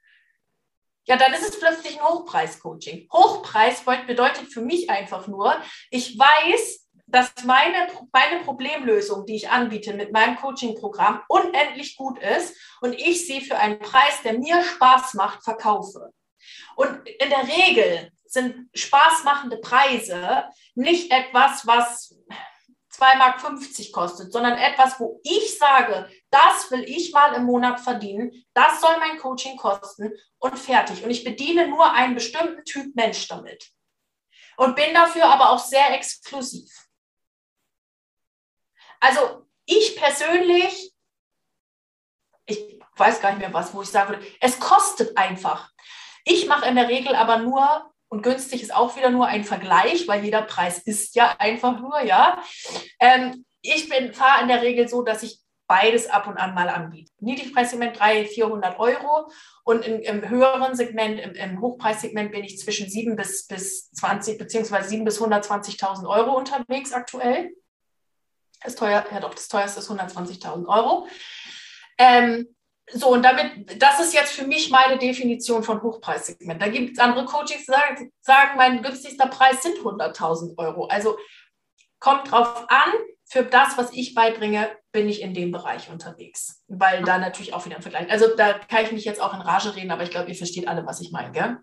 Ja, 1.06 1.16
dann 1.16 1.32
ist 1.34 1.48
es 1.48 1.58
plötzlich 1.58 2.00
ein 2.00 2.06
Hochpreis-Coaching. 2.06 3.08
Hochpreis 3.12 3.82
bedeutet 4.06 4.52
für 4.52 4.60
mich 4.60 4.88
einfach 4.88 5.26
nur, 5.26 5.60
ich 5.90 6.16
weiß, 6.16 6.83
dass 7.06 7.32
meine, 7.44 7.88
meine 8.12 8.42
Problemlösung, 8.44 9.26
die 9.26 9.36
ich 9.36 9.50
anbiete 9.50 9.94
mit 9.94 10.12
meinem 10.12 10.36
Coaching-Programm, 10.36 11.22
unendlich 11.28 11.96
gut 11.96 12.18
ist 12.18 12.56
und 12.80 12.94
ich 12.94 13.26
sie 13.26 13.40
für 13.40 13.56
einen 13.58 13.78
Preis, 13.78 14.22
der 14.24 14.38
mir 14.38 14.62
Spaß 14.62 15.14
macht, 15.14 15.44
verkaufe. 15.44 16.12
Und 16.76 17.08
in 17.08 17.30
der 17.30 17.46
Regel 17.46 18.10
sind 18.26 18.68
spaßmachende 18.74 19.58
Preise 19.58 20.44
nicht 20.74 21.12
etwas, 21.12 21.66
was 21.66 22.14
2,50 22.98 23.18
Mark 23.18 23.92
kostet, 23.92 24.32
sondern 24.32 24.56
etwas, 24.56 24.98
wo 25.00 25.20
ich 25.24 25.58
sage, 25.58 26.08
das 26.30 26.70
will 26.70 26.84
ich 26.84 27.12
mal 27.12 27.34
im 27.34 27.44
Monat 27.44 27.80
verdienen, 27.80 28.30
das 28.54 28.80
soll 28.80 28.96
mein 28.98 29.18
Coaching 29.18 29.56
kosten 29.56 30.12
und 30.38 30.58
fertig. 30.58 31.02
Und 31.04 31.10
ich 31.10 31.24
bediene 31.24 31.68
nur 31.68 31.92
einen 31.92 32.14
bestimmten 32.14 32.64
Typ 32.64 32.94
Mensch 32.94 33.26
damit. 33.28 33.70
Und 34.56 34.76
bin 34.76 34.94
dafür 34.94 35.26
aber 35.26 35.50
auch 35.50 35.58
sehr 35.58 35.92
exklusiv. 35.94 36.70
Also 39.00 39.46
ich 39.66 39.96
persönlich, 39.96 40.92
ich 42.46 42.80
weiß 42.96 43.20
gar 43.20 43.30
nicht 43.30 43.40
mehr 43.40 43.52
was, 43.52 43.74
wo 43.74 43.82
ich 43.82 43.88
sagen 43.88 44.10
würde, 44.10 44.26
es 44.40 44.60
kostet 44.60 45.16
einfach. 45.16 45.70
Ich 46.24 46.46
mache 46.46 46.68
in 46.68 46.76
der 46.76 46.88
Regel 46.88 47.14
aber 47.14 47.38
nur, 47.38 47.90
und 48.08 48.22
günstig 48.22 48.62
ist 48.62 48.74
auch 48.74 48.96
wieder 48.96 49.10
nur 49.10 49.26
ein 49.26 49.44
Vergleich, 49.44 50.06
weil 50.06 50.24
jeder 50.24 50.42
Preis 50.42 50.78
ist 50.78 51.14
ja 51.16 51.34
einfach 51.38 51.80
nur, 51.80 52.00
ja. 52.00 52.42
Ähm, 53.00 53.44
ich 53.60 53.88
fahre 54.12 54.42
in 54.42 54.48
der 54.48 54.62
Regel 54.62 54.88
so, 54.88 55.02
dass 55.02 55.22
ich 55.22 55.40
beides 55.66 56.08
ab 56.08 56.26
und 56.26 56.36
an 56.36 56.54
mal 56.54 56.68
anbiete. 56.68 57.10
Niedrigpreissegment 57.20 57.98
300, 57.98 58.28
400 58.28 58.78
Euro 58.78 59.30
und 59.64 59.86
im, 59.86 60.00
im 60.00 60.28
höheren 60.28 60.74
Segment, 60.74 61.18
im, 61.18 61.32
im, 61.32 61.60
Hochpreissegment 61.60 62.32
bin 62.32 62.44
ich 62.44 62.58
zwischen 62.58 62.88
7 62.88 63.16
bis, 63.16 63.46
bis 63.46 63.90
20 63.92 64.38
beziehungsweise 64.38 64.90
7 64.90 65.04
bis 65.04 65.20
120.000 65.20 66.06
Euro 66.06 66.36
unterwegs 66.36 66.92
aktuell. 66.92 67.54
Das 68.64 68.74
teuer, 68.74 69.04
ja 69.12 69.20
doch, 69.20 69.34
das 69.34 69.48
teuerste 69.48 69.80
ist 69.80 69.90
120.000 69.90 70.66
Euro. 70.66 71.06
Ähm, 71.98 72.48
so, 72.92 73.08
und 73.08 73.22
damit, 73.22 73.80
das 73.80 74.00
ist 74.00 74.12
jetzt 74.12 74.32
für 74.32 74.46
mich 74.46 74.70
meine 74.70 74.98
Definition 74.98 75.62
von 75.62 75.82
Hochpreissegment. 75.82 76.60
Da 76.60 76.68
gibt 76.68 76.92
es 76.92 76.98
andere 76.98 77.24
Coaches, 77.24 77.58
die 77.58 77.64
sagen, 77.64 78.12
sagen, 78.20 78.56
mein 78.56 78.82
günstigster 78.82 79.26
Preis 79.26 79.62
sind 79.62 79.78
100.000 79.78 80.58
Euro. 80.58 80.86
Also 80.86 81.16
kommt 81.98 82.30
drauf 82.30 82.66
an, 82.68 82.92
für 83.26 83.42
das, 83.42 83.78
was 83.78 83.92
ich 83.92 84.14
beibringe, 84.14 84.70
bin 84.92 85.08
ich 85.08 85.22
in 85.22 85.34
dem 85.34 85.50
Bereich 85.50 85.90
unterwegs. 85.90 86.62
Weil 86.68 87.02
da 87.02 87.18
natürlich 87.18 87.54
auch 87.54 87.64
wieder 87.64 87.76
ein 87.76 87.82
Vergleich. 87.82 88.10
Also 88.10 88.36
da 88.36 88.52
kann 88.54 88.84
ich 88.84 88.92
mich 88.92 89.04
jetzt 89.04 89.20
auch 89.20 89.34
in 89.34 89.40
Rage 89.40 89.74
reden, 89.74 89.90
aber 89.90 90.02
ich 90.02 90.10
glaube, 90.10 90.28
ihr 90.28 90.36
versteht 90.36 90.68
alle, 90.68 90.86
was 90.86 91.00
ich 91.00 91.10
meine. 91.10 91.32
Gell? 91.32 91.58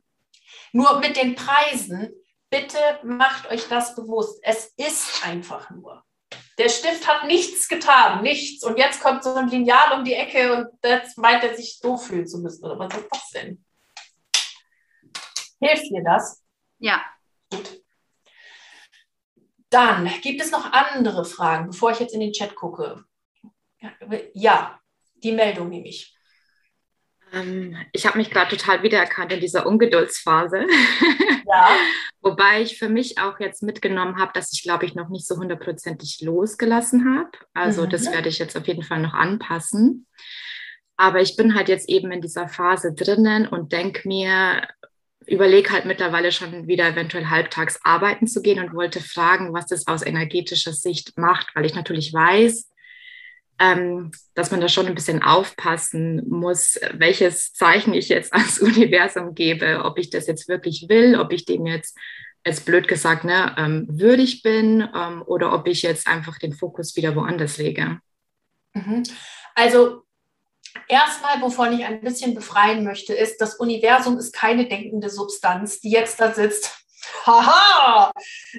Nur 0.73 0.99
mit 0.99 1.17
den 1.17 1.35
Preisen, 1.35 2.09
bitte 2.49 2.77
macht 3.03 3.49
euch 3.51 3.67
das 3.67 3.95
bewusst. 3.95 4.39
Es 4.41 4.73
ist 4.75 5.25
einfach 5.25 5.69
nur. 5.69 6.03
Der 6.61 6.69
Stift 6.69 7.07
hat 7.07 7.25
nichts 7.25 7.67
getan, 7.67 8.21
nichts. 8.21 8.63
Und 8.63 8.77
jetzt 8.77 9.01
kommt 9.01 9.23
so 9.23 9.33
ein 9.33 9.47
Lineal 9.47 9.97
um 9.97 10.05
die 10.05 10.13
Ecke 10.13 10.55
und 10.55 10.67
jetzt 10.83 11.17
meint 11.17 11.43
er 11.43 11.55
sich 11.55 11.79
so 11.79 11.97
fühlen 11.97 12.27
zu 12.27 12.37
müssen. 12.37 12.63
Oder 12.63 12.77
was 12.77 12.95
ist 12.95 13.07
das 13.09 13.29
denn? 13.31 13.65
Hilft 15.59 15.89
dir 15.89 16.03
das? 16.03 16.43
Ja. 16.77 17.03
Gut. 17.49 17.81
Dann 19.71 20.07
gibt 20.21 20.39
es 20.39 20.51
noch 20.51 20.71
andere 20.71 21.25
Fragen, 21.25 21.71
bevor 21.71 21.89
ich 21.93 21.99
jetzt 21.99 22.13
in 22.13 22.19
den 22.19 22.31
Chat 22.31 22.53
gucke. 22.53 23.05
Ja. 24.35 24.79
die 25.15 25.31
Meldung 25.31 25.69
nämlich. 25.69 26.15
Ähm, 27.33 27.75
ich 27.91 28.05
habe 28.05 28.19
mich 28.19 28.29
gerade 28.29 28.55
total 28.55 28.83
wiedererkannt 28.83 29.33
in 29.33 29.39
dieser 29.39 29.65
Ungeduldsphase. 29.65 30.67
Ja. 31.51 31.69
Wobei 32.21 32.61
ich 32.61 32.77
für 32.77 32.87
mich 32.87 33.17
auch 33.19 33.39
jetzt 33.39 33.61
mitgenommen 33.61 34.17
habe, 34.17 34.31
dass 34.33 34.53
ich, 34.53 34.63
glaube 34.63 34.85
ich, 34.85 34.95
noch 34.95 35.09
nicht 35.09 35.27
so 35.27 35.35
hundertprozentig 35.35 36.21
losgelassen 36.21 37.17
habe. 37.17 37.31
Also 37.53 37.85
mhm. 37.85 37.89
das 37.89 38.11
werde 38.11 38.29
ich 38.29 38.39
jetzt 38.39 38.55
auf 38.55 38.67
jeden 38.67 38.83
Fall 38.83 39.01
noch 39.01 39.13
anpassen. 39.13 40.07
Aber 40.97 41.19
ich 41.19 41.35
bin 41.35 41.55
halt 41.55 41.67
jetzt 41.67 41.89
eben 41.89 42.11
in 42.11 42.21
dieser 42.21 42.47
Phase 42.47 42.93
drinnen 42.93 43.47
und 43.47 43.71
denke 43.71 44.07
mir, 44.07 44.61
überlege 45.25 45.71
halt 45.71 45.85
mittlerweile 45.85 46.31
schon 46.31 46.67
wieder 46.67 46.87
eventuell 46.87 47.29
halbtags 47.29 47.79
arbeiten 47.83 48.27
zu 48.27 48.41
gehen 48.41 48.59
und 48.59 48.73
wollte 48.73 49.01
fragen, 49.01 49.53
was 49.53 49.67
das 49.67 49.87
aus 49.87 50.05
energetischer 50.05 50.73
Sicht 50.73 51.17
macht, 51.17 51.55
weil 51.55 51.65
ich 51.65 51.75
natürlich 51.75 52.13
weiß, 52.13 52.70
dass 54.33 54.49
man 54.49 54.59
da 54.59 54.67
schon 54.67 54.87
ein 54.87 54.95
bisschen 54.95 55.21
aufpassen 55.21 56.27
muss, 56.29 56.79
welches 56.93 57.53
Zeichen 57.53 57.93
ich 57.93 58.09
jetzt 58.09 58.33
ans 58.33 58.59
Universum 58.59 59.35
gebe, 59.35 59.83
ob 59.83 59.99
ich 59.99 60.09
das 60.09 60.27
jetzt 60.27 60.47
wirklich 60.47 60.87
will, 60.89 61.19
ob 61.19 61.31
ich 61.31 61.45
dem 61.45 61.65
jetzt, 61.65 61.97
jetzt 62.45 62.65
blöd 62.65 62.87
gesagt, 62.87 63.23
ne, 63.23 63.55
ähm, 63.57 63.85
würdig 63.89 64.41
bin 64.41 64.87
ähm, 64.95 65.23
oder 65.25 65.53
ob 65.53 65.67
ich 65.67 65.83
jetzt 65.83 66.07
einfach 66.07 66.39
den 66.39 66.53
Fokus 66.53 66.95
wieder 66.95 67.15
woanders 67.15 67.57
lege. 67.57 67.99
Mhm. 68.73 69.03
Also 69.55 70.03
Erstmal, 70.87 71.41
wovon 71.41 71.77
ich 71.77 71.85
ein 71.85 71.99
bisschen 71.99 72.33
befreien 72.33 72.85
möchte, 72.85 73.13
ist, 73.13 73.41
das 73.41 73.55
Universum 73.55 74.17
ist 74.17 74.33
keine 74.33 74.69
denkende 74.69 75.09
Substanz, 75.09 75.81
die 75.81 75.91
jetzt 75.91 76.19
da 76.21 76.33
sitzt 76.33 76.85
Haha, 77.25 78.11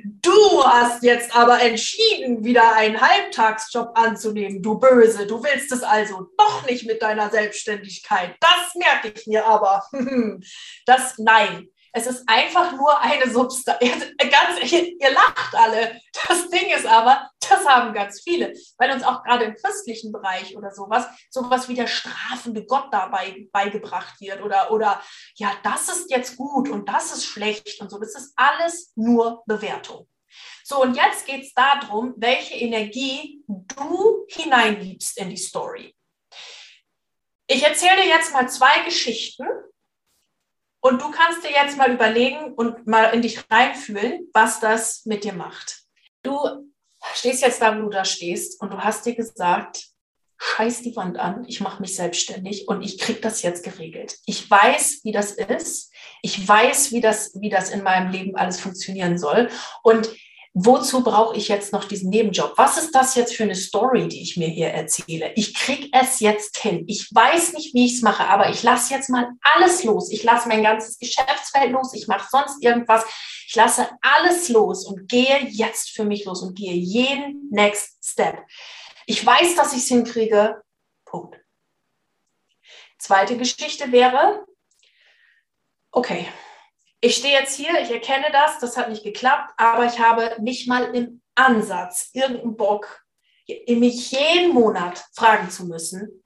du 0.05 0.65
hast 0.65 1.03
jetzt 1.03 1.35
aber 1.35 1.61
entschieden, 1.61 2.45
wieder 2.45 2.75
einen 2.75 3.01
Halbtagsjob 3.01 3.91
anzunehmen, 3.95 4.63
du 4.63 4.79
Böse. 4.79 5.27
Du 5.27 5.43
willst 5.43 5.73
es 5.73 5.83
also 5.83 6.29
doch 6.37 6.67
nicht 6.67 6.87
mit 6.87 7.03
deiner 7.03 7.31
Selbstständigkeit. 7.31 8.37
Das 8.41 8.75
merke 8.75 9.13
ich 9.15 9.27
mir 9.27 9.47
aber. 9.47 9.85
Das 10.87 11.15
nein. 11.19 11.69
Es 11.93 12.07
ist 12.07 12.25
einfach 12.27 12.73
nur 12.73 12.99
eine 13.01 13.31
Substanz. 13.31 13.81
Ganz, 13.81 14.73
ihr 14.73 15.11
lacht 15.11 15.55
alle. 15.55 16.01
Das 16.27 16.49
Ding 16.49 16.71
ist 16.71 16.87
aber, 16.87 17.31
das 17.41 17.67
haben 17.67 17.93
ganz 17.93 18.23
viele, 18.23 18.55
weil 18.79 18.93
uns 18.93 19.03
auch 19.03 19.23
gerade 19.23 19.45
im 19.45 19.55
christlichen 19.55 20.11
Bereich 20.11 20.57
oder 20.57 20.71
sowas, 20.73 21.07
sowas 21.31 21.69
wie 21.69 21.75
der 21.75 21.87
strafende 21.87 22.65
Gott 22.65 22.89
dabei 22.91 23.47
beigebracht 23.53 24.21
wird 24.21 24.43
oder, 24.43 24.71
oder 24.71 25.03
ja, 25.35 25.53
das 25.63 25.89
ist 25.89 26.11
jetzt 26.11 26.37
gut 26.37 26.69
und 26.69 26.89
das 26.89 27.13
ist 27.13 27.27
schlecht 27.27 27.81
und 27.81 27.91
so. 27.91 27.99
Das 27.99 28.15
ist 28.15 28.33
alles 28.37 28.93
nur 28.95 29.43
Bewertung. 29.47 30.09
So, 30.65 30.81
und 30.81 30.97
jetzt 30.97 31.27
geht 31.27 31.43
es 31.43 31.53
darum, 31.53 32.15
welche 32.17 32.55
Energie 32.55 33.43
du 33.47 34.25
hineinliebst 34.29 35.19
in 35.19 35.29
die 35.29 35.37
Story. 35.37 35.95
Ich 37.47 37.63
erzähle 37.63 38.03
dir 38.03 38.09
jetzt 38.09 38.33
mal 38.33 38.49
zwei 38.49 38.83
Geschichten 38.85 39.45
und 40.83 41.01
du 41.01 41.11
kannst 41.11 41.45
dir 41.45 41.51
jetzt 41.51 41.79
mal 41.79 41.93
überlegen 41.93 42.55
und 42.55 42.87
mal 42.87 43.15
in 43.15 43.23
dich 43.23 43.41
reinfühlen, 43.51 44.29
was 44.35 44.61
das 44.61 45.07
mit 45.07 45.25
dir 45.25 45.33
macht. 45.33 45.85
Du 46.23 46.39
stehst 47.15 47.43
jetzt 47.43 47.63
da, 47.63 47.77
wo 47.79 47.83
du 47.83 47.89
da 47.89 48.05
stehst 48.05 48.61
und 48.61 48.73
du 48.73 48.79
hast 48.79 49.07
dir 49.07 49.15
gesagt, 49.15 49.87
scheiß 50.39 50.83
die 50.83 50.97
Wand 50.97 51.19
an, 51.19 51.45
ich 51.47 51.61
mache 51.61 51.81
mich 51.81 51.95
selbstständig 51.95 52.67
und 52.67 52.83
ich 52.83 52.99
kriege 52.99 53.21
das 53.21 53.43
jetzt 53.43 53.63
geregelt. 53.63 54.19
Ich 54.27 54.51
weiß, 54.51 55.03
wie 55.05 55.13
das 55.13 55.33
ist. 55.33 55.93
Ich 56.21 56.47
weiß, 56.47 56.91
wie 56.91 57.01
das, 57.01 57.41
wie 57.41 57.49
das 57.49 57.71
in 57.71 57.85
meinem 57.85 58.11
Leben 58.11 58.35
alles 58.35 58.59
funktionieren 58.59 59.19
soll. 59.19 59.49
Und 59.85 60.13
wozu 60.55 61.03
brauche 61.03 61.37
ich 61.37 61.49
jetzt 61.49 61.73
noch 61.73 61.85
diesen 61.85 62.11
Nebenjob? 62.11 62.53
Was 62.57 62.77
ist 62.77 62.93
das 62.95 63.15
jetzt 63.15 63.35
für 63.35 63.45
eine 63.45 63.55
Story, 63.55 64.09
die 64.09 64.23
ich 64.23 64.37
mir 64.37 64.49
hier 64.49 64.69
erzähle? 64.69 65.33
Ich 65.35 65.55
kriege 65.55 65.89
es 65.93 66.21
jetzt 66.21 66.59
hin. 66.59 66.85
Ich 66.89 67.09
weiß 67.13 67.55
nicht, 67.55 67.75
wie 67.75 67.87
ich 67.87 67.95
es 67.95 68.03
mache, 68.03 68.27
aber 68.27 68.51
ich 68.51 68.63
lasse 68.63 68.93
jetzt 68.93 69.09
mal 69.09 69.31
alles 69.41 69.85
los. 69.85 70.11
Ich 70.11 70.23
lasse 70.23 70.49
mein 70.49 70.63
ganzes 70.63 70.99
Geschäftsfeld 70.99 71.73
los. 71.73 71.95
Ich 71.95 72.07
mache 72.07 72.29
sonst 72.31 72.63
irgendwas. 72.63 73.05
Ich 73.47 73.55
lasse 73.55 73.89
alles 74.03 74.49
los 74.51 74.87
und 74.87 75.09
gehe 75.09 75.47
jetzt 75.49 75.91
für 75.91 76.05
mich 76.05 76.25
los 76.25 76.43
und 76.43 76.55
gehe 76.57 76.75
jeden 76.75 77.49
Next 77.51 78.05
Step. 78.05 78.43
Ich 79.07 79.25
weiß, 79.25 79.57
dass 79.57 79.73
ich 79.73 79.81
es 79.81 79.89
hinkriege. 79.89 80.63
Punkt. 81.05 81.39
Zweite 82.99 83.37
Geschichte 83.37 83.91
wäre, 83.91 84.47
okay, 85.91 86.29
ich 87.03 87.17
stehe 87.17 87.35
jetzt 87.35 87.57
hier, 87.57 87.81
ich 87.83 87.91
erkenne 87.91 88.27
das, 88.33 88.61
das 88.61 88.77
hat 88.77 88.89
nicht 88.89 89.03
geklappt, 89.03 89.53
aber 89.57 89.87
ich 89.87 89.99
habe 89.99 90.37
nicht 90.39 90.69
mal 90.69 90.95
im 90.95 91.21
Ansatz 91.35 92.11
irgendeinen 92.13 92.57
Bock, 92.57 93.03
mich 93.69 94.13
jeden 94.13 94.55
Monat 94.55 95.05
fragen 95.13 95.51
zu 95.51 95.67
müssen, 95.67 96.23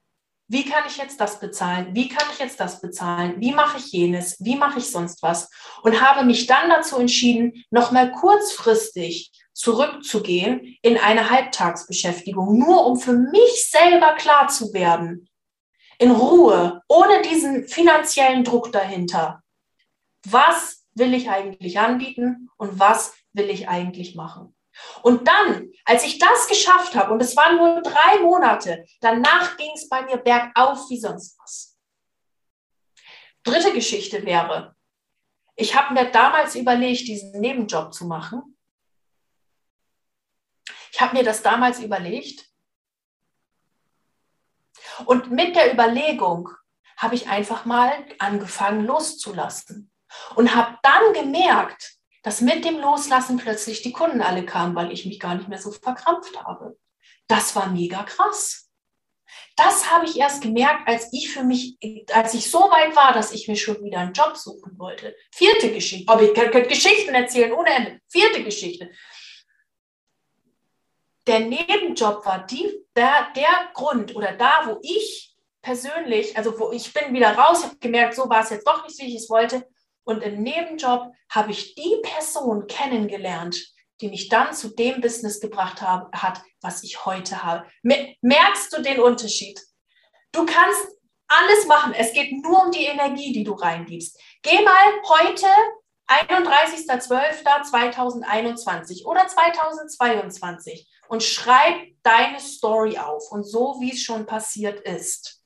wie 0.49 0.63
kann 0.63 0.83
ich 0.87 0.97
jetzt 0.97 1.19
das 1.19 1.41
bezahlen? 1.41 1.89
Wie 1.93 2.07
kann 2.07 2.25
ich 2.31 2.39
jetzt 2.39 2.59
das 2.59 2.79
bezahlen? 2.79 3.35
Wie 3.39 3.51
mache 3.51 3.79
ich 3.79 3.91
jenes? 3.91 4.37
Wie 4.39 4.55
mache 4.55 4.79
ich 4.79 4.89
sonst 4.89 5.21
was? 5.21 5.49
Und 5.81 5.99
habe 5.99 6.25
mich 6.25 6.45
dann 6.45 6.69
dazu 6.69 6.97
entschieden, 6.99 7.65
nochmal 7.69 8.11
kurzfristig 8.11 9.31
zurückzugehen 9.51 10.77
in 10.83 10.97
eine 10.97 11.31
Halbtagsbeschäftigung, 11.31 12.57
nur 12.57 12.85
um 12.85 12.97
für 12.97 13.13
mich 13.13 13.69
selber 13.69 14.13
klar 14.15 14.47
zu 14.47 14.71
werden, 14.73 15.27
in 15.97 16.11
Ruhe, 16.11 16.81
ohne 16.87 17.23
diesen 17.23 17.67
finanziellen 17.67 18.43
Druck 18.43 18.71
dahinter 18.71 19.41
was 20.31 20.85
will 20.93 21.13
ich 21.13 21.29
eigentlich 21.29 21.79
anbieten 21.79 22.49
und 22.57 22.79
was 22.79 23.15
will 23.33 23.49
ich 23.49 23.67
eigentlich 23.67 24.15
machen. 24.15 24.55
Und 25.01 25.27
dann, 25.27 25.71
als 25.85 26.03
ich 26.03 26.19
das 26.19 26.47
geschafft 26.47 26.95
habe, 26.95 27.13
und 27.13 27.21
es 27.21 27.35
waren 27.35 27.57
nur 27.57 27.81
drei 27.81 28.19
Monate, 28.19 28.85
danach 29.01 29.57
ging 29.57 29.71
es 29.73 29.89
bei 29.89 30.03
mir 30.03 30.17
bergauf 30.17 30.89
wie 30.89 30.99
sonst 30.99 31.37
was. 31.39 31.77
Dritte 33.43 33.73
Geschichte 33.73 34.25
wäre, 34.25 34.75
ich 35.55 35.75
habe 35.75 35.93
mir 35.93 36.11
damals 36.11 36.55
überlegt, 36.55 37.07
diesen 37.07 37.39
Nebenjob 37.39 37.93
zu 37.93 38.05
machen. 38.05 38.57
Ich 40.91 41.01
habe 41.01 41.17
mir 41.17 41.23
das 41.23 41.41
damals 41.41 41.79
überlegt. 41.79 42.45
Und 45.05 45.31
mit 45.31 45.55
der 45.55 45.73
Überlegung 45.73 46.49
habe 46.97 47.15
ich 47.15 47.27
einfach 47.27 47.65
mal 47.65 48.05
angefangen 48.19 48.85
loszulassen. 48.85 49.91
Und 50.35 50.55
habe 50.55 50.77
dann 50.83 51.13
gemerkt, 51.13 51.97
dass 52.23 52.41
mit 52.41 52.65
dem 52.65 52.79
Loslassen 52.79 53.37
plötzlich 53.37 53.81
die 53.81 53.91
Kunden 53.91 54.21
alle 54.21 54.45
kamen, 54.45 54.75
weil 54.75 54.91
ich 54.91 55.05
mich 55.05 55.19
gar 55.19 55.35
nicht 55.35 55.47
mehr 55.47 55.59
so 55.59 55.71
verkrampft 55.71 56.43
habe. 56.43 56.77
Das 57.27 57.55
war 57.55 57.67
mega 57.69 58.03
krass. 58.03 58.69
Das 59.55 59.91
habe 59.91 60.05
ich 60.05 60.17
erst 60.17 60.41
gemerkt, 60.41 60.87
als 60.87 61.11
ich 61.13 61.31
für 61.31 61.43
mich, 61.43 61.77
als 62.13 62.33
ich 62.33 62.49
so 62.49 62.59
weit 62.59 62.95
war, 62.95 63.13
dass 63.13 63.31
ich 63.31 63.47
mir 63.47 63.55
schon 63.55 63.83
wieder 63.83 63.99
einen 63.99 64.13
Job 64.13 64.37
suchen 64.37 64.77
wollte. 64.77 65.15
Vierte 65.33 65.71
Geschichte. 65.71 66.11
Aber 66.11 66.21
ich 66.21 66.33
könnte 66.33 66.63
Geschichten 66.63 67.13
erzählen 67.13 67.51
ohne 67.53 67.69
Ende. 67.69 67.99
Vierte 68.07 68.43
Geschichte. 68.43 68.91
Der 71.25 71.41
Nebenjob 71.41 72.25
war 72.25 72.45
die, 72.45 72.71
der, 72.95 73.29
der 73.35 73.69
Grund 73.73 74.15
oder 74.15 74.33
da, 74.33 74.63
wo 74.67 74.79
ich 74.81 75.35
persönlich, 75.61 76.37
also 76.37 76.57
wo 76.57 76.71
ich 76.71 76.93
bin 76.93 77.13
wieder 77.13 77.35
raus, 77.35 77.63
habe 77.63 77.77
gemerkt, 77.77 78.15
so 78.15 78.29
war 78.29 78.43
es 78.43 78.49
jetzt 78.49 78.65
doch 78.65 78.85
nicht, 78.85 78.97
wie 78.99 79.15
ich 79.15 79.23
es 79.23 79.29
wollte. 79.29 79.67
Und 80.07 80.23
im 80.23 80.41
Nebenjob 80.41 81.13
habe 81.29 81.51
ich 81.51 81.75
die 81.75 82.01
Person 82.01 82.65
kennengelernt, 82.67 83.61
die 83.99 84.07
mich 84.07 84.29
dann 84.29 84.53
zu 84.53 84.69
dem 84.69 85.01
Business 85.01 85.41
gebracht 85.41 85.81
habe, 85.81 86.09
hat, 86.17 86.41
was 86.61 86.81
ich 86.83 87.05
heute 87.05 87.43
habe. 87.43 87.67
Merkst 87.83 88.71
du 88.71 88.81
den 88.81 89.01
Unterschied? 89.01 89.59
Du 90.31 90.45
kannst 90.45 90.87
alles 91.27 91.67
machen. 91.67 91.93
Es 91.93 92.13
geht 92.13 92.41
nur 92.41 92.63
um 92.63 92.71
die 92.71 92.85
Energie, 92.85 93.33
die 93.33 93.43
du 93.43 93.51
reingibst. 93.51 94.17
Geh 94.43 94.63
mal 94.63 94.93
heute 95.09 95.47
31.12.2021 96.07 99.03
oder 99.03 99.27
2022 99.27 100.87
und 101.09 101.21
schreib 101.21 101.75
deine 102.03 102.39
Story 102.39 102.97
auf 102.97 103.29
und 103.31 103.43
so, 103.43 103.75
wie 103.81 103.91
es 103.91 104.01
schon 104.01 104.25
passiert 104.25 104.79
ist. 104.87 105.36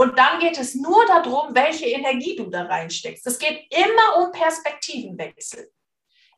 Und 0.00 0.18
dann 0.18 0.40
geht 0.40 0.58
es 0.58 0.74
nur 0.74 1.04
darum, 1.04 1.54
welche 1.54 1.84
Energie 1.84 2.34
du 2.34 2.48
da 2.48 2.62
reinsteckst. 2.62 3.26
Es 3.26 3.38
geht 3.38 3.66
immer 3.68 4.24
um 4.24 4.32
Perspektivenwechsel. 4.32 5.70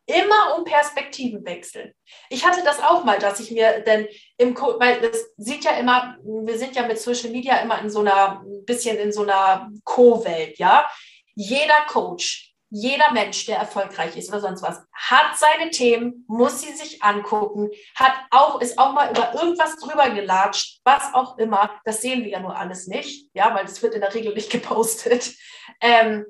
Immer 0.04 0.56
um 0.58 0.64
Perspektivenwechsel. 0.64 1.94
Ich 2.28 2.44
hatte 2.44 2.64
das 2.64 2.80
auch 2.82 3.04
mal, 3.04 3.20
dass 3.20 3.38
ich 3.38 3.52
mir 3.52 3.78
denn 3.82 4.08
im, 4.36 4.56
weil 4.56 5.00
das 5.00 5.30
sieht 5.36 5.62
ja 5.62 5.76
immer, 5.76 6.16
wir 6.24 6.58
sind 6.58 6.74
ja 6.74 6.88
mit 6.88 6.98
Social 6.98 7.30
Media 7.30 7.58
immer 7.58 7.80
in 7.80 7.88
so 7.88 8.00
einer, 8.00 8.40
ein 8.44 8.64
bisschen 8.64 8.96
in 8.96 9.12
so 9.12 9.22
einer 9.22 9.70
Co-Welt, 9.84 10.58
ja. 10.58 10.90
Jeder 11.36 11.86
Coach, 11.86 12.51
jeder 12.74 13.12
Mensch, 13.12 13.44
der 13.44 13.58
erfolgreich 13.58 14.16
ist 14.16 14.30
oder 14.30 14.40
sonst 14.40 14.62
was, 14.62 14.82
hat 14.94 15.36
seine 15.36 15.70
Themen, 15.70 16.24
muss 16.26 16.62
sie 16.62 16.72
sich 16.72 17.02
angucken, 17.02 17.68
hat 17.94 18.14
auch, 18.30 18.62
ist 18.62 18.78
auch 18.78 18.94
mal 18.94 19.10
über 19.10 19.34
irgendwas 19.34 19.76
drüber 19.76 20.08
gelatscht, 20.08 20.80
was 20.82 21.12
auch 21.12 21.36
immer. 21.36 21.70
Das 21.84 22.00
sehen 22.00 22.24
wir 22.24 22.30
ja 22.30 22.40
nur 22.40 22.56
alles 22.56 22.86
nicht, 22.86 23.28
ja, 23.34 23.54
weil 23.54 23.66
das 23.66 23.82
wird 23.82 23.94
in 23.94 24.00
der 24.00 24.14
Regel 24.14 24.32
nicht 24.32 24.50
gepostet. 24.50 25.34
Ähm, 25.82 26.24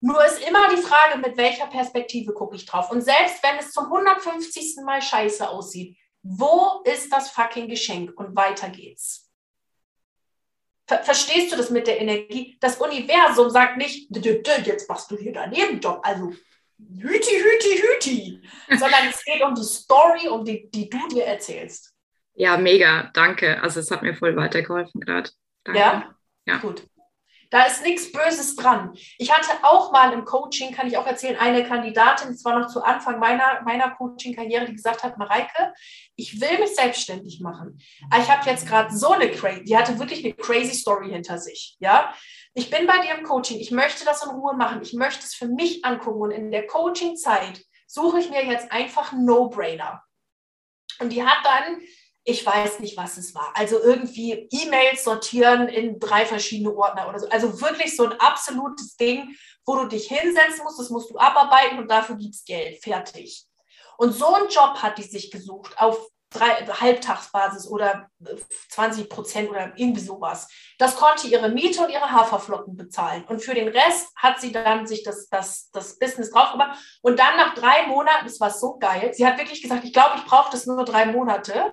nur 0.00 0.24
ist 0.24 0.46
immer 0.48 0.68
die 0.68 0.80
Frage, 0.80 1.18
mit 1.18 1.36
welcher 1.36 1.66
Perspektive 1.66 2.32
gucke 2.32 2.54
ich 2.54 2.64
drauf. 2.64 2.92
Und 2.92 3.00
selbst 3.00 3.42
wenn 3.42 3.58
es 3.58 3.72
zum 3.72 3.86
150. 3.86 4.76
Mal 4.84 5.02
scheiße 5.02 5.48
aussieht, 5.48 5.98
wo 6.22 6.82
ist 6.84 7.12
das 7.12 7.30
fucking 7.30 7.68
Geschenk? 7.68 8.16
Und 8.16 8.36
weiter 8.36 8.68
geht's. 8.68 9.27
Ver 10.88 11.04
verstehst 11.04 11.52
du 11.52 11.56
das 11.56 11.68
mit 11.68 11.86
der 11.86 12.00
Energie? 12.00 12.56
Das 12.60 12.78
Universum 12.78 13.50
sagt 13.50 13.76
nicht, 13.76 14.08
jetzt 14.10 14.88
machst 14.88 15.10
du 15.10 15.18
hier 15.18 15.32
daneben 15.34 15.80
Job, 15.80 16.00
also 16.02 16.32
hüti, 16.78 17.42
hüti, 17.42 17.82
hüti, 17.82 18.42
sondern 18.78 19.08
es 19.10 19.22
geht 19.22 19.42
um 19.42 19.54
die 19.54 19.62
Story, 19.62 20.28
um 20.28 20.44
die, 20.44 20.70
die 20.70 20.88
du 20.88 20.98
dir 21.08 21.24
erzählst. 21.24 21.94
Ja, 22.34 22.56
mega, 22.56 23.10
danke. 23.12 23.62
Also 23.62 23.80
es 23.80 23.90
hat 23.90 24.02
mir 24.02 24.14
voll 24.14 24.34
weitergeholfen 24.34 25.00
gerade. 25.02 25.30
Ja? 25.66 26.14
ja, 26.46 26.56
gut. 26.56 26.88
Da 27.50 27.64
ist 27.64 27.82
nichts 27.82 28.12
Böses 28.12 28.56
dran. 28.56 28.92
Ich 29.16 29.32
hatte 29.32 29.64
auch 29.64 29.90
mal 29.90 30.12
im 30.12 30.24
Coaching, 30.24 30.72
kann 30.74 30.86
ich 30.86 30.98
auch 30.98 31.06
erzählen, 31.06 31.38
eine 31.38 31.64
Kandidatin, 31.64 32.32
das 32.32 32.44
war 32.44 32.58
noch 32.58 32.68
zu 32.68 32.82
Anfang 32.82 33.18
meiner, 33.18 33.62
meiner 33.64 33.90
Coaching-Karriere, 33.90 34.66
die 34.66 34.74
gesagt 34.74 35.02
hat, 35.02 35.16
Mareike, 35.16 35.72
ich 36.16 36.40
will 36.40 36.58
mich 36.58 36.74
selbstständig 36.74 37.40
machen. 37.40 37.80
Ich 38.18 38.30
habe 38.30 38.48
jetzt 38.48 38.66
gerade 38.66 38.94
so 38.94 39.12
eine 39.12 39.30
crazy, 39.30 39.64
die 39.64 39.76
hatte 39.76 39.98
wirklich 39.98 40.24
eine 40.24 40.34
crazy 40.34 40.74
Story 40.74 41.10
hinter 41.10 41.38
sich. 41.38 41.76
Ja, 41.80 42.12
ich 42.52 42.70
bin 42.70 42.86
bei 42.86 42.98
dir 42.98 43.14
im 43.16 43.24
Coaching, 43.24 43.58
ich 43.58 43.70
möchte 43.70 44.04
das 44.04 44.22
in 44.24 44.30
Ruhe 44.30 44.54
machen, 44.54 44.82
ich 44.82 44.92
möchte 44.92 45.24
es 45.24 45.34
für 45.34 45.48
mich 45.48 45.84
angucken 45.84 46.20
und 46.20 46.30
in 46.30 46.50
der 46.50 46.66
Coaching-Zeit 46.66 47.62
suche 47.86 48.20
ich 48.20 48.30
mir 48.30 48.44
jetzt 48.44 48.70
einfach 48.70 49.12
einen 49.12 49.24
No-Brainer. 49.24 50.02
Und 51.00 51.10
die 51.10 51.24
hat 51.24 51.38
dann 51.44 51.80
ich 52.28 52.44
weiß 52.44 52.80
nicht, 52.80 52.94
was 52.98 53.16
es 53.16 53.34
war. 53.34 53.52
Also 53.54 53.80
irgendwie 53.82 54.48
E-Mails 54.50 55.02
sortieren 55.02 55.66
in 55.68 55.98
drei 55.98 56.26
verschiedene 56.26 56.76
Ordner 56.76 57.08
oder 57.08 57.20
so. 57.20 57.28
Also 57.30 57.62
wirklich 57.62 57.96
so 57.96 58.04
ein 58.04 58.20
absolutes 58.20 58.96
Ding, 58.96 59.34
wo 59.64 59.76
du 59.76 59.86
dich 59.86 60.08
hinsetzen 60.08 60.62
musst, 60.62 60.78
das 60.78 60.90
musst 60.90 61.10
du 61.10 61.16
abarbeiten 61.16 61.78
und 61.78 61.90
dafür 61.90 62.16
gibt 62.16 62.34
es 62.34 62.44
Geld. 62.44 62.82
Fertig. 62.84 63.46
Und 63.96 64.12
so 64.12 64.26
einen 64.34 64.50
Job 64.50 64.74
hat 64.82 64.98
die 64.98 65.04
sich 65.04 65.30
gesucht 65.30 65.74
auf 65.78 66.06
drei, 66.28 66.66
Halbtagsbasis 66.66 67.66
oder 67.66 68.10
20 68.68 69.08
Prozent 69.08 69.48
oder 69.48 69.72
irgendwie 69.76 70.02
sowas. 70.02 70.48
Das 70.76 70.96
konnte 70.96 71.28
ihre 71.28 71.48
Miete 71.48 71.82
und 71.82 71.90
ihre 71.90 72.12
Haferflocken 72.12 72.76
bezahlen. 72.76 73.24
Und 73.24 73.40
für 73.40 73.54
den 73.54 73.68
Rest 73.68 74.08
hat 74.16 74.38
sie 74.38 74.52
dann 74.52 74.86
sich 74.86 75.02
das, 75.02 75.30
das, 75.30 75.70
das 75.70 75.98
Business 75.98 76.30
drauf 76.30 76.52
gemacht. 76.52 76.78
Und 77.00 77.18
dann 77.18 77.38
nach 77.38 77.54
drei 77.54 77.86
Monaten, 77.86 78.26
das 78.26 78.38
war 78.38 78.50
so 78.50 78.76
geil, 78.78 79.14
sie 79.14 79.26
hat 79.26 79.38
wirklich 79.38 79.62
gesagt, 79.62 79.84
ich 79.84 79.94
glaube, 79.94 80.16
ich 80.18 80.24
brauche 80.26 80.50
das 80.50 80.66
nur 80.66 80.84
drei 80.84 81.06
Monate 81.06 81.72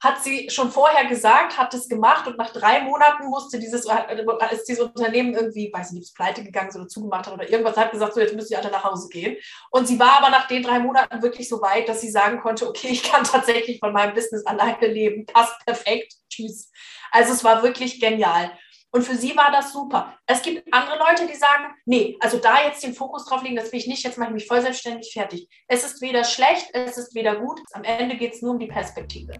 hat 0.00 0.22
sie 0.22 0.48
schon 0.48 0.70
vorher 0.70 1.06
gesagt, 1.06 1.58
hat 1.58 1.74
es 1.74 1.88
gemacht 1.88 2.26
und 2.28 2.38
nach 2.38 2.50
drei 2.50 2.82
Monaten 2.82 3.26
musste 3.26 3.58
dieses, 3.58 3.84
äh, 3.86 4.24
ist 4.52 4.66
dieses 4.66 4.84
Unternehmen 4.84 5.34
irgendwie, 5.34 5.72
weiß 5.72 5.92
nicht, 5.92 6.14
pleite 6.14 6.44
gegangen 6.44 6.68
ist 6.68 6.76
oder 6.76 6.86
zugemacht 6.86 7.26
hat 7.26 7.34
oder 7.34 7.50
irgendwas, 7.50 7.76
hat 7.76 7.90
gesagt, 7.90 8.14
so 8.14 8.20
jetzt 8.20 8.34
müssen 8.34 8.48
die 8.48 8.56
alle 8.56 8.70
nach 8.70 8.84
Hause 8.84 9.08
gehen. 9.08 9.36
Und 9.70 9.88
sie 9.88 9.98
war 9.98 10.18
aber 10.18 10.30
nach 10.30 10.46
den 10.46 10.62
drei 10.62 10.78
Monaten 10.78 11.20
wirklich 11.22 11.48
so 11.48 11.60
weit, 11.60 11.88
dass 11.88 12.00
sie 12.00 12.10
sagen 12.10 12.40
konnte, 12.40 12.68
okay, 12.68 12.88
ich 12.90 13.02
kann 13.02 13.24
tatsächlich 13.24 13.80
von 13.80 13.92
meinem 13.92 14.14
Business 14.14 14.46
alleine 14.46 14.86
leben, 14.86 15.26
passt 15.26 15.64
perfekt, 15.66 16.14
tschüss. 16.30 16.70
Also 17.10 17.32
es 17.32 17.42
war 17.42 17.62
wirklich 17.62 18.00
genial. 18.00 18.52
Und 18.90 19.02
für 19.02 19.16
sie 19.16 19.36
war 19.36 19.52
das 19.52 19.72
super. 19.72 20.16
Es 20.26 20.42
gibt 20.42 20.72
andere 20.72 20.98
Leute, 20.98 21.26
die 21.26 21.34
sagen, 21.34 21.74
nee, 21.84 22.16
also 22.20 22.38
da 22.38 22.64
jetzt 22.64 22.82
den 22.82 22.94
Fokus 22.94 23.26
drauf 23.26 23.42
legen, 23.42 23.56
das 23.56 23.70
will 23.72 23.78
ich 23.78 23.86
nicht, 23.86 24.02
jetzt 24.02 24.18
mache 24.18 24.30
ich 24.30 24.34
mich 24.34 24.46
voll 24.46 24.62
selbstständig 24.62 25.12
fertig. 25.12 25.48
Es 25.66 25.84
ist 25.84 26.00
weder 26.00 26.24
schlecht, 26.24 26.70
es 26.72 26.96
ist 26.96 27.14
weder 27.14 27.36
gut. 27.36 27.60
Am 27.72 27.84
Ende 27.84 28.16
geht 28.16 28.34
es 28.34 28.42
nur 28.42 28.52
um 28.52 28.58
die 28.58 28.66
Perspektive. 28.66 29.34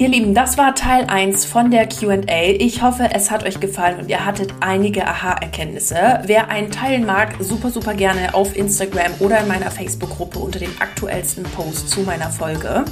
Ihr 0.00 0.10
Lieben, 0.10 0.32
das 0.32 0.56
war 0.56 0.76
Teil 0.76 1.06
1 1.08 1.44
von 1.44 1.72
der 1.72 1.88
QA. 1.88 2.54
Ich 2.56 2.82
hoffe, 2.82 3.10
es 3.12 3.32
hat 3.32 3.44
euch 3.44 3.58
gefallen 3.58 3.98
und 3.98 4.08
ihr 4.08 4.24
hattet 4.24 4.54
einige 4.60 5.04
Aha-Erkenntnisse. 5.04 6.20
Wer 6.24 6.50
einen 6.50 6.70
teilen 6.70 7.04
mag, 7.04 7.34
super, 7.40 7.70
super 7.70 7.94
gerne 7.94 8.32
auf 8.32 8.56
Instagram 8.56 9.10
oder 9.18 9.40
in 9.40 9.48
meiner 9.48 9.72
Facebook-Gruppe 9.72 10.38
unter 10.38 10.60
dem 10.60 10.70
aktuellsten 10.78 11.42
Post 11.42 11.90
zu 11.90 12.02
meiner 12.02 12.30
Folge. 12.30 12.84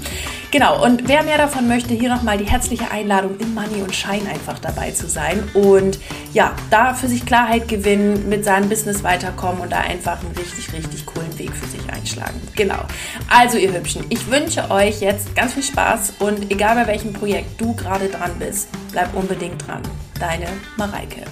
Genau, 0.50 0.82
und 0.84 1.06
wer 1.06 1.22
mehr 1.22 1.38
davon 1.38 1.68
möchte, 1.68 1.94
hier 1.94 2.08
nochmal 2.08 2.38
die 2.38 2.44
herzliche 2.44 2.90
Einladung 2.90 3.38
im 3.38 3.54
Money 3.54 3.82
und 3.82 3.94
Shine 3.94 4.28
einfach 4.28 4.58
dabei 4.58 4.90
zu 4.90 5.06
sein 5.06 5.48
und 5.54 6.00
ja, 6.32 6.56
da 6.70 6.94
für 6.94 7.08
sich 7.08 7.24
Klarheit 7.24 7.68
gewinnen, 7.68 8.28
mit 8.28 8.44
seinem 8.44 8.68
Business 8.68 9.04
weiterkommen 9.04 9.60
und 9.60 9.70
da 9.70 9.80
einfach 9.80 10.18
einen 10.20 10.34
richtig, 10.36 10.72
richtig 10.72 11.06
coolen 11.06 11.38
Weg 11.38 11.52
für 11.54 11.66
sich 11.66 11.80
einschlagen. 11.92 12.40
Genau. 12.56 12.78
Also 13.28 13.58
ihr 13.58 13.72
Hübschen, 13.72 14.06
ich 14.08 14.30
wünsche 14.30 14.70
euch 14.70 15.00
jetzt 15.00 15.36
ganz 15.36 15.54
viel 15.54 15.62
Spaß 15.62 16.14
und 16.20 16.50
egal 16.50 16.74
bei 16.74 16.86
welchem 16.86 16.95
welchem 16.96 17.12
Projekt 17.12 17.60
du 17.60 17.74
gerade 17.74 18.08
dran 18.08 18.38
bist, 18.38 18.68
bleib 18.90 19.14
unbedingt 19.14 19.66
dran. 19.66 19.82
Deine 20.18 20.46
Mareike. 20.78 21.24